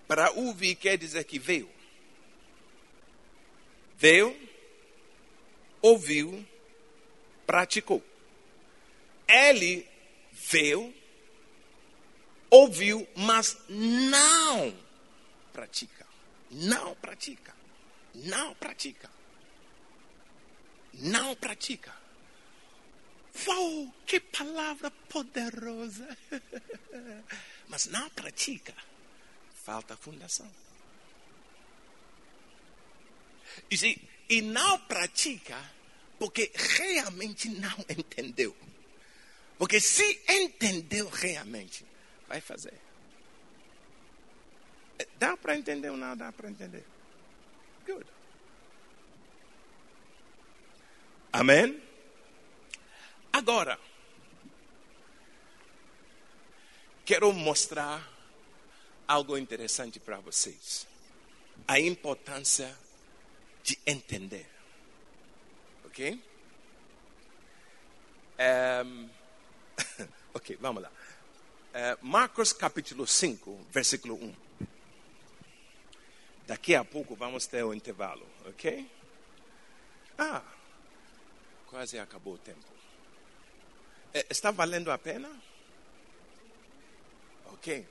para 0.05 0.31
ouvir 0.31 0.75
quer 0.75 0.97
dizer 0.97 1.23
que 1.23 1.39
veio. 1.39 1.69
Veio, 3.97 4.35
ouviu, 5.81 6.45
praticou. 7.45 8.03
Ele 9.33 9.89
veio, 10.31 10.93
ouviu, 12.51 13.07
mas 13.15 13.57
não 13.67 14.77
pratica. 15.51 16.05
Não 16.51 16.95
pratica. 16.95 17.55
Não 18.13 18.53
pratica. 18.53 19.09
Não 20.93 21.35
pratica. 21.35 21.91
Uau, 23.47 23.91
que 24.05 24.19
palavra 24.19 24.91
poderosa! 25.09 26.15
Mas 27.67 27.87
não 27.87 28.07
pratica. 28.11 28.75
Falta 29.63 29.97
fundação. 29.97 30.51
E, 33.71 33.75
se, 33.75 33.99
e 34.29 34.43
não 34.43 34.77
pratica 34.81 35.57
porque 36.19 36.51
realmente 36.53 37.49
não 37.49 37.75
entendeu. 37.89 38.55
Porque 39.63 39.79
se 39.79 40.21
entendeu 40.27 41.07
realmente, 41.07 41.85
vai 42.27 42.41
fazer. 42.41 42.73
Dá 45.17 45.37
para 45.37 45.55
entender 45.55 45.89
ou 45.89 45.95
não 45.95 46.17
dá 46.17 46.33
para 46.33 46.49
entender? 46.49 46.83
Good. 47.85 48.05
Amém? 51.31 51.81
Agora, 53.31 53.79
quero 57.05 57.31
mostrar 57.31 58.05
algo 59.07 59.37
interessante 59.37 59.97
para 59.97 60.19
vocês. 60.19 60.85
A 61.65 61.79
importância 61.79 62.77
de 63.63 63.79
entender. 63.85 64.45
Ok? 65.85 66.21
Um, 68.85 69.22
ok, 70.33 70.57
vamos 70.59 70.83
lá. 70.83 70.91
Uh, 71.73 72.05
Marcos 72.05 72.53
capítulo 72.53 73.07
5, 73.07 73.67
versículo 73.71 74.15
1. 74.15 74.35
Daqui 76.47 76.75
a 76.75 76.83
pouco 76.83 77.15
vamos 77.15 77.47
ter 77.47 77.63
o 77.63 77.69
um 77.69 77.73
intervalo, 77.73 78.27
ok? 78.45 78.89
Ah, 80.17 80.43
quase 81.67 81.97
acabou 81.97 82.35
o 82.35 82.37
tempo. 82.37 82.73
É, 84.13 84.25
está 84.29 84.51
valendo 84.51 84.91
a 84.91 84.97
pena? 84.97 85.29
Ok. 87.53 87.85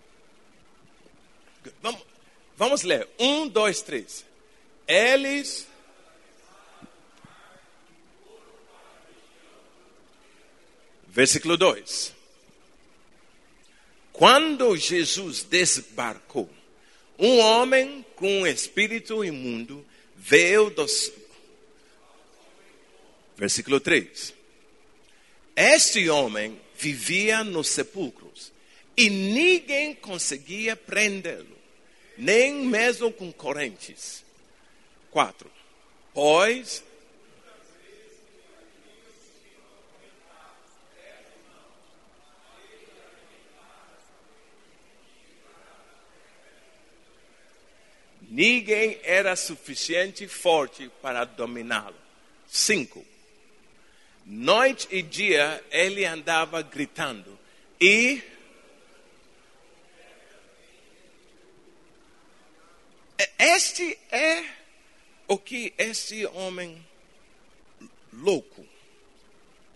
Vamos, 1.81 2.03
vamos 2.57 2.83
ler. 2.83 3.09
Um, 3.19 3.49
dois, 3.49 3.83
três. 3.83 4.25
Eles. 4.87 5.67
Versículo 11.13 11.59
2. 11.59 12.15
Quando 14.15 14.75
Jesus 14.79 15.43
desbarcou, 15.43 16.49
um 17.19 17.39
homem 17.39 18.05
com 18.17 18.41
um 18.41 18.47
espírito 18.47 19.23
imundo 19.23 19.85
veio 20.17 20.71
dos. 20.71 21.13
Versículo 23.37 23.79
3. 23.79 24.33
Este 25.55 26.09
homem 26.09 26.59
vivia 26.79 27.45
nos 27.45 27.69
sepulcros 27.69 28.51
e 28.97 29.11
ninguém 29.11 29.95
conseguia 29.95 30.75
prendê-lo, 30.75 31.59
nem 32.17 32.65
mesmo 32.65 33.13
com 33.13 33.31
correntes. 33.31 34.25
4. 35.11 35.51
Pois 36.15 36.83
ninguém 48.33 48.99
era 49.03 49.37
suficiente 49.37 50.27
forte 50.27 50.91
para 51.03 51.23
dominá-lo. 51.27 51.95
5. 52.49 53.05
Noite 54.25 54.89
e 54.91 55.03
dia 55.03 55.63
ele 55.71 56.07
andava 56.07 56.63
gritando 56.63 57.39
e 57.79 58.23
este 63.39 63.99
é 64.11 64.45
o 65.29 65.37
que 65.37 65.75
este 65.77 66.25
homem 66.27 66.83
louco 68.13 68.67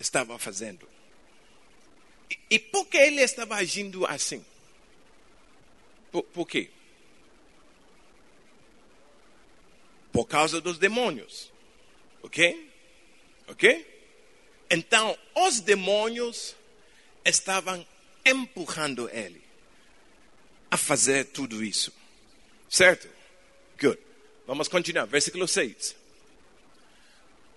estava 0.01 0.39
fazendo. 0.39 0.89
E, 2.31 2.39
e 2.53 2.59
por 2.59 2.87
que 2.87 2.97
ele 2.97 3.21
estava 3.21 3.57
agindo 3.57 4.07
assim? 4.07 4.45
Por, 6.11 6.23
por 6.23 6.47
quê? 6.47 6.71
Por 10.17 10.27
causa 10.27 10.63
dos 10.63 10.79
demônios. 10.79 11.53
Ok? 12.23 12.71
Ok? 13.49 13.87
Então, 14.71 15.15
os 15.35 15.61
demônios 15.61 16.57
estavam 17.23 17.87
empurrando 18.25 19.11
ele 19.13 19.43
a 20.71 20.79
fazer 20.79 21.27
tudo 21.27 21.63
isso. 21.63 21.93
Certo? 22.71 23.07
Good. 23.79 23.99
Vamos 24.47 24.69
continuar. 24.69 25.05
Versículo 25.05 25.47
6. 25.47 25.95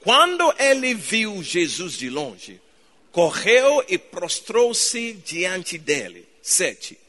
Quando 0.01 0.53
ele 0.59 0.93
viu 0.93 1.41
Jesus 1.41 1.93
de 1.93 2.09
longe, 2.09 2.61
correu 3.09 3.85
e 3.87 3.97
prostrou-se 3.97 5.13
diante 5.13 5.77
dele. 5.77 6.27
7. 6.41 6.99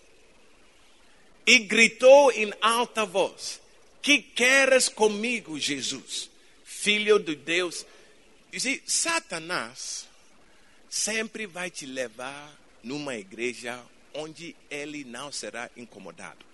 E 1.44 1.58
gritou 1.58 2.30
em 2.30 2.52
alta 2.60 3.04
voz: 3.04 3.59
Que 4.02 4.22
queres 4.22 4.88
comigo, 4.88 5.58
Jesus, 5.58 6.30
filho 6.64 7.18
de 7.18 7.34
Deus 7.34 7.84
see, 8.58 8.82
Satanás 8.86 10.08
sempre 10.88 11.46
vai 11.46 11.70
te 11.70 11.86
levar 11.86 12.52
numa 12.82 13.14
igreja 13.14 13.80
onde 14.14 14.56
ele 14.68 15.04
não 15.04 15.30
será 15.30 15.70
incomodado. 15.76 16.50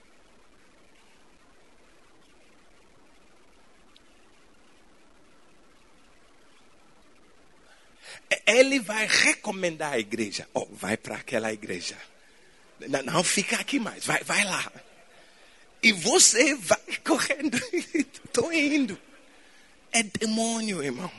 Ele 8.44 8.80
vai 8.80 9.07
recomendar 9.07 9.92
a 9.92 9.99
igreja. 9.99 10.49
Oh, 10.53 10.66
vai 10.66 10.97
para 10.97 11.16
aquela 11.16 11.53
igreja. 11.53 11.97
Não, 12.88 13.03
não 13.03 13.24
fica 13.24 13.57
aqui 13.57 13.78
mais. 13.78 14.05
Vai, 14.05 14.22
vai 14.24 14.44
lá. 14.44 14.70
E 15.83 15.93
você 15.93 16.55
vai 16.55 16.79
correndo. 17.05 17.59
Estou 17.95 18.53
indo. 18.53 18.99
É 19.93 20.03
demônio, 20.03 20.83
irmão 20.83 21.11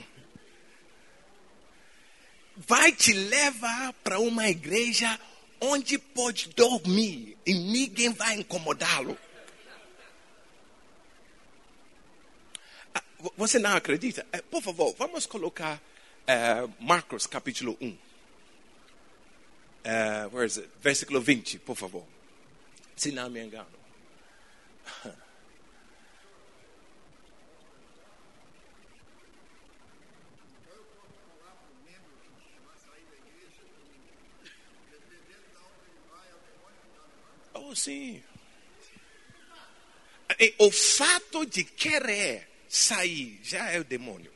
vai 2.65 2.91
te 2.91 3.13
levar 3.13 3.93
para 4.03 4.19
uma 4.19 4.49
igreja 4.49 5.19
onde 5.61 5.97
pode 5.97 6.49
dormir 6.49 7.37
e 7.45 7.53
ninguém 7.53 8.09
vai 8.09 8.35
incomodá-lo. 8.35 9.17
Ah, 12.93 13.03
você 13.35 13.59
não 13.59 13.75
acredita? 13.75 14.25
Eh, 14.31 14.41
por 14.41 14.61
favor, 14.61 14.95
vamos 14.97 15.25
colocar 15.25 15.77
uh, 15.77 16.73
Marcos 16.79 17.27
capítulo 17.27 17.77
1. 17.79 17.89
Uh, 17.89 17.97
where 20.31 20.45
is 20.45 20.57
it? 20.57 20.69
Versículo 20.81 21.21
20, 21.21 21.59
por 21.59 21.75
favor. 21.75 22.05
Se 22.95 23.11
não 23.11 23.29
me 23.29 23.43
engano. 23.43 23.76
Sim. 37.77 38.21
E 40.39 40.55
o 40.57 40.71
fato 40.71 41.45
de 41.45 41.63
querer 41.63 42.49
sair 42.67 43.39
já 43.43 43.71
é 43.71 43.79
o 43.79 43.83
demônio. 43.83 44.31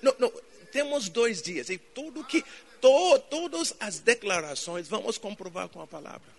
Não, 0.00 0.14
não, 0.18 0.32
temos 0.72 1.08
dois 1.08 1.42
dias 1.42 1.68
e 1.68 1.76
tudo 1.76 2.24
que, 2.24 2.42
to, 2.80 3.18
todas 3.28 3.74
as 3.78 3.98
declarações 3.98 4.88
vamos 4.88 5.18
comprovar 5.18 5.68
com 5.68 5.82
a 5.82 5.86
palavra. 5.86 6.34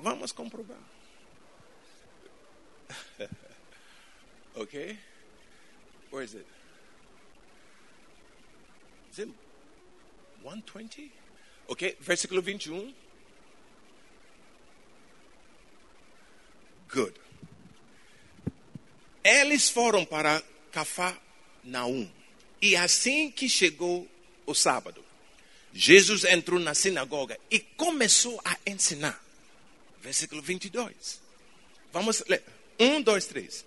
Vamos 0.00 0.32
comprovar. 0.32 0.78
okay? 4.56 4.98
Where 6.10 6.24
is 6.24 6.34
it? 6.34 6.46
Is 9.12 9.18
it 9.20 9.28
120? 10.42 11.12
Ok, 11.68 11.96
versículo 12.00 12.42
21. 12.42 12.92
Good. 16.88 17.14
Eles 19.22 19.70
foram 19.70 20.04
para 20.04 20.42
Cafarnaum. 20.72 22.10
E 22.60 22.76
assim 22.76 23.30
que 23.30 23.48
chegou 23.48 24.08
o 24.44 24.54
sábado, 24.54 25.02
Jesus 25.72 26.24
entrou 26.24 26.58
na 26.58 26.74
sinagoga 26.74 27.38
e 27.50 27.60
começou 27.60 28.40
a 28.44 28.56
ensinar. 28.66 29.22
Versículo 30.02 30.42
22. 30.42 31.20
Vamos 31.92 32.24
ler. 32.28 32.42
Um, 32.82 33.02
dois, 33.02 33.26
três. 33.26 33.62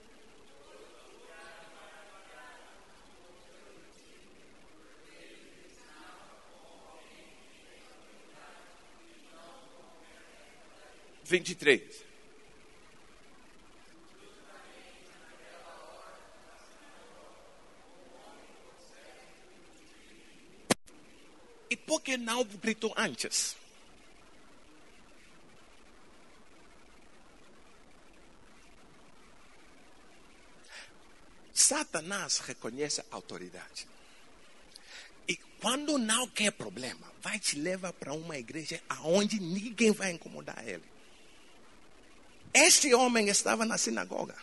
Vinte 11.24 11.50
e 11.50 11.56
três. 11.56 12.04
E 21.70 21.78
por 21.78 22.02
que 22.02 22.18
não 22.18 22.44
gritou 22.44 22.92
antes? 22.98 23.56
Satanás 31.64 32.40
reconhece 32.40 33.02
a 33.02 33.06
autoridade. 33.12 33.88
E 35.28 35.36
quando 35.62 35.98
não 35.98 36.28
quer 36.28 36.52
problema, 36.52 37.12
vai 37.22 37.40
te 37.40 37.58
levar 37.58 37.94
para 37.94 38.14
uma 38.14 38.38
igreja 38.38 38.82
aonde 38.90 39.40
ninguém 39.40 39.92
vai 39.92 40.12
incomodar 40.12 40.68
ele. 40.68 40.84
Este 42.54 42.94
homem 42.94 43.30
estava 43.30 43.66
na 43.66 43.78
sinagoga. 43.78 44.36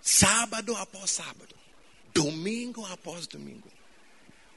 Sábado 0.00 0.74
após 0.76 1.10
sábado. 1.10 1.54
Domingo 2.14 2.84
após 2.86 3.26
domingo. 3.26 3.70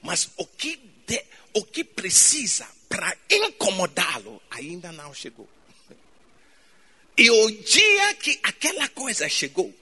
Mas 0.01 0.29
o 0.37 0.45
que, 0.45 0.77
de, 1.05 1.23
o 1.53 1.63
que 1.63 1.83
precisa 1.83 2.67
para 2.87 3.15
incomodá-lo 3.29 4.41
ainda 4.49 4.91
não 4.91 5.13
chegou. 5.13 5.47
E 7.17 7.29
o 7.29 7.51
dia 7.51 8.13
que 8.15 8.39
aquela 8.43 8.89
coisa 8.89 9.29
chegou, 9.29 9.73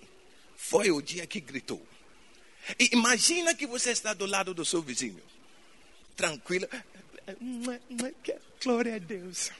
foi 0.64 0.90
o 0.92 1.02
dia 1.02 1.28
que 1.28 1.42
gritou. 1.42 1.86
E 2.80 2.90
imagina 2.94 3.54
que 3.54 3.68
você 3.68 3.92
está 3.92 4.14
do 4.14 4.26
lado 4.26 4.54
do 4.54 4.64
seu 4.64 4.82
vizinho, 4.82 5.22
tranquilo. 6.16 6.68
Glória 8.64 8.96
a 8.96 8.98
Deus. 8.98 9.52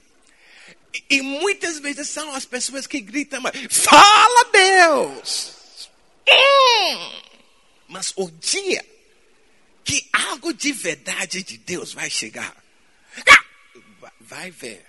E, 1.10 1.22
muitas 1.22 1.80
vezes 1.80 2.08
são 2.08 2.34
as 2.34 2.46
pessoas 2.46 2.88
que 2.88 3.02
gritam, 3.02 3.44
fala 3.70 4.52
Deus. 4.52 5.90
Mas 7.90 8.14
o 8.16 8.32
dia 8.32 8.86
que 9.84 10.08
algo 10.14 10.54
de 10.54 10.72
verdade 10.72 11.44
de 11.44 11.58
Deus 11.58 11.94
vai 11.94 12.10
chegar, 12.10 12.56
vai 14.22 14.50
ver. 14.50 14.86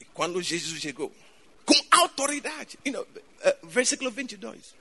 E 0.00 0.04
quando 0.06 0.42
Jesus 0.42 0.80
chegou, 0.80 1.14
com 1.70 1.86
autoridade, 1.96 2.76
you 2.84 2.92
know, 2.92 3.02
uh, 3.02 3.66
versículo 3.68 4.10
22. 4.10 4.74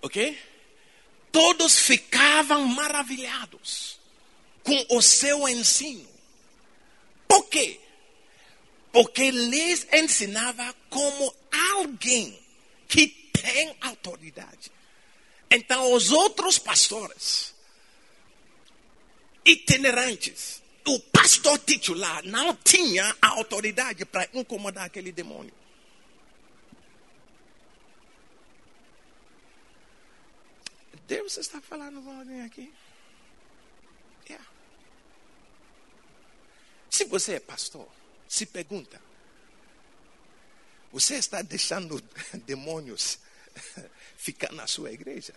Ok? 0.00 0.38
Todos 1.32 1.80
ficavam 1.80 2.64
maravilhados 2.66 3.98
com 4.62 4.96
o 4.96 5.02
seu 5.02 5.48
ensino. 5.48 6.08
Por 7.26 7.48
quê? 7.48 7.80
Porque 8.92 9.32
lhes 9.32 9.86
ensinava 9.92 10.72
como 10.88 11.34
alguém 11.74 12.38
que 12.86 13.08
tem 13.08 13.76
autoridade. 13.80 14.70
Então, 15.50 15.92
os 15.92 16.12
outros 16.12 16.58
pastores, 16.58 17.52
itinerantes, 19.44 20.57
o 20.88 21.00
pastor 21.00 21.58
titular 21.58 22.24
não 22.24 22.54
tinha 22.56 23.14
a 23.20 23.28
autoridade 23.28 24.04
para 24.04 24.28
incomodar 24.32 24.84
aquele 24.86 25.12
demônio. 25.12 25.52
Deus 31.06 31.38
está 31.38 31.60
falando 31.60 32.02
com 32.02 32.18
alguém 32.18 32.42
aqui? 32.42 32.72
Yeah. 34.28 34.46
Se 36.90 37.04
você 37.04 37.34
é 37.34 37.40
pastor, 37.40 37.88
se 38.28 38.44
pergunta: 38.44 39.00
você 40.92 41.16
está 41.16 41.40
deixando 41.40 42.02
demônios 42.44 43.18
ficar 44.16 44.52
na 44.52 44.66
sua 44.66 44.92
igreja? 44.92 45.34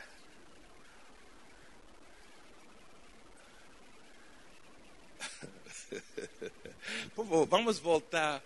Favor, 7.21 7.45
vamos 7.45 7.77
voltar. 7.77 8.41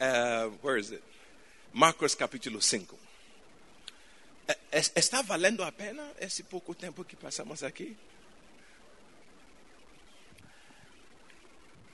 Uh, 0.00 0.50
where 0.60 0.76
is 0.80 0.90
it? 0.90 1.02
Marcos 1.72 2.12
capítulo 2.16 2.60
5. 2.60 2.98
É, 4.48 4.58
é, 4.72 4.80
está 4.96 5.22
valendo 5.22 5.62
a 5.62 5.70
pena 5.70 6.12
esse 6.18 6.42
pouco 6.42 6.74
tempo 6.74 7.04
que 7.04 7.14
passamos 7.14 7.62
aqui? 7.62 7.96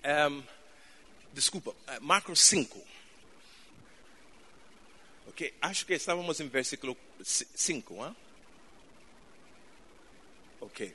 Um, 0.02 0.42
desculpa, 1.34 1.74
Marcos 2.00 2.40
5. 2.40 2.80
Ok, 5.28 5.54
acho 5.60 5.84
que 5.84 5.92
estávamos 5.92 6.40
em 6.40 6.48
versículo 6.48 6.96
5. 7.22 8.06
Hein? 8.06 8.16
Ok. 10.62 10.94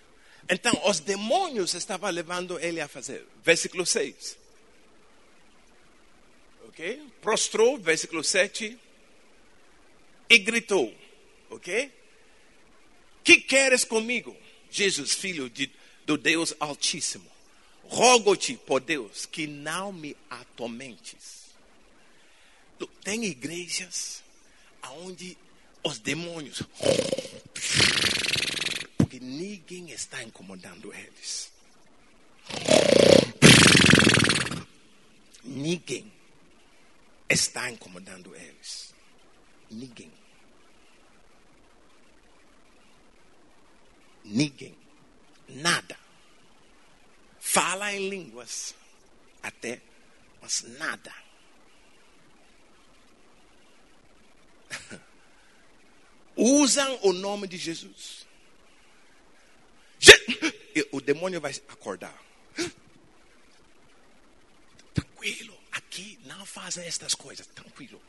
Então, 0.49 0.73
os 0.85 0.99
demônios 0.99 1.75
estavam 1.75 2.09
levando 2.09 2.59
ele 2.59 2.81
a 2.81 2.87
fazer. 2.87 3.27
Versículo 3.43 3.85
6. 3.85 4.46
Ok? 6.77 7.09
Prostrou, 7.19 7.79
versículo 7.79 8.23
7. 8.23 8.77
E 10.29 10.37
gritou. 10.37 10.93
Ok? 11.49 11.91
Que 13.23 13.37
queres 13.37 13.83
comigo? 13.83 14.37
Jesus, 14.69 15.13
filho 15.13 15.49
de, 15.49 15.71
do 16.05 16.17
Deus 16.17 16.53
Altíssimo. 16.59 17.25
Rogo-te, 17.85 18.55
por 18.57 18.79
Deus, 18.79 19.25
que 19.25 19.47
não 19.47 19.91
me 19.91 20.15
atormentes. 20.29 21.47
Tem 23.03 23.25
igrejas 23.25 24.21
onde 25.01 25.35
os 25.83 25.97
demônios 25.97 26.61
porque 28.97 29.19
ninguém 29.19 29.89
está 29.91 30.21
incomodando 30.21 30.93
eles. 30.93 31.51
Ninguém 35.43 36.11
está 37.29 37.69
incomodando 37.69 38.35
eles. 38.35 38.93
Ninguém. 39.69 40.11
Ninguém. 44.23 44.77
Nada. 45.47 45.97
Fala 47.39 47.93
em 47.93 48.09
línguas. 48.09 48.73
Até, 49.41 49.81
mas 50.41 50.63
nada. 50.63 51.13
Usam 56.35 56.99
o 57.03 57.13
nome 57.13 57.47
de 57.47 57.57
Jesus. 57.57 58.27
O 60.91 61.01
demônio 61.01 61.41
vai 61.41 61.51
acordar. 61.69 62.15
Tranquilo, 64.93 65.56
fazem 66.47 66.85
estas 66.85 67.13
coisas. 67.13 67.45
Tranquilo. 67.47 68.01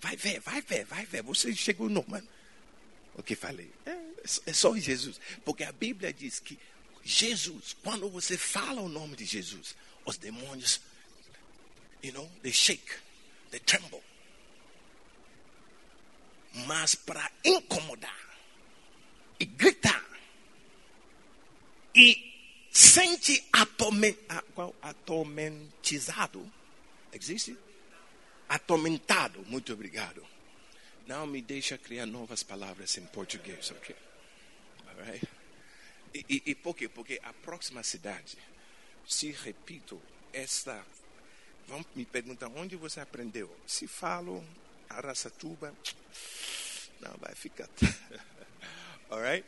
Vai 0.00 0.16
ver, 0.16 0.40
vai 0.40 0.60
ver, 0.60 0.84
vai 0.84 1.06
ver. 1.06 1.22
Você 1.22 1.54
chegou 1.54 1.88
no. 1.88 2.04
Mano. 2.08 2.26
O 3.14 3.22
que 3.22 3.36
falei? 3.36 3.70
É, 3.86 3.96
é 4.46 4.52
só 4.52 4.76
Jesus. 4.76 5.20
Porque 5.44 5.62
a 5.62 5.72
Bíblia 5.72 6.12
diz 6.12 6.40
que 6.40 6.58
Jesus, 7.04 7.76
quando 7.82 8.08
você 8.10 8.36
fala 8.36 8.80
o 8.80 8.88
nome 8.88 9.14
de 9.16 9.24
Jesus, 9.24 9.76
os 10.04 10.16
demônios, 10.16 10.80
you 12.02 12.12
know, 12.12 12.30
they 12.42 12.52
shake, 12.52 12.92
they 13.50 13.60
tremble. 13.60 14.02
Mas 16.66 16.94
para 16.94 17.30
incomodar 17.44 18.38
e 19.38 19.44
gritar 19.44 20.04
e 21.94 22.34
sente 22.72 23.44
atormen, 23.52 24.16
atormentizado, 24.82 26.50
existe? 27.12 27.56
Atormentado, 28.48 29.44
muito 29.46 29.72
obrigado. 29.72 30.24
Não 31.06 31.26
me 31.26 31.42
deixa 31.42 31.76
criar 31.76 32.06
novas 32.06 32.42
palavras 32.42 32.96
em 32.96 33.06
português, 33.06 33.70
ok? 33.70 33.94
Alright? 34.88 35.28
E, 36.14 36.24
e, 36.28 36.42
e 36.46 36.54
por 36.54 36.74
quê? 36.74 36.88
Porque 36.88 37.20
a 37.22 37.32
próxima 37.32 37.82
cidade, 37.82 38.38
se 39.06 39.30
repito, 39.30 40.00
esta. 40.32 40.84
Vão 41.66 41.84
me 41.94 42.04
perguntar 42.04 42.48
onde 42.48 42.76
você 42.76 43.00
aprendeu. 43.00 43.54
Se 43.66 43.86
falo 43.86 44.44
Araçatuba, 44.88 45.74
não 47.00 47.14
vai 47.18 47.34
ficar. 47.34 47.68
Alright? 49.10 49.46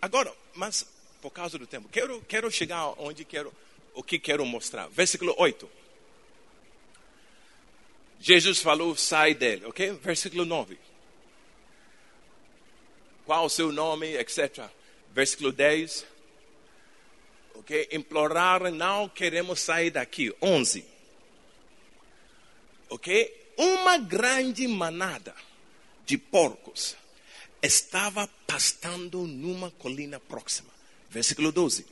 Agora, 0.00 0.34
mas 0.54 0.86
por 1.20 1.30
causa 1.30 1.56
do 1.56 1.66
tempo, 1.66 1.88
quero, 1.88 2.20
quero 2.22 2.50
chegar 2.50 2.88
onde 2.98 3.24
quero, 3.24 3.54
o 3.94 4.02
que 4.02 4.18
quero 4.18 4.44
mostrar. 4.44 4.88
Versículo 4.88 5.34
8. 5.38 5.81
Jesus 8.22 8.60
falou, 8.60 8.96
sai 8.96 9.34
dele, 9.34 9.66
ok? 9.66 9.94
Versículo 9.94 10.44
9. 10.44 10.78
Qual 13.26 13.46
o 13.46 13.50
seu 13.50 13.72
nome, 13.72 14.14
etc. 14.14 14.68
Versículo 15.12 15.50
10. 15.50 16.06
Ok? 17.56 17.88
Implorar, 17.90 18.70
não 18.70 19.08
queremos 19.08 19.58
sair 19.58 19.90
daqui. 19.90 20.32
11. 20.40 20.84
Ok? 22.90 23.52
Uma 23.56 23.98
grande 23.98 24.68
manada 24.68 25.34
de 26.06 26.16
porcos 26.16 26.96
estava 27.60 28.28
pastando 28.46 29.26
numa 29.26 29.72
colina 29.72 30.20
próxima. 30.20 30.70
Versículo 31.10 31.50
12. 31.50 31.84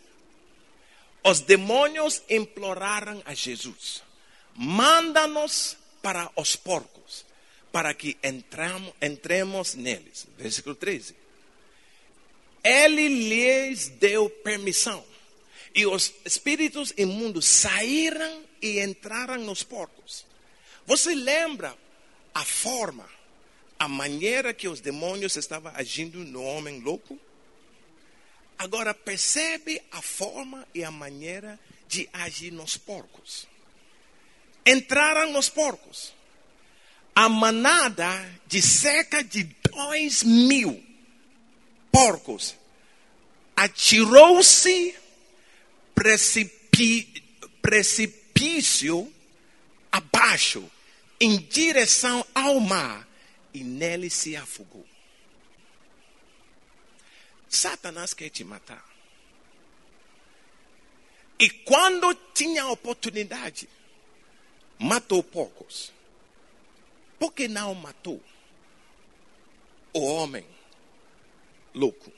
Os 1.24 1.40
demônios 1.40 2.22
imploraram 2.30 3.20
a 3.24 3.34
Jesus: 3.34 4.04
manda-nos 4.54 5.79
para 6.02 6.30
os 6.36 6.56
porcos, 6.56 7.24
para 7.72 7.94
que 7.94 8.16
entramos, 8.22 8.92
entremos 9.00 9.74
neles. 9.74 10.26
Versículo 10.36 10.74
13. 10.74 11.14
Ele 12.62 13.08
lhes 13.08 13.88
deu 13.88 14.28
permissão. 14.28 15.04
E 15.74 15.86
os 15.86 16.12
espíritos 16.24 16.92
imundos 16.96 17.46
saíram 17.46 18.44
e 18.60 18.80
entraram 18.80 19.38
nos 19.38 19.62
porcos. 19.62 20.26
Você 20.86 21.14
lembra 21.14 21.76
a 22.34 22.44
forma, 22.44 23.08
a 23.78 23.86
maneira 23.86 24.52
que 24.52 24.68
os 24.68 24.80
demônios 24.80 25.36
estavam 25.36 25.72
agindo 25.74 26.18
no 26.18 26.42
homem 26.42 26.80
louco? 26.80 27.18
Agora 28.58 28.92
percebe 28.92 29.80
a 29.90 30.02
forma 30.02 30.66
e 30.74 30.82
a 30.82 30.90
maneira 30.90 31.58
de 31.88 32.08
agir 32.12 32.52
nos 32.52 32.76
porcos 32.76 33.49
entraram 34.64 35.32
nos 35.32 35.48
porcos. 35.48 36.12
A 37.14 37.28
manada 37.28 38.08
de 38.46 38.62
cerca 38.62 39.22
de 39.22 39.44
dois 39.70 40.22
mil 40.22 40.82
porcos 41.90 42.54
atirou-se 43.56 44.94
precipi, 45.94 47.22
precipício 47.60 49.12
abaixo, 49.92 50.70
em 51.20 51.36
direção 51.36 52.24
ao 52.34 52.58
mar, 52.60 53.06
e 53.52 53.62
nele 53.62 54.08
se 54.08 54.36
afogou. 54.36 54.86
Satanás 57.48 58.14
quer 58.14 58.30
te 58.30 58.44
matar. 58.44 58.84
E 61.38 61.50
quando 61.50 62.14
tinha 62.32 62.66
oportunidade, 62.68 63.68
matou 64.80 65.22
poucos. 65.22 65.92
Por 67.18 67.32
que 67.32 67.46
não 67.46 67.74
matou 67.74 68.20
o 69.92 70.00
homem 70.00 70.46
louco? 71.74 72.10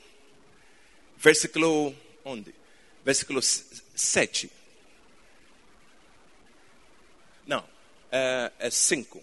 Versículo 1.17 1.93
onde? 2.23 2.55
Versículo 3.03 3.41
7. 3.41 4.49
Não, 7.45 7.67
é 8.09 8.69
5. 8.69 9.21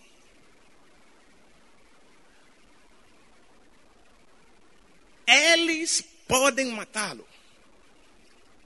É 5.27 5.53
Eles 5.53 6.03
podem 6.29 6.67
matá-lo, 6.73 7.27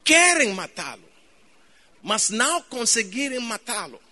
querem 0.03 0.53
matá-lo, 0.53 1.09
mas 2.03 2.31
não 2.31 2.63
conseguirem 2.63 3.39
matá-lo. 3.39 4.03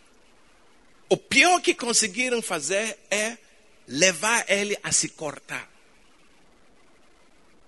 O 1.12 1.16
pior 1.18 1.60
que 1.60 1.74
conseguiram 1.74 2.40
fazer 2.40 2.98
é 3.10 3.36
levar 3.86 4.50
ele 4.50 4.74
a 4.82 4.90
se 4.90 5.10
cortar. 5.10 5.70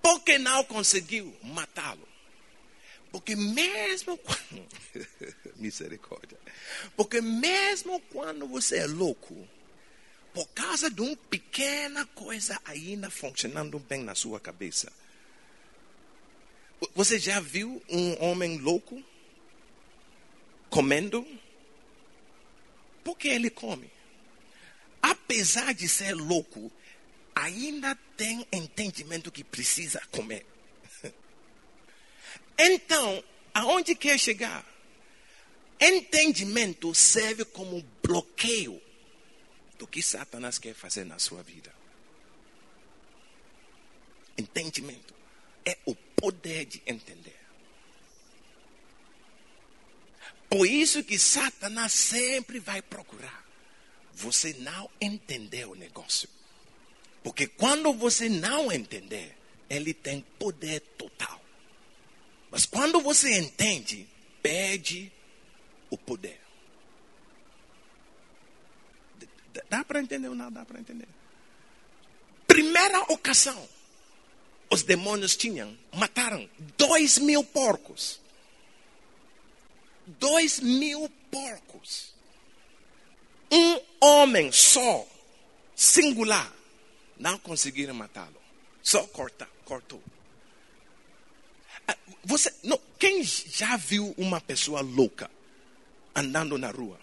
Por 0.01 0.21
que 0.21 0.39
não 0.39 0.63
conseguiu 0.63 1.31
matá-lo? 1.43 2.07
Porque 3.11 3.35
mesmo 3.35 4.17
quando. 4.25 4.67
Misericórdia. 5.57 6.39
Porque 6.97 7.21
mesmo 7.21 7.99
quando 8.09 8.47
você 8.47 8.79
é 8.79 8.87
louco, 8.87 9.47
por 10.33 10.47
causa 10.47 10.89
de 10.89 11.01
uma 11.01 11.15
pequena 11.15 12.03
coisa 12.15 12.59
ainda 12.65 13.11
funcionando 13.11 13.77
bem 13.77 14.01
na 14.01 14.15
sua 14.15 14.39
cabeça. 14.39 14.91
Você 16.95 17.19
já 17.19 17.39
viu 17.39 17.79
um 17.87 18.25
homem 18.25 18.57
louco 18.57 19.03
comendo? 20.67 21.23
Porque 23.05 23.27
ele 23.27 23.51
come. 23.51 23.89
Apesar 24.99 25.75
de 25.75 25.87
ser 25.87 26.15
louco, 26.15 26.71
ainda 27.35 27.95
tem 28.17 28.45
entendimento 28.51 29.31
que 29.31 29.43
precisa 29.43 30.01
comer. 30.11 30.45
Então, 32.57 33.21
aonde 33.53 33.93
quer 33.95 34.17
chegar? 34.17 34.65
Entendimento 35.77 36.95
serve 36.95 37.43
como 37.43 37.85
bloqueio 38.01 38.81
do 39.77 39.85
que 39.85 40.01
Satanás 40.01 40.57
quer 40.57 40.73
fazer 40.73 41.03
na 41.03 41.19
sua 41.19 41.43
vida. 41.43 41.75
Entendimento 44.37 45.13
é 45.65 45.77
o 45.85 45.93
poder 45.93 46.63
de 46.63 46.81
entender. 46.85 47.34
Por 50.49 50.67
isso 50.67 51.03
que 51.03 51.17
Satanás 51.17 51.91
sempre 51.91 52.59
vai 52.59 52.81
procurar. 52.81 53.45
Você 54.13 54.53
não 54.59 54.89
entender 55.01 55.65
o 55.65 55.75
negócio. 55.75 56.29
Porque 57.23 57.47
quando 57.47 57.91
você 57.93 58.29
não 58.29 58.71
entender, 58.71 59.35
ele 59.69 59.93
tem 59.93 60.21
poder 60.37 60.79
total. 60.97 61.41
Mas 62.51 62.65
quando 62.65 63.01
você 63.01 63.37
entende, 63.37 64.07
perde 64.41 65.11
o 65.89 65.97
poder. 65.97 66.39
Dá 69.69 69.83
para 69.83 69.99
entender 69.99 70.27
ou 70.27 70.35
não 70.35 70.51
dá 70.51 70.63
para 70.63 70.79
entender? 70.79 71.07
Primeira 72.47 72.99
ocasião, 73.11 73.67
os 74.69 74.83
demônios 74.83 75.35
tinham, 75.35 75.77
mataram 75.93 76.49
dois 76.77 77.17
mil 77.17 77.43
porcos 77.43 78.21
dois 80.07 80.59
mil 80.59 81.09
porcos. 81.31 82.13
Um 83.51 83.79
homem 83.99 84.51
só, 84.51 85.07
singular, 85.75 86.51
não 87.17 87.37
conseguiram 87.39 87.93
matá-lo. 87.93 88.41
Só 88.81 89.03
corta, 89.07 89.47
cortou. 89.63 90.01
Ah, 91.87 91.97
você, 92.23 92.53
não, 92.63 92.79
quem 92.99 93.23
já 93.23 93.77
viu 93.77 94.13
uma 94.17 94.41
pessoa 94.41 94.81
louca 94.81 95.29
andando 96.15 96.57
na 96.57 96.71
rua? 96.71 96.99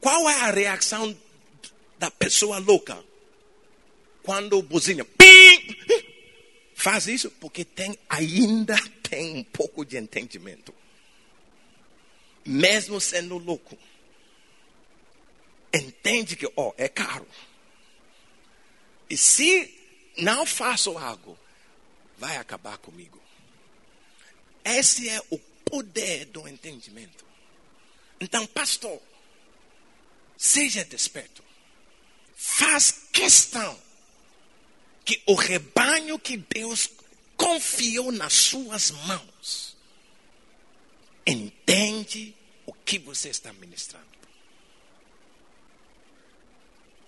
Qual 0.00 0.28
é 0.28 0.34
a 0.34 0.50
reação 0.50 1.16
da 1.98 2.10
pessoa 2.10 2.58
louca 2.58 3.02
quando 4.22 4.60
buzina? 4.62 5.04
Pim! 5.04 5.76
Faz 6.74 7.06
isso 7.06 7.30
porque 7.30 7.64
tem 7.64 7.96
ainda 8.08 8.76
tem 9.08 9.36
um 9.36 9.44
pouco 9.44 9.84
de 9.84 9.96
entendimento 9.96 10.74
mesmo 12.44 13.00
sendo 13.00 13.38
louco, 13.38 13.78
entende 15.72 16.36
que, 16.36 16.50
ó, 16.56 16.72
é 16.76 16.88
caro. 16.88 17.26
E 19.08 19.16
se 19.16 19.78
não 20.18 20.44
faço 20.44 20.96
algo, 20.98 21.38
vai 22.18 22.36
acabar 22.36 22.78
comigo. 22.78 23.20
Esse 24.64 25.08
é 25.08 25.20
o 25.30 25.38
poder 25.38 26.26
do 26.26 26.46
entendimento. 26.46 27.24
Então, 28.20 28.46
pastor, 28.46 29.00
seja 30.36 30.84
desperto. 30.84 31.42
Faz 32.36 32.92
questão 33.12 33.78
que 35.04 35.20
o 35.26 35.34
rebanho 35.34 36.18
que 36.18 36.36
Deus 36.36 36.88
confiou 37.36 38.12
nas 38.12 38.32
suas 38.32 38.90
mãos 38.90 39.71
entende 41.26 42.34
o 42.66 42.72
que 42.72 42.98
você 42.98 43.28
está 43.28 43.52
ministrando. 43.52 44.06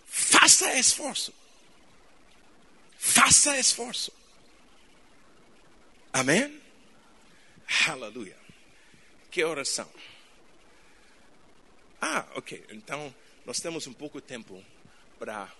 Faça 0.06 0.72
esforço. 0.78 1.34
Faça 2.96 3.58
esforço. 3.58 4.12
Amém? 6.12 6.60
Aleluia. 7.88 8.36
Que 9.30 9.42
oração. 9.42 9.90
Ah, 12.00 12.26
ok. 12.36 12.64
Então, 12.70 13.12
nós 13.44 13.58
temos 13.60 13.86
um 13.86 13.92
pouco 13.92 14.20
de 14.20 14.26
tempo 14.26 14.64
para 15.18 15.52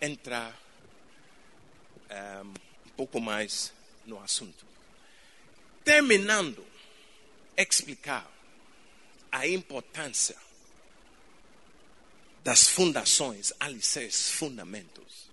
entrar 0.00 0.52
um, 2.10 2.14
ehm, 2.14 2.54
um 2.86 2.90
pouco 2.96 3.20
mais 3.20 3.72
no 4.04 4.20
assunto. 4.20 4.66
Terminando, 5.84 6.66
explicar 7.58 8.30
a 9.32 9.46
importância 9.46 10.36
das 12.44 12.68
fundações, 12.68 13.52
alicerces, 13.58 14.30
fundamentos. 14.30 15.28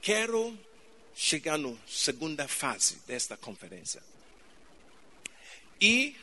Quero 0.00 0.58
chegar 1.14 1.58
na 1.58 1.76
segunda 1.86 2.48
fase 2.48 2.96
desta 3.06 3.36
conferência. 3.36 4.02
E 5.78 6.16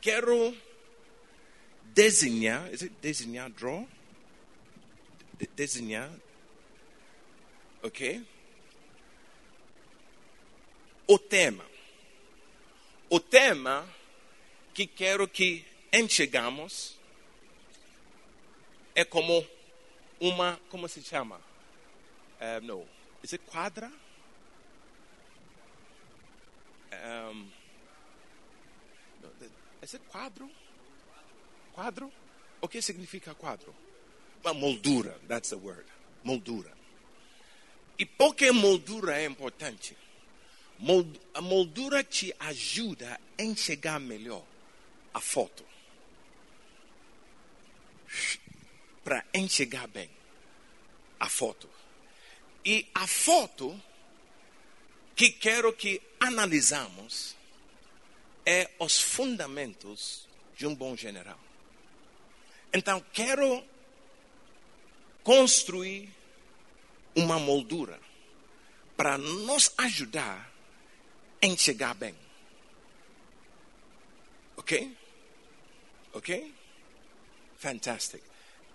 quero 0.00 0.56
desenhar, 1.84 2.68
desenhar, 3.00 3.50
draw? 3.50 3.86
De 5.34 5.46
desenhar, 5.46 6.10
ok? 7.82 8.26
O 11.06 11.18
tema. 11.18 11.69
O 13.12 13.18
tema 13.18 13.84
que 14.72 14.86
quero 14.86 15.26
que 15.26 15.66
enxergamos 15.92 16.96
é 18.94 19.04
como 19.04 19.44
uma, 20.20 20.60
como 20.70 20.88
se 20.88 21.02
chama? 21.02 21.40
Uh, 22.40 22.64
no, 22.64 22.86
is 23.20 23.32
it 23.32 23.44
quadra? 23.46 23.90
Um, 26.92 27.50
is 29.82 29.94
it 29.94 30.04
quadro? 30.08 30.48
Quadro? 31.72 32.12
O 32.60 32.68
que 32.68 32.80
significa 32.80 33.34
quadro? 33.34 33.74
Uma 34.44 34.54
moldura, 34.54 35.18
that's 35.26 35.50
the 35.50 35.56
word. 35.56 35.84
Moldura. 36.22 36.70
E 37.98 38.06
por 38.06 38.36
que 38.36 38.52
moldura 38.52 39.20
é 39.20 39.26
importante? 39.26 39.96
A 41.34 41.40
moldura 41.40 42.02
te 42.02 42.34
ajuda 42.38 43.20
a 43.38 43.42
enxergar 43.42 44.00
melhor 44.00 44.44
a 45.12 45.20
foto. 45.20 45.64
Para 49.04 49.24
enxergar 49.34 49.86
bem 49.88 50.10
a 51.18 51.28
foto. 51.28 51.68
E 52.64 52.86
a 52.94 53.06
foto 53.06 53.80
que 55.14 55.30
quero 55.30 55.72
que 55.72 56.00
analisamos 56.18 57.36
é 58.46 58.70
os 58.78 58.98
fundamentos 59.00 60.26
de 60.56 60.66
um 60.66 60.74
bom 60.74 60.96
general. 60.96 61.38
Então, 62.72 63.04
quero 63.12 63.62
construir 65.22 66.08
uma 67.14 67.38
moldura 67.38 68.00
para 68.96 69.18
nos 69.18 69.72
ajudar 69.76 70.49
a 71.42 71.46
enxergar 71.46 71.94
bem. 71.94 72.14
Ok? 74.56 74.96
Ok? 76.12 76.54
Fantastic. 77.58 78.22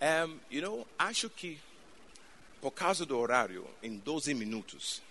Um, 0.02 0.40
you 0.50 0.62
know, 0.62 0.88
acho 0.98 1.30
que 1.30 1.60
por 2.66 2.72
causa 2.72 3.06
do 3.06 3.18
horário, 3.18 3.68
em 3.84 3.98
12 3.98 4.34
minutos, 4.34 5.02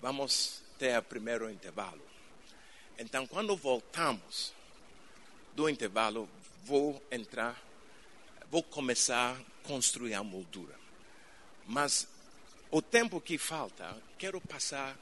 vamos 0.00 0.62
ter 0.78 0.98
o 0.98 1.02
primeiro 1.02 1.50
intervalo. 1.50 2.00
Então, 2.98 3.26
quando 3.26 3.54
voltamos 3.54 4.54
do 5.54 5.68
intervalo, 5.68 6.26
vou 6.64 7.02
entrar, 7.10 7.62
vou 8.50 8.62
começar 8.62 9.36
a 9.36 9.68
construir 9.68 10.14
a 10.14 10.24
moldura. 10.24 10.74
Mas 11.66 12.08
o 12.70 12.80
tempo 12.80 13.20
que 13.20 13.36
falta, 13.36 13.94
quero 14.18 14.40
passar 14.40 14.96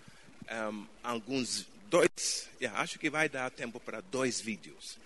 um, 0.72 0.86
alguns 1.02 1.64
dois, 1.88 2.48
yeah, 2.60 2.80
acho 2.80 2.98
que 2.98 3.10
vai 3.10 3.28
dar 3.28 3.50
tempo 3.50 3.78
para 3.80 4.00
dois 4.00 4.40
vídeos, 4.40 4.98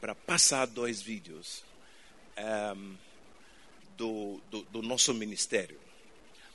para 0.00 0.14
passar 0.14 0.66
dois 0.66 1.02
vídeos 1.02 1.64
um, 2.76 2.96
do, 3.96 4.40
do, 4.50 4.62
do 4.62 4.82
nosso 4.82 5.12
ministério. 5.12 5.78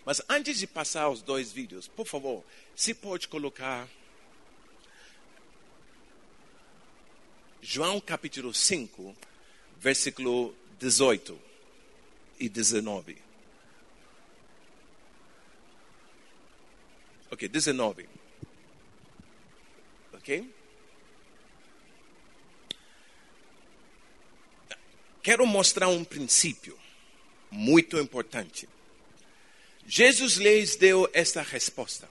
Mas 0.05 0.21
antes 0.29 0.59
de 0.59 0.67
passar 0.67 1.09
os 1.09 1.21
dois 1.21 1.51
vídeos, 1.51 1.87
por 1.87 2.05
favor, 2.05 2.43
se 2.75 2.93
pode 2.93 3.27
colocar 3.27 3.87
João 7.61 7.99
capítulo 7.99 8.53
5, 8.53 9.15
versículo 9.79 10.55
18 10.79 11.39
e 12.39 12.47
19. 12.47 13.17
Ok, 17.31 17.49
19. 17.49 18.14
Ok? 20.25 20.43
Quero 25.21 25.45
mostrar 25.45 25.87
um 25.87 26.03
princípio 26.03 26.75
muito 27.51 27.99
importante. 27.99 28.67
Jesus 29.87 30.37
lhes 30.37 30.75
deu 30.75 31.07
esta 31.13 31.43
resposta. 31.43 32.09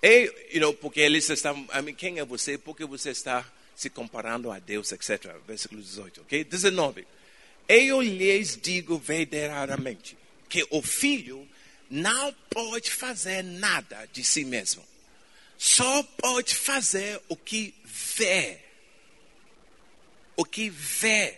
E, 0.00 0.32
you 0.52 0.60
know, 0.60 0.72
porque 0.72 1.00
eles 1.00 1.28
estão, 1.28 1.56
I 1.74 1.82
mean, 1.82 1.94
quem 1.96 2.20
é 2.20 2.24
você? 2.24 2.56
Porque 2.56 2.84
você 2.84 3.10
está 3.10 3.44
se 3.74 3.90
comparando 3.90 4.52
a 4.52 4.60
Deus, 4.60 4.92
etc. 4.92 5.34
Versículo 5.44 5.82
18, 5.82 6.20
ok? 6.20 6.44
19. 6.44 7.04
Eu 7.68 8.00
lhes 8.00 8.56
digo 8.56 8.96
verdadeiramente 8.96 10.16
que 10.48 10.64
o 10.70 10.80
filho 10.80 11.48
não 11.90 12.32
pode 12.48 12.92
fazer 12.92 13.42
nada 13.42 14.08
de 14.12 14.22
si 14.22 14.44
mesmo. 14.44 14.86
Só 15.58 16.04
pode 16.04 16.54
fazer 16.54 17.20
o 17.28 17.36
que 17.36 17.74
vê. 17.84 18.60
O 20.36 20.44
que 20.44 20.70
vê 20.70 21.36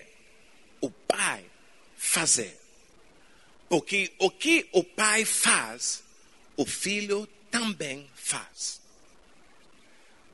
o 0.79 0.91
pai 0.91 1.43
fazer. 1.97 2.61
Porque 3.67 4.13
o 4.19 4.31
que 4.31 4.69
o 4.73 4.85
pai 4.85 5.25
faz, 5.25 6.03
o 6.55 6.67
filho 6.67 7.27
também 7.51 8.11
faz. 8.15 8.81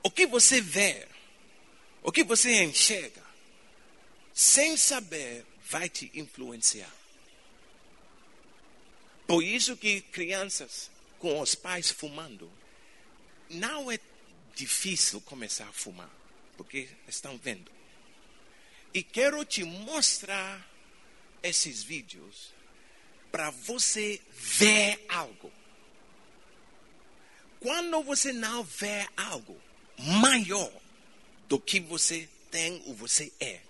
O 0.03 0.11
que 0.11 0.25
você 0.25 0.59
vê, 0.59 1.07
o 2.03 2.11
que 2.11 2.23
você 2.23 2.63
enxerga, 2.63 3.23
sem 4.33 4.75
saber, 4.75 5.45
vai 5.69 5.87
te 5.87 6.11
influenciar. 6.13 6.93
Por 9.25 9.43
isso 9.43 9.75
que 9.77 10.01
crianças 10.01 10.89
com 11.19 11.39
os 11.39 11.55
pais 11.55 11.91
fumando, 11.91 12.51
não 13.49 13.91
é 13.91 13.99
difícil 14.55 15.21
começar 15.21 15.67
a 15.67 15.73
fumar, 15.73 16.09
porque 16.55 16.89
estão 17.07 17.37
vendo. 17.37 17.71
E 18.93 19.03
quero 19.03 19.43
te 19.45 19.63
mostrar 19.63 20.65
esses 21.43 21.83
vídeos 21.83 22.53
para 23.31 23.49
você 23.51 24.19
ver 24.31 25.05
algo. 25.09 25.51
Quando 27.59 28.01
você 28.03 28.31
não 28.33 28.63
vê 28.63 29.07
algo 29.15 29.59
maior 29.97 30.71
do 31.47 31.59
que 31.59 31.79
você 31.79 32.29
tem 32.49 32.81
ou 32.85 32.95
você 32.95 33.31
é, 33.39 33.61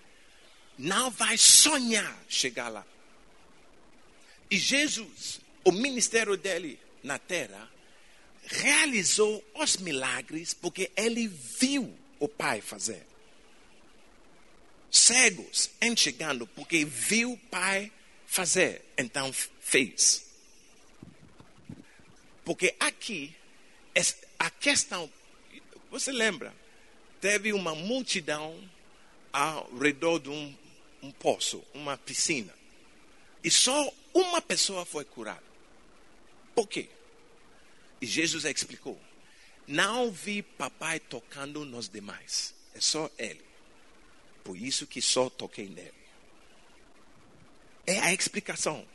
não 0.78 1.10
vai 1.10 1.36
sonhar 1.36 2.16
chegar 2.28 2.68
lá. 2.68 2.86
E 4.50 4.56
Jesus, 4.56 5.40
o 5.64 5.72
ministério 5.72 6.36
dele 6.36 6.78
na 7.02 7.18
terra, 7.18 7.70
realizou 8.50 9.44
os 9.54 9.76
milagres 9.76 10.54
porque 10.54 10.90
ele 10.96 11.28
viu 11.28 11.94
o 12.18 12.28
Pai 12.28 12.60
fazer. 12.60 13.06
Cegos 14.90 15.70
enxergando 15.82 16.46
porque 16.46 16.84
viu 16.84 17.32
o 17.32 17.38
Pai 17.38 17.92
fazer, 18.26 18.82
então 18.96 19.32
fez. 19.32 20.26
Porque 22.44 22.74
aqui, 22.80 23.34
a 24.38 24.50
questão, 24.50 25.10
você 25.90 26.10
lembra, 26.10 26.54
teve 27.20 27.52
uma 27.52 27.74
multidão 27.74 28.58
ao 29.30 29.70
redor 29.76 30.18
de 30.18 30.30
um, 30.30 30.56
um 31.02 31.12
poço, 31.12 31.62
uma 31.74 31.98
piscina. 31.98 32.54
E 33.44 33.50
só 33.50 33.92
uma 34.14 34.40
pessoa 34.40 34.84
foi 34.86 35.04
curada. 35.04 35.42
Por 36.54 36.66
quê? 36.66 36.88
E 38.00 38.06
Jesus 38.06 38.44
explicou: 38.44 38.98
Não 39.66 40.10
vi 40.10 40.42
papai 40.42 41.00
tocando 41.00 41.64
nos 41.64 41.88
demais, 41.88 42.54
é 42.74 42.80
só 42.80 43.10
ele. 43.18 43.44
Por 44.44 44.56
isso 44.56 44.86
que 44.86 45.02
só 45.02 45.28
toquei 45.28 45.68
nele. 45.68 45.92
É 47.86 47.98
a 48.00 48.12
explicação. 48.12 48.86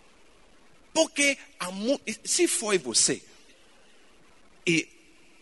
Porque 0.94 1.38
se 2.24 2.48
foi 2.48 2.78
você 2.78 3.22
e 4.66 4.88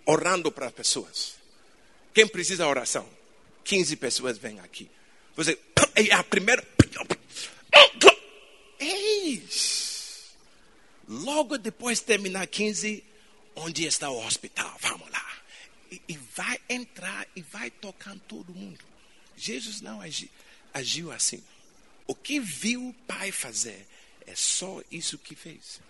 orando 0.06 0.52
para 0.52 0.68
as 0.68 0.74
pessoas, 0.74 1.36
quem 2.14 2.28
precisa 2.28 2.64
de 2.64 2.70
oração? 2.70 3.08
15 3.64 3.96
pessoas 3.98 4.38
vêm 4.38 4.60
aqui. 4.60 4.90
Você, 5.36 5.58
é 5.96 6.12
a 6.14 6.24
primeira. 6.24 6.64
Eis! 8.80 10.32
Logo 11.08 11.58
depois 11.58 12.00
de 12.00 12.06
terminar 12.06 12.48
15, 12.48 13.04
onde 13.62 13.86
está 13.86 14.10
o 14.10 14.26
hospital? 14.26 14.76
Vamos 14.82 15.10
lá. 15.10 15.42
E, 15.92 16.02
e 16.10 16.18
vai 16.36 16.60
entrar 16.70 17.28
e 17.36 17.42
vai 17.42 17.70
tocar 17.70 18.18
todo 18.28 18.54
mundo. 18.54 18.84
Jesus 19.38 19.82
não 19.82 20.02
agiu, 20.02 20.30
agiu 20.74 21.12
assim. 21.12 21.44
O 22.08 22.16
que 22.16 22.40
viu 22.40 22.90
o 22.90 22.94
Pai 23.06 23.32
fazer 23.32 23.88
é 24.26 24.36
só 24.36 24.82
isso 24.92 25.18
que 25.18 25.36
fez. 25.36 25.82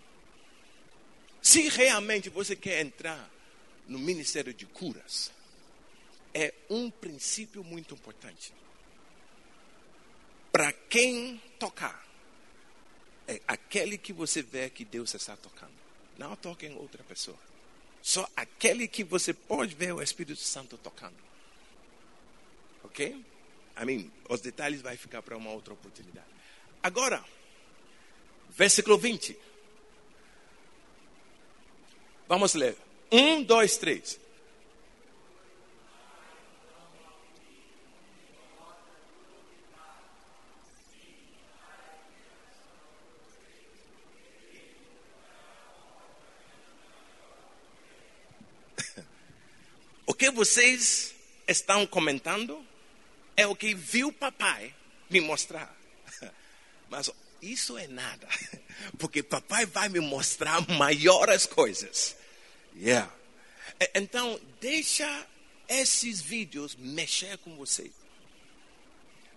Se 1.41 1.68
realmente 1.69 2.30
você 2.30 2.56
quer 2.56 2.81
entrar 2.81 3.30
no 3.88 3.98
ministério 3.98 4.53
de 4.53 4.65
curas, 4.65 5.31
é 6.34 6.53
um 6.69 6.89
princípio 6.89 7.64
muito 7.64 7.95
importante. 7.95 8.53
Para 10.52 10.72
quem 10.72 11.41
tocar, 11.57 12.06
é 13.27 13.41
aquele 13.48 13.98
que 13.98 14.14
você 14.14 14.41
vê 14.41 14.69
que 14.69 14.85
Deus 14.85 15.14
está 15.14 15.35
tocando. 15.35 15.73
Não 16.18 16.35
toque 16.35 16.65
em 16.65 16.76
outra 16.76 17.03
pessoa. 17.03 17.51
Só 18.02 18.28
aquele 18.36 18.88
que 18.88 19.03
você 19.03 19.34
pode 19.34 19.76
ver 19.76 19.94
o 19.94 20.02
Espírito 20.02 20.41
Santo 20.41 20.78
tocando. 20.78 21.15
Ok? 22.84 23.23
Mean, 23.86 24.06
os 24.30 24.41
detalhes 24.41 24.82
vai 24.82 24.98
ficar 24.98 25.22
para 25.22 25.38
uma 25.38 25.52
outra 25.52 25.73
oportunidade. 25.73 26.28
Agora, 26.84 27.23
versículo 28.49 28.98
20. 28.98 29.38
Vamos 32.28 32.53
ler. 32.53 32.78
Um, 33.11 33.44
dois, 33.44 33.78
três. 33.78 34.19
Vocês 50.42 51.14
estão 51.48 51.86
comentando 51.86 52.66
é 53.38 53.46
o 53.46 53.56
que 53.56 53.76
viu 53.76 54.12
papai 54.12 54.74
me 55.08 55.22
mostrar. 55.22 55.72
Mas 56.90 57.12
isso 57.44 57.78
é 57.78 57.88
nada, 57.88 58.28
porque 58.98 59.22
papai 59.22 59.68
vai 59.68 59.88
me 59.88 60.00
mostrar 60.00 60.68
maiores 60.68 61.46
coisas. 61.46 62.16
Yeah. 62.76 63.14
Então, 63.94 64.42
deixa 64.60 65.28
esses 65.70 66.22
vídeos 66.22 66.76
mexer 66.76 67.38
com 67.38 67.56
você. 67.56 67.92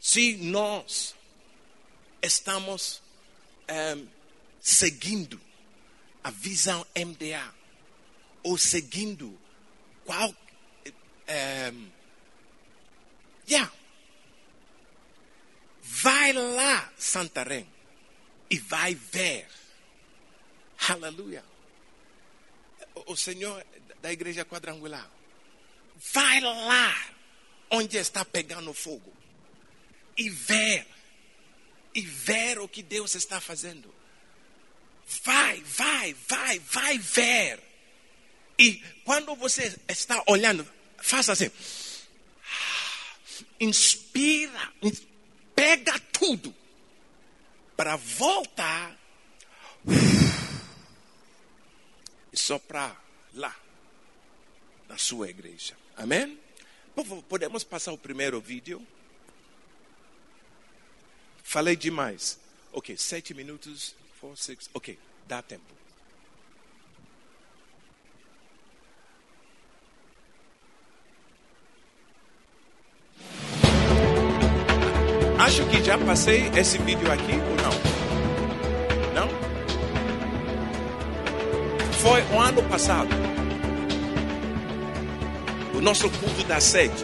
Se 0.01 0.39
nós 0.39 1.15
estamos 2.23 3.03
um, 3.69 4.07
seguindo 4.59 5.39
a 6.23 6.31
visão 6.31 6.87
MDA, 6.97 7.55
ou 8.43 8.57
seguindo 8.57 9.39
qual. 10.07 10.35
Um, 11.29 11.91
yeah. 13.49 13.73
Vai 15.83 16.33
lá, 16.33 16.93
Santarém, 16.97 17.67
e 18.51 18.59
vai 18.59 18.95
ver. 18.95 19.47
Aleluia 20.89 21.45
o 23.07 23.17
Senhor 23.17 23.65
da 24.01 24.13
igreja 24.13 24.45
quadrangular. 24.45 25.11
Vai 26.13 26.41
lá 26.41 26.95
onde 27.71 27.97
está 27.97 28.25
pegando 28.25 28.73
fogo 28.73 29.13
e 30.17 30.29
ver, 30.29 30.87
e 31.95 32.03
ver 32.03 32.59
o 32.59 32.69
que 32.69 32.83
Deus 32.83 33.15
está 33.15 33.41
fazendo. 33.41 33.93
Vai, 35.25 35.61
vai, 35.63 36.15
vai, 36.29 36.59
vai 36.61 36.99
ver. 36.99 37.61
E 38.59 38.83
quando 39.05 39.35
você 39.35 39.77
está 39.89 40.23
olhando, 40.27 40.67
faça 41.05 41.33
assim. 41.33 41.51
Inspira, 43.61 44.73
pega 45.55 45.99
tudo 45.99 46.55
para 47.77 47.97
voltar 47.97 48.99
e 52.33 52.37
soprar 52.37 53.05
lá, 53.35 53.55
na 54.89 54.97
sua 54.97 55.29
igreja. 55.29 55.77
Amém? 55.97 56.41
Podemos 57.29 57.63
passar 57.65 57.93
o 57.93 57.99
primeiro 57.99 58.41
vídeo? 58.41 58.85
Falei 61.43 61.77
demais. 61.77 62.39
Ok, 62.73 62.97
sete 62.97 63.35
minutos, 63.35 63.95
four, 64.21 64.37
six. 64.37 64.71
Ok, 64.73 64.99
dá 65.27 65.43
tempo. 65.43 65.84
Acho 75.45 75.63
que 75.67 75.85
já 75.85 75.99
passei 75.99 76.51
esse 76.57 76.79
vídeo 76.79 77.13
aqui 77.13 77.33
ou 77.33 77.57
não? 77.63 77.95
foi 82.05 82.23
o 82.35 82.39
ano 82.39 82.63
passado. 82.65 83.09
O 85.75 85.81
nosso 85.81 86.11
culto 86.11 86.45
da 86.45 86.61
sede. 86.61 87.03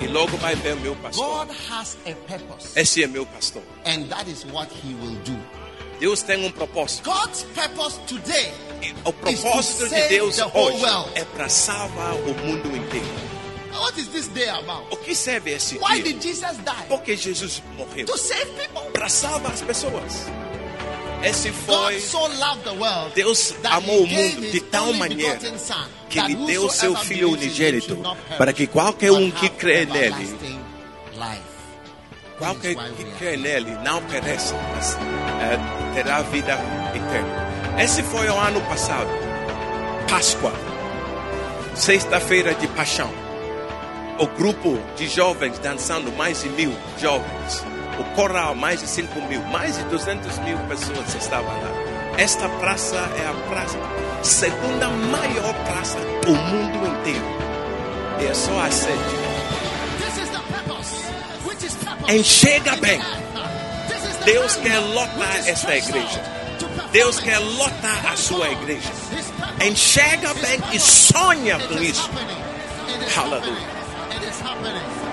E 0.00 0.06
logo 0.06 0.36
vai 0.38 0.56
ver 0.56 0.74
meu 0.76 0.96
pastor. 0.96 1.46
God 1.46 1.56
has 1.70 1.96
a 2.06 2.14
purpose. 2.26 2.78
Esse 2.78 3.02
é 3.02 3.06
meu 3.06 3.24
pastor. 3.26 3.62
And 3.84 4.08
that 4.08 4.28
is 4.28 4.44
what 4.52 4.72
he 4.72 4.94
will 4.94 5.16
do. 5.24 5.38
Deus 6.00 6.22
tem 6.22 6.44
um 6.44 6.50
propósito. 6.50 7.10
God's 7.10 7.44
purpose 7.54 7.98
today 8.06 8.52
o 9.04 9.12
propósito 9.12 9.88
de 9.88 10.08
Deus 10.08 10.38
hoje 10.38 10.84
é 11.14 11.24
para 11.24 11.48
salvar 11.48 12.14
o 12.14 12.34
mundo 12.46 12.74
inteiro. 12.76 13.29
What 13.80 13.98
is 13.98 14.08
this 14.08 14.28
day 14.28 14.48
about? 14.50 14.92
O 14.92 14.96
que 14.96 15.14
serve 15.14 15.52
esse 15.52 15.78
Why 15.78 16.02
dia? 16.02 16.12
did 16.12 16.22
Jesus 16.22 16.58
die? 16.58 16.86
Porque 16.86 17.16
Jesus 17.16 17.62
morreu. 17.78 18.04
To 18.04 18.18
save 18.18 18.46
people. 18.52 18.82
Para 18.92 19.08
salvar 19.08 19.52
as 19.52 19.62
pessoas. 19.62 20.26
Esse 21.22 21.50
foi. 21.50 22.02
Deus 23.14 23.54
amou 23.64 24.04
o 24.04 24.06
mundo 24.06 24.50
de 24.50 24.60
tal 24.60 24.92
maneira 24.92 25.38
que 26.08 26.18
Ele 26.18 26.34
deu 26.46 26.66
o 26.66 26.70
seu 26.70 26.94
Filho 26.96 27.30
unigênito 27.32 27.98
para 28.36 28.52
que 28.52 28.66
qualquer 28.66 29.12
um 29.12 29.30
que 29.30 29.48
crê 29.48 29.84
nele, 29.86 30.38
qualquer 32.38 32.74
que 32.74 33.04
crê 33.18 33.36
nele 33.36 33.70
não 33.84 34.02
pereça, 34.04 34.54
mas 34.74 34.96
é, 35.42 35.94
terá 35.94 36.22
vida 36.22 36.58
eterna. 36.94 37.82
Esse 37.82 38.02
foi 38.02 38.28
o 38.28 38.36
ano 38.36 38.60
passado, 38.62 39.10
Páscoa, 40.08 40.52
sexta-feira 41.74 42.54
de 42.54 42.66
paixão. 42.68 43.29
O 44.20 44.26
grupo 44.26 44.78
de 44.96 45.08
jovens 45.08 45.58
dançando, 45.58 46.12
mais 46.12 46.42
de 46.42 46.48
mil 46.50 46.72
jovens 46.98 47.64
o 48.00 48.04
coral, 48.14 48.54
mais 48.54 48.80
de 48.80 48.88
5 48.88 49.20
mil, 49.22 49.42
mais 49.44 49.76
de 49.76 49.84
200 49.84 50.38
mil 50.38 50.56
pessoas 50.60 51.14
estavam 51.14 51.52
lá. 51.52 51.70
Esta 52.16 52.48
praça 52.48 52.96
é 52.96 53.26
a 53.26 53.34
praça, 53.48 53.78
segunda 54.22 54.88
maior 54.88 55.54
praça 55.66 55.98
do 56.24 56.32
mundo 56.34 56.98
inteiro. 56.98 57.24
E 58.20 58.26
é 58.26 58.34
só 58.34 58.60
a 58.60 58.70
sede. 58.70 59.20
Enxerga 62.08 62.76
bem. 62.76 63.00
Deus 64.24 64.56
quer 64.56 64.78
lotar 64.78 65.48
esta 65.48 65.76
igreja. 65.76 66.22
Deus 66.90 67.20
quer 67.20 67.38
lotar 67.38 68.12
a 68.12 68.16
sua 68.16 68.48
igreja. 68.50 68.90
Enxerga 69.62 70.34
bem 70.34 70.60
e 70.72 70.80
sonha 70.80 71.58
com 71.58 71.78
isso. 71.82 72.10
Aleluia. 73.16 73.79
Possível 74.42 75.09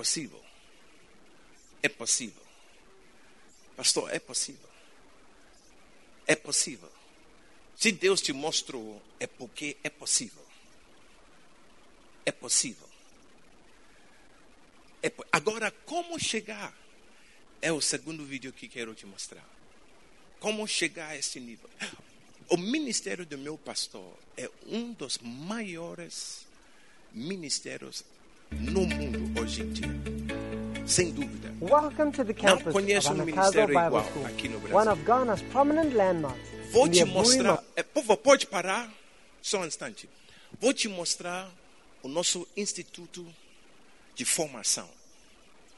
possível. 0.00 0.42
É 1.82 1.88
possível. 1.90 2.42
Pastor, 3.76 4.10
é 4.10 4.18
possível. 4.18 4.70
É 6.26 6.34
possível. 6.34 6.90
Se 7.76 7.92
Deus 7.92 8.22
te 8.22 8.32
mostrou, 8.32 9.02
é 9.18 9.26
porque 9.26 9.76
é 9.84 9.90
possível. 9.90 10.42
É 12.24 12.32
possível. 12.32 12.88
É, 15.02 15.12
agora, 15.30 15.70
como 15.70 16.18
chegar? 16.18 16.74
É 17.60 17.70
o 17.70 17.82
segundo 17.82 18.24
vídeo 18.24 18.54
que 18.54 18.68
quero 18.68 18.94
te 18.94 19.04
mostrar. 19.04 19.46
Como 20.38 20.66
chegar 20.66 21.10
a 21.10 21.16
esse 21.18 21.38
nível? 21.38 21.68
O 22.48 22.56
ministério 22.56 23.26
do 23.26 23.36
meu 23.36 23.58
pastor 23.58 24.18
é 24.34 24.50
um 24.66 24.94
dos 24.94 25.18
maiores 25.18 26.46
ministérios 27.12 28.02
no 28.52 28.86
mundo 28.86 29.40
hoje 29.40 29.62
em 29.62 29.70
dia. 29.72 29.88
Sem 30.86 31.12
dúvida. 31.12 31.50
Welcome 31.60 32.10
to 32.12 32.24
the 32.24 32.32
campus 32.34 32.72
Não 32.74 32.80
um 32.80 33.24
ministério 33.24 33.66
Bible 33.68 33.86
igual 33.86 34.04
School, 34.04 34.26
aqui 34.26 34.48
no 34.48 34.56
one 34.58 34.68
Brasil. 34.68 34.92
of 34.92 35.02
Ghana's 35.04 35.42
prominent 35.42 35.94
landmarks. 35.94 36.40
Vou 36.72 36.88
te 36.88 37.04
mostrar. 37.04 37.52
Mo- 37.56 37.64
É, 37.76 37.82
por 37.82 38.02
favor, 38.02 38.16
pode 38.16 38.46
parar? 38.46 38.92
Só 39.42 39.60
um 39.60 39.66
instante. 39.66 40.08
Vou 40.60 40.72
te 40.72 40.88
mostrar 40.88 41.50
o 42.02 42.08
nosso 42.08 42.46
instituto 42.56 43.26
de 44.14 44.24
formação, 44.24 44.88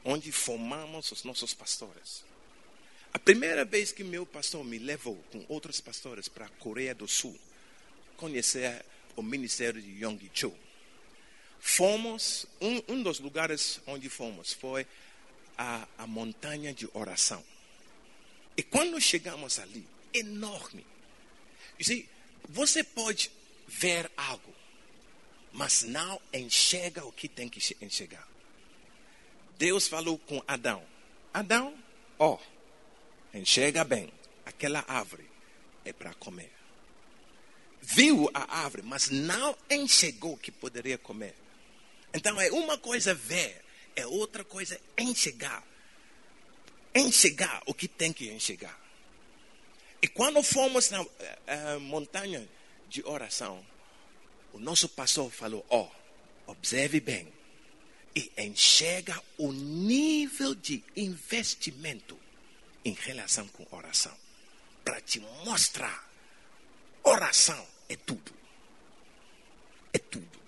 onde 0.05 0.31
formamos 0.31 1.11
os 1.11 1.23
nossos 1.23 1.53
pastores. 1.53 2.23
A 3.13 3.19
primeira 3.19 3.63
vez 3.63 3.91
que 3.91 4.03
meu 4.03 4.25
pastor 4.25 4.63
me 4.65 4.79
levou 4.79 5.15
com 5.31 5.45
outros 5.47 5.79
pastores 5.79 6.27
para 6.27 6.45
a 6.45 6.49
Coreia 6.59 6.95
do 6.95 7.07
Sul, 7.07 7.35
conhecer 8.17 8.83
o 9.15 9.21
ministério 9.21 9.81
de 9.81 10.03
Yonggi 10.03 10.31
Cho. 10.33 10.51
Fomos, 11.65 12.45
um, 12.59 12.83
um 12.89 13.01
dos 13.01 13.21
lugares 13.21 13.79
onde 13.87 14.09
fomos 14.09 14.51
foi 14.51 14.85
a, 15.57 15.87
a 15.97 16.05
montanha 16.05 16.73
de 16.73 16.89
oração. 16.93 17.41
E 18.57 18.61
quando 18.61 18.99
chegamos 18.99 19.59
ali, 19.59 19.87
enorme. 20.13 20.85
Você 22.49 22.83
pode 22.83 23.31
ver 23.65 24.11
algo, 24.17 24.53
mas 25.53 25.83
não 25.83 26.21
enxerga 26.33 27.05
o 27.05 27.13
que 27.13 27.29
tem 27.29 27.47
que 27.47 27.61
enxergar. 27.81 28.27
Deus 29.57 29.87
falou 29.87 30.19
com 30.19 30.43
Adão: 30.45 30.83
Adão, 31.33 31.73
ó, 32.19 32.37
enxerga 33.33 33.85
bem, 33.85 34.11
aquela 34.45 34.83
árvore 34.85 35.25
é 35.85 35.93
para 35.93 36.13
comer. 36.15 36.51
Viu 37.81 38.29
a 38.33 38.59
árvore, 38.59 38.83
mas 38.83 39.09
não 39.09 39.57
enxergou 39.69 40.37
que 40.37 40.51
poderia 40.51 40.97
comer. 40.97 41.33
Então 42.13 42.39
é 42.39 42.51
uma 42.51 42.77
coisa 42.77 43.13
ver, 43.13 43.63
é 43.95 44.05
outra 44.05 44.43
coisa 44.43 44.79
enxergar. 44.97 45.63
Enxergar 46.93 47.63
o 47.65 47.73
que 47.73 47.87
tem 47.87 48.13
que 48.13 48.29
enxergar. 48.29 48.79
E 50.01 50.07
quando 50.07 50.43
fomos 50.43 50.89
na 50.89 51.01
eh, 51.19 51.39
eh, 51.47 51.77
montanha 51.77 52.47
de 52.87 53.01
oração, 53.03 53.65
o 54.51 54.59
nosso 54.59 54.87
pastor 54.89 55.31
falou: 55.31 55.65
Ó, 55.69 55.89
observe 56.45 56.99
bem 56.99 57.33
e 58.15 58.31
enxerga 58.37 59.19
o 59.37 59.51
nível 59.51 60.53
de 60.53 60.83
investimento 60.95 62.19
em 62.85 62.93
relação 62.93 63.47
com 63.47 63.65
oração. 63.75 64.15
Para 64.83 65.01
te 65.01 65.19
mostrar, 65.45 66.07
oração 67.03 67.65
é 67.89 67.95
tudo. 67.95 68.33
É 69.91 69.97
tudo. 69.97 70.42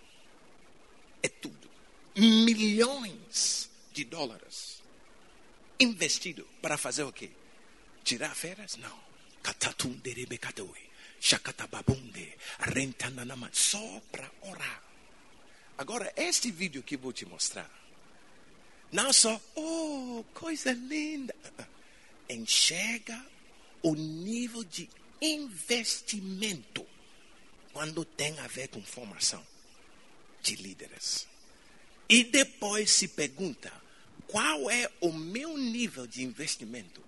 É 1.25 1.27
tudo. 1.27 1.67
Milhões 2.15 3.67
de 3.91 4.03
dólares 4.03 4.83
investido 5.79 6.47
para 6.61 6.77
fazer 6.77 7.01
o 7.01 7.11
quê? 7.11 7.31
Tirar 8.03 8.35
férias? 8.35 8.77
Não. 8.77 8.95
Só 13.51 13.99
para 14.11 14.31
orar. 14.41 14.83
Agora, 15.79 16.13
este 16.15 16.51
vídeo 16.51 16.83
que 16.83 16.95
vou 16.95 17.11
te 17.11 17.25
mostrar, 17.25 17.71
não 18.91 19.11
só, 19.11 19.41
oh, 19.55 20.23
coisa 20.31 20.73
linda. 20.73 21.35
Enxerga 22.29 23.19
o 23.81 23.95
nível 23.95 24.63
de 24.63 24.87
investimento 25.19 26.85
quando 27.73 28.05
tem 28.05 28.37
a 28.41 28.45
ver 28.45 28.67
com 28.67 28.83
formação 28.83 29.43
de 30.45 30.55
líderes. 30.61 31.27
E 32.07 32.23
depois 32.23 32.91
se 32.91 33.07
pergunta, 33.07 33.71
qual 34.27 34.69
é 34.69 34.87
o 35.01 35.11
meu 35.11 35.57
nível 35.57 36.05
de 36.05 36.23
investimento 36.23 37.01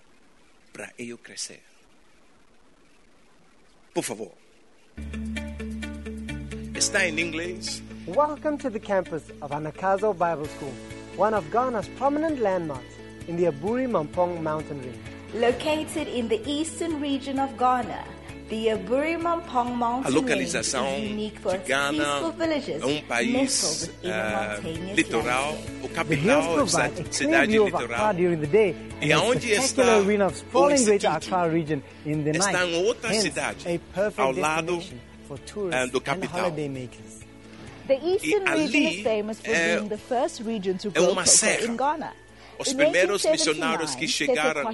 para 0.74 0.92
eu 0.98 1.18
crescer? 1.20 1.62
Por 3.94 4.04
favor. 4.04 4.34
Está 6.76 7.08
em 7.08 7.20
inglês. 7.20 7.82
Welcome 8.08 8.58
to 8.58 8.72
the 8.72 8.80
campus 8.80 9.24
of 9.42 9.54
Anakazo 9.54 10.14
Bible 10.14 10.48
School, 10.58 10.74
one 11.16 11.36
of 11.36 11.48
Ghana's 11.52 11.88
prominent 11.98 12.40
landmarks 12.40 12.96
in 13.28 13.38
the 13.38 13.52
Aburi 13.52 13.88
Mampong 13.88 14.42
mountain 14.42 14.82
range. 14.82 14.98
Located 15.36 16.08
in 16.08 16.28
the 16.28 16.42
eastern 16.50 17.00
region 17.00 17.38
of 17.38 17.56
Ghana, 17.58 18.04
A 18.50 19.64
mountain 19.64 20.12
localização 20.12 20.86
range 20.86 21.04
is 21.06 21.12
unique 21.12 21.40
for 21.42 21.52
de 21.52 21.58
its 21.58 21.68
Ghana 21.68 22.04
peaceful 22.06 22.32
villages 22.32 22.82
é 22.82 22.86
um 22.86 23.02
país 23.02 23.92
mountainous 24.04 24.96
litoral. 24.96 25.58
O 25.84 25.90
capital 25.90 26.54
provide 26.54 26.82
é 26.82 26.86
a 26.86 26.90
clear 26.92 27.14
cidade 27.14 27.52
view 27.52 27.64
of 27.66 27.72
litoral. 27.74 28.00
Accra 28.00 28.14
during 28.14 28.38
the 28.40 28.48
day 28.48 28.76
E 29.02 29.12
spectacular 29.52 29.66
está 29.66 29.98
o 29.98 30.30
sprawling 30.32 30.76
Greater 30.86 30.96
instituto? 30.96 31.36
Accra 31.36 31.52
region 31.52 31.82
in 32.06 32.24
the 32.24 32.32
Está 32.32 32.52
night. 32.54 32.74
em 32.74 32.86
outra 32.88 33.14
cidade, 33.14 33.68
a 33.68 33.80
perfect 33.94 34.22
ao 34.22 34.32
lado, 34.32 34.78
destination 34.78 34.98
for 35.28 35.40
tourists 35.40 35.82
ah, 35.82 35.86
do 35.86 35.98
and 35.98 36.02
capital. 36.02 36.54
E 37.90 38.20
region 38.20 38.48
ali 38.48 38.98
is 38.98 39.04
famous 39.04 39.40
for 39.40 39.54
é- 39.54 39.78
being 39.78 39.90
the 39.90 39.98
first 39.98 40.42
region 40.46 40.78
to 40.78 40.90
é 40.94 41.02
uma 41.02 41.26
serra. 41.26 42.14
Os 42.60 42.74
primeiros 42.74 43.24
1879, 43.24 43.32
missionários 43.32 43.96
que 43.96 44.08
chegaram 44.08 44.68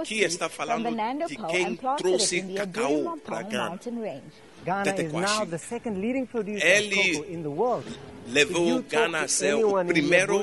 aqui 0.00 0.20
está 0.20 0.48
falando 0.48 0.88
de 1.26 1.36
quem 1.36 1.76
trouxe 1.96 2.42
cacau 2.42 3.18
para 3.24 3.42
Ghana. 3.42 3.80
Ele 6.62 7.24
levou 8.26 8.82
Ghana 8.82 9.22
a 9.22 9.28
ser 9.28 9.54
o 9.54 9.84
primeiro 9.84 10.42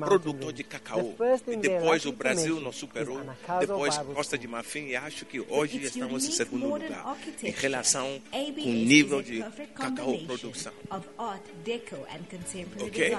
produtor 0.00 0.52
de 0.52 0.62
cacau. 0.62 1.14
E 1.46 1.56
depois 1.56 2.04
o 2.04 2.12
Brasil 2.12 2.60
nos 2.60 2.76
superou. 2.76 3.20
Depois 3.60 3.96
Costa 3.98 4.36
de. 4.36 4.46
Marfim. 4.46 4.86
E 4.86 4.96
acho 4.96 5.24
que 5.24 5.40
hoje 5.40 5.82
estamos 5.82 6.24
em 6.26 6.30
segundo 6.32 6.68
lugar 6.68 7.16
em 7.42 7.50
relação 7.50 8.20
com 8.30 8.68
o 8.68 8.72
nível 8.72 9.22
de 9.22 9.42
cacau 9.74 10.18
produção. 10.26 10.72
Of 10.90 11.08
art, 11.18 11.42
deco 11.64 11.96
and 12.10 12.24
contemporary 12.30 12.86
Ok? 12.86 13.16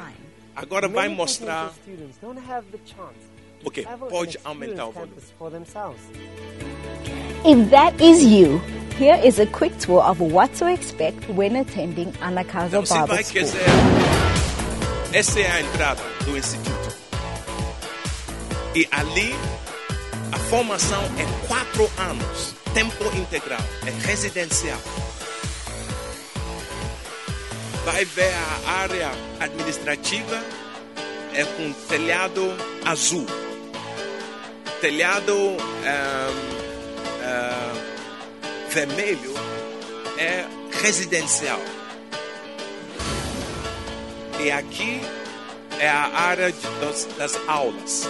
Agora 0.58 0.88
vai 0.88 1.08
mostrar. 1.08 1.72
travel 3.84 4.08
pode 4.10 4.40
aumentar 4.44 4.88
o 4.88 4.92
volume. 4.92 5.12
campus 5.14 5.32
for 5.38 5.52
themselves. 5.52 6.02
If 7.46 7.70
that 7.70 8.02
is 8.04 8.24
you, 8.24 8.60
here 8.98 9.20
is 9.24 9.40
a 9.40 9.46
quick 9.46 9.78
tour 9.78 10.02
of 10.02 10.20
what 10.20 10.52
to 10.58 10.68
expect 10.68 11.30
when 11.30 11.56
attending 11.58 12.12
Anakazo 12.22 12.78
Então, 12.78 12.82
Bible 12.84 13.08
vai 13.08 13.24
School. 13.24 13.42
quiser. 13.44 13.66
Essa 15.14 15.40
é 15.40 15.52
a 15.52 15.62
entrada 15.62 16.02
do 16.26 16.36
instituto. 16.36 16.96
E 18.76 18.88
ali, 18.92 19.34
a 20.32 20.38
formação 20.50 21.02
é 21.20 21.48
quatro 21.48 21.90
anos, 22.00 22.56
tempo 22.74 23.04
integral, 23.16 23.62
é 23.86 23.92
residencial. 24.08 24.80
Vai 27.88 28.04
ver 28.04 28.34
a 28.34 28.70
área 28.82 29.10
administrativa, 29.40 30.44
é 31.34 31.46
com 31.46 31.72
telhado 31.88 32.54
azul. 32.84 33.26
Telhado 34.82 35.56
ah, 35.86 36.30
ah, 37.24 37.74
vermelho 38.70 39.34
é 40.18 40.44
residencial. 40.82 41.62
E 44.42 44.52
aqui 44.52 45.00
é 45.80 45.88
a 45.88 46.10
área 46.14 46.52
de- 46.52 46.68
das, 46.82 47.06
das 47.18 47.40
aulas. 47.48 48.04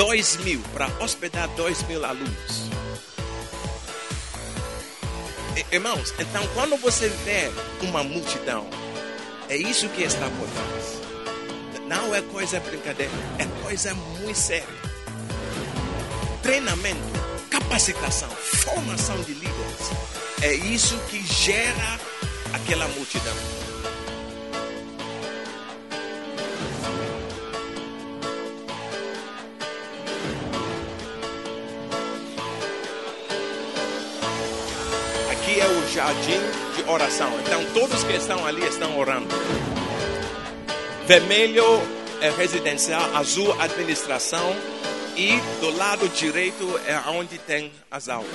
Dois 0.00 0.38
mil, 0.38 0.62
para 0.72 0.86
hospedar 0.98 1.46
dois 1.56 1.82
mil 1.82 2.02
alunos. 2.02 2.70
Irmãos, 5.70 6.14
então 6.18 6.42
quando 6.54 6.78
você 6.78 7.06
vê 7.08 7.52
uma 7.82 8.02
multidão, 8.02 8.66
é 9.50 9.58
isso 9.58 9.90
que 9.90 10.02
está 10.02 10.26
por 10.30 10.48
trás. 10.48 11.86
Não 11.86 12.14
é 12.14 12.22
coisa 12.22 12.58
brincadeira, 12.60 13.12
é 13.38 13.44
coisa 13.62 13.92
muito 13.92 14.38
séria 14.38 14.80
treinamento, 16.42 16.98
capacitação, 17.50 18.30
formação 18.30 19.20
de 19.20 19.34
líderes. 19.34 19.90
É 20.40 20.54
isso 20.54 20.96
que 21.10 21.22
gera 21.22 22.00
aquela 22.54 22.88
multidão. 22.88 23.36
Jardim 36.00 36.40
de 36.76 36.90
oração. 36.90 37.30
Então 37.40 37.62
todos 37.74 38.02
que 38.04 38.14
estão 38.14 38.46
ali 38.46 38.66
estão 38.66 38.98
orando. 38.98 39.28
Vermelho 41.06 41.62
é 42.22 42.30
residencial, 42.30 43.14
azul 43.14 43.52
administração 43.60 44.56
e 45.14 45.36
do 45.60 45.76
lado 45.76 46.08
direito 46.08 46.64
é 46.86 46.96
onde 47.10 47.36
tem 47.38 47.70
as 47.90 48.08
aulas. 48.08 48.30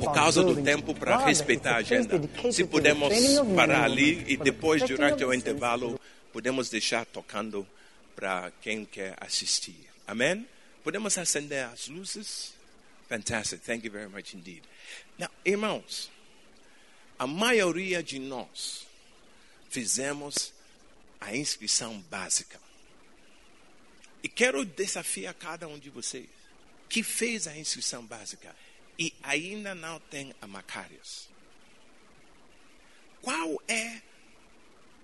Por 0.00 0.14
causa 0.14 0.42
do 0.42 0.62
tempo 0.62 0.94
para 0.94 1.18
respeitar 1.18 1.72
a 1.72 1.76
agenda, 1.76 2.18
se 2.50 2.64
podemos 2.64 3.12
parar 3.54 3.84
ali 3.84 4.24
e 4.26 4.38
depois, 4.38 4.82
durante 4.82 5.22
o 5.22 5.34
intervalo, 5.34 6.00
podemos 6.32 6.70
deixar 6.70 7.04
tocando 7.04 7.66
para 8.16 8.50
quem 8.62 8.86
quer 8.86 9.14
assistir. 9.20 9.76
Amém? 10.06 10.46
Podemos 10.82 11.18
acender 11.18 11.66
as 11.66 11.88
luzes? 11.88 12.61
Fantastic. 13.12 13.60
Thank 13.60 13.84
you 13.84 13.90
very 13.90 14.08
much 14.08 14.32
indeed. 14.32 14.62
Now, 15.18 15.28
irmãos, 15.44 16.10
a 17.18 17.26
maioria 17.26 18.02
de 18.02 18.18
nós 18.18 18.86
fizemos 19.68 20.50
a 21.20 21.36
inscrição 21.36 22.00
básica. 22.08 22.58
E 24.22 24.30
quero 24.30 24.64
desafiar 24.64 25.34
cada 25.34 25.68
um 25.68 25.78
de 25.78 25.90
vocês 25.90 26.26
que 26.88 27.02
fez 27.02 27.46
a 27.46 27.54
inscrição 27.54 28.02
básica 28.02 28.56
e 28.98 29.12
ainda 29.22 29.74
não 29.74 30.00
tem 30.00 30.34
a 30.40 30.46
Macarius. 30.46 31.28
Qual 33.20 33.62
é 33.68 34.00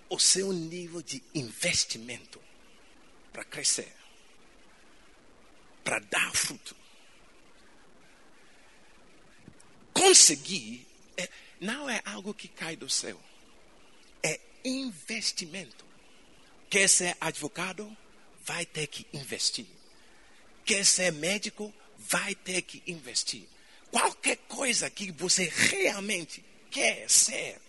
o 0.09 0.19
seu 0.19 0.51
nível 0.51 1.03
de 1.03 1.23
investimento 1.35 2.41
para 3.35 3.45
crescer, 3.45 3.93
para 5.85 5.99
dar 5.99 6.35
fruto? 6.35 6.78
Conseguir 9.99 10.87
é, 11.17 11.29
não 11.61 11.89
é 11.89 12.01
algo 12.05 12.33
que 12.33 12.49
cai 12.49 12.77
do 12.77 12.89
céu, 12.89 13.21
é 14.23 14.39
investimento. 14.65 15.85
Quer 16.71 16.89
ser 16.89 17.17
advogado? 17.21 17.97
vai 18.49 18.65
ter 18.65 18.87
que 18.87 19.07
investir. 19.13 19.67
Quer 20.65 20.85
ser 20.87 21.13
médico? 21.13 21.73
Vai 21.99 22.35
ter 22.35 22.63
que 22.63 22.83
investir. 22.87 23.47
Qualquer 23.91 24.37
coisa 24.49 24.89
que 24.89 25.13
você 25.13 25.45
realmente 25.45 26.43
quer 26.71 27.09
ser, 27.11 27.61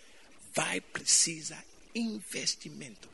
vai 0.53 0.79
precisar 0.79 1.63
investimento. 1.93 3.09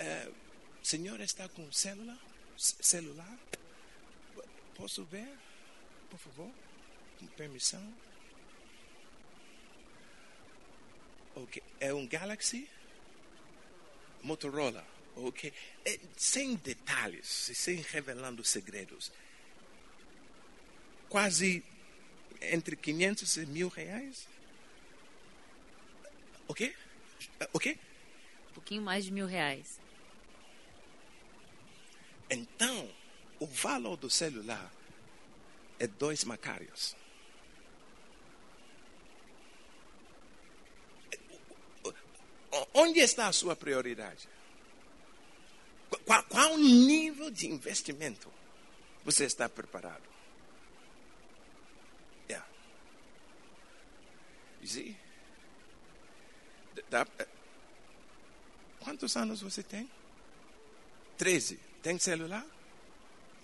É, 0.00 0.28
senhor 0.82 1.20
está 1.20 1.48
com 1.48 1.70
célula? 1.70 2.18
Celular? 2.56 3.38
Posso 4.82 5.04
ver? 5.04 5.38
Por 6.10 6.18
favor? 6.18 6.50
Com 7.16 7.26
permissão? 7.28 7.94
Ok. 11.36 11.62
É 11.78 11.94
um 11.94 12.04
Galaxy? 12.04 12.68
Motorola, 14.24 14.84
ok? 15.14 15.52
É, 15.84 16.00
sem 16.16 16.56
detalhes, 16.56 17.28
sem 17.28 17.76
revelando 17.76 18.44
segredos. 18.44 19.12
Quase 21.08 21.62
entre 22.40 22.74
500 22.74 23.36
e 23.36 23.46
mil 23.46 23.68
reais. 23.68 24.26
Ok? 26.48 26.74
Ok? 27.52 27.78
Um 28.50 28.54
pouquinho 28.54 28.82
mais 28.82 29.04
de 29.04 29.12
mil 29.12 29.26
reais. 29.26 29.78
Então, 32.28 32.92
o 33.42 33.46
valor 33.46 33.96
do 33.96 34.08
celular 34.08 34.70
é 35.76 35.88
dois 35.88 36.22
macários. 36.22 36.94
Onde 42.72 43.00
está 43.00 43.26
a 43.26 43.32
sua 43.32 43.56
prioridade? 43.56 44.28
Qual, 46.06 46.22
qual 46.24 46.56
nível 46.56 47.32
de 47.32 47.48
investimento 47.48 48.32
você 49.04 49.24
está 49.24 49.48
preparado? 49.48 50.08
Yeah. 52.30 52.46
You 54.62 54.94
eh, 56.92 57.28
quantos 58.78 59.16
anos 59.16 59.42
você 59.42 59.64
tem? 59.64 59.90
Treze. 61.18 61.58
Tem 61.82 61.98
celular? 61.98 62.46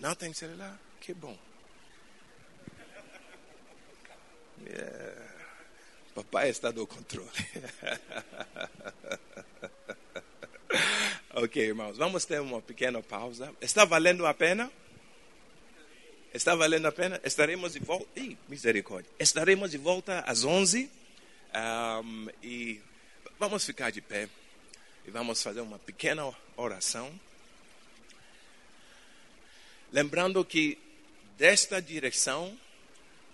Não 0.00 0.14
tem 0.14 0.32
celular? 0.32 0.78
Que 1.00 1.12
bom. 1.12 1.36
Yeah. 4.66 5.28
Papai 6.14 6.50
está 6.50 6.70
do 6.70 6.86
controle. 6.86 7.30
ok, 11.34 11.64
irmãos, 11.64 11.96
vamos 11.96 12.24
ter 12.24 12.40
uma 12.40 12.60
pequena 12.60 13.02
pausa. 13.02 13.54
Está 13.60 13.84
valendo 13.84 14.26
a 14.26 14.34
pena? 14.34 14.70
Está 16.34 16.54
valendo 16.54 16.86
a 16.86 16.92
pena? 16.92 17.20
Estaremos 17.24 17.72
de 17.72 17.80
volta. 17.80 18.06
Ih, 18.16 18.36
misericórdia. 18.48 19.10
Estaremos 19.18 19.70
de 19.70 19.78
volta 19.78 20.20
às 20.20 20.44
11 20.44 20.90
um, 22.02 22.28
e 22.42 22.80
vamos 23.38 23.64
ficar 23.64 23.90
de 23.90 24.00
pé 24.00 24.28
e 25.06 25.10
vamos 25.10 25.42
fazer 25.42 25.60
uma 25.60 25.78
pequena 25.78 26.30
oração. 26.56 27.12
Lembrando 29.90 30.44
que 30.44 30.78
desta 31.38 31.80
direção 31.80 32.56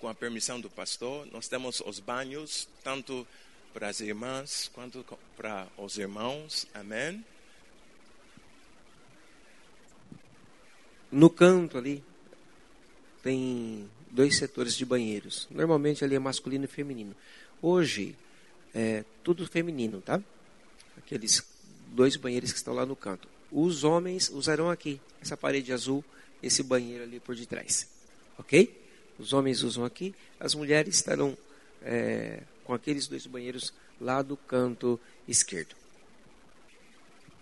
com 0.01 0.09
a 0.09 0.15
permissão 0.15 0.61
do 0.61 0.71
pastor, 0.71 1.27
nós 1.33 1.49
temos 1.49 1.81
os 1.81 1.99
banhos, 1.99 2.69
tanto 2.83 3.27
para 3.73 3.89
as 3.89 4.01
irmãs 4.01 4.71
quanto 4.73 5.05
para 5.37 5.67
os 5.77 5.99
irmãos. 5.99 6.67
Amém? 6.73 7.25
No 11.11 11.29
canto 11.29 11.79
ali, 11.79 12.05
tem 13.23 13.91
dois 14.11 14.37
setores 14.37 14.77
de 14.77 14.85
banheiros. 14.85 15.49
Normalmente 15.51 16.05
ali 16.05 16.15
é 16.15 16.19
masculino 16.19 16.67
e 16.67 16.69
feminino. 16.69 17.17
Hoje, 17.61 18.15
é 18.75 19.05
tudo 19.25 19.47
feminino, 19.47 20.01
tá? 20.01 20.23
Aqueles 20.99 21.43
dois 21.89 22.15
banheiros 22.17 22.53
que 22.53 22.59
estão 22.59 22.75
lá 22.75 22.85
no 22.87 22.95
canto. 22.95 23.29
Os 23.51 23.83
homens 23.85 24.29
usarão 24.29 24.71
aqui, 24.71 25.01
essa 25.21 25.37
parede 25.37 25.73
azul, 25.73 26.05
esse 26.45 26.63
banheiro 26.63 27.05
ali 27.05 27.19
por 27.19 27.35
detrás. 27.35 27.89
Ok? 28.39 28.83
Os 29.19 29.33
homens 29.33 29.63
usam 29.63 29.85
aqui, 29.85 30.15
as 30.39 30.55
mulheres 30.55 30.97
estarão 30.97 31.37
é, 31.83 32.43
com 32.65 32.75
aqueles 32.75 33.07
dois 33.07 33.27
banheiros 33.27 33.73
lá 34.01 34.23
do 34.23 34.37
canto 34.37 35.01
esquerdo. 35.27 35.77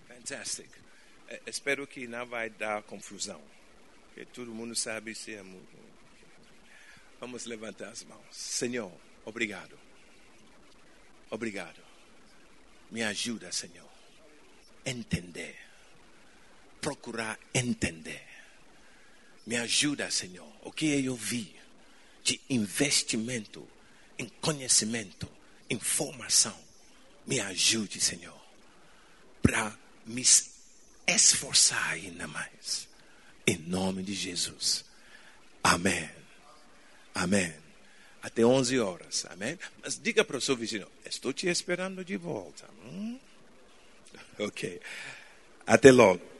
Fantastic. 0.07 0.69
É, 1.29 1.41
espero 1.47 1.87
que 1.87 2.07
não 2.07 2.27
vai 2.27 2.51
dar 2.51 2.83
confusão, 2.83 3.41
porque 4.07 4.25
todo 4.27 4.55
mundo 4.55 4.75
sabe 4.77 5.15
se 5.15 5.35
é 5.35 5.43
muito. 5.43 5.83
Vamos 7.19 7.45
levantar 7.47 7.89
as 7.89 8.05
mãos. 8.05 8.21
Senhor, 8.31 8.93
obrigado. 9.25 9.79
Obrigado. 11.31 11.81
Me 12.91 13.03
ajuda, 13.03 13.51
Senhor. 13.51 13.89
Entender. 14.85 15.57
Procurar 16.81 17.39
entender. 17.55 18.32
Me 19.47 19.57
ajuda, 19.57 20.11
Senhor. 20.11 20.49
O 20.63 20.71
que 20.71 20.87
eu 21.05 21.17
vi 21.17 21.55
de 22.23 22.41
investimento 22.49 23.67
em 24.19 24.29
conhecimento, 24.41 25.29
em 25.69 25.79
formação. 25.79 26.57
Me 27.27 27.41
ajude, 27.41 28.01
Senhor, 28.01 28.41
para 29.41 29.77
me 30.07 30.25
esforçar 31.07 31.93
ainda 31.93 32.27
mais. 32.27 32.89
Em 33.47 33.59
nome 33.59 34.03
de 34.03 34.15
Jesus. 34.15 34.85
Amém. 35.63 36.09
Amém. 37.15 37.53
Até 38.23 38.45
11 38.45 38.79
horas. 38.79 39.27
Amém. 39.31 39.59
Mas 39.83 39.99
diga 40.01 40.25
para 40.25 40.37
o 40.37 40.41
seu 40.41 40.57
vizinho: 40.57 40.89
Estou 41.05 41.33
te 41.33 41.49
esperando 41.49 42.05
de 42.05 42.17
volta. 42.17 42.69
Hum? 42.85 43.19
Ok. 44.39 44.81
Até 45.67 45.93
logo. 45.93 46.32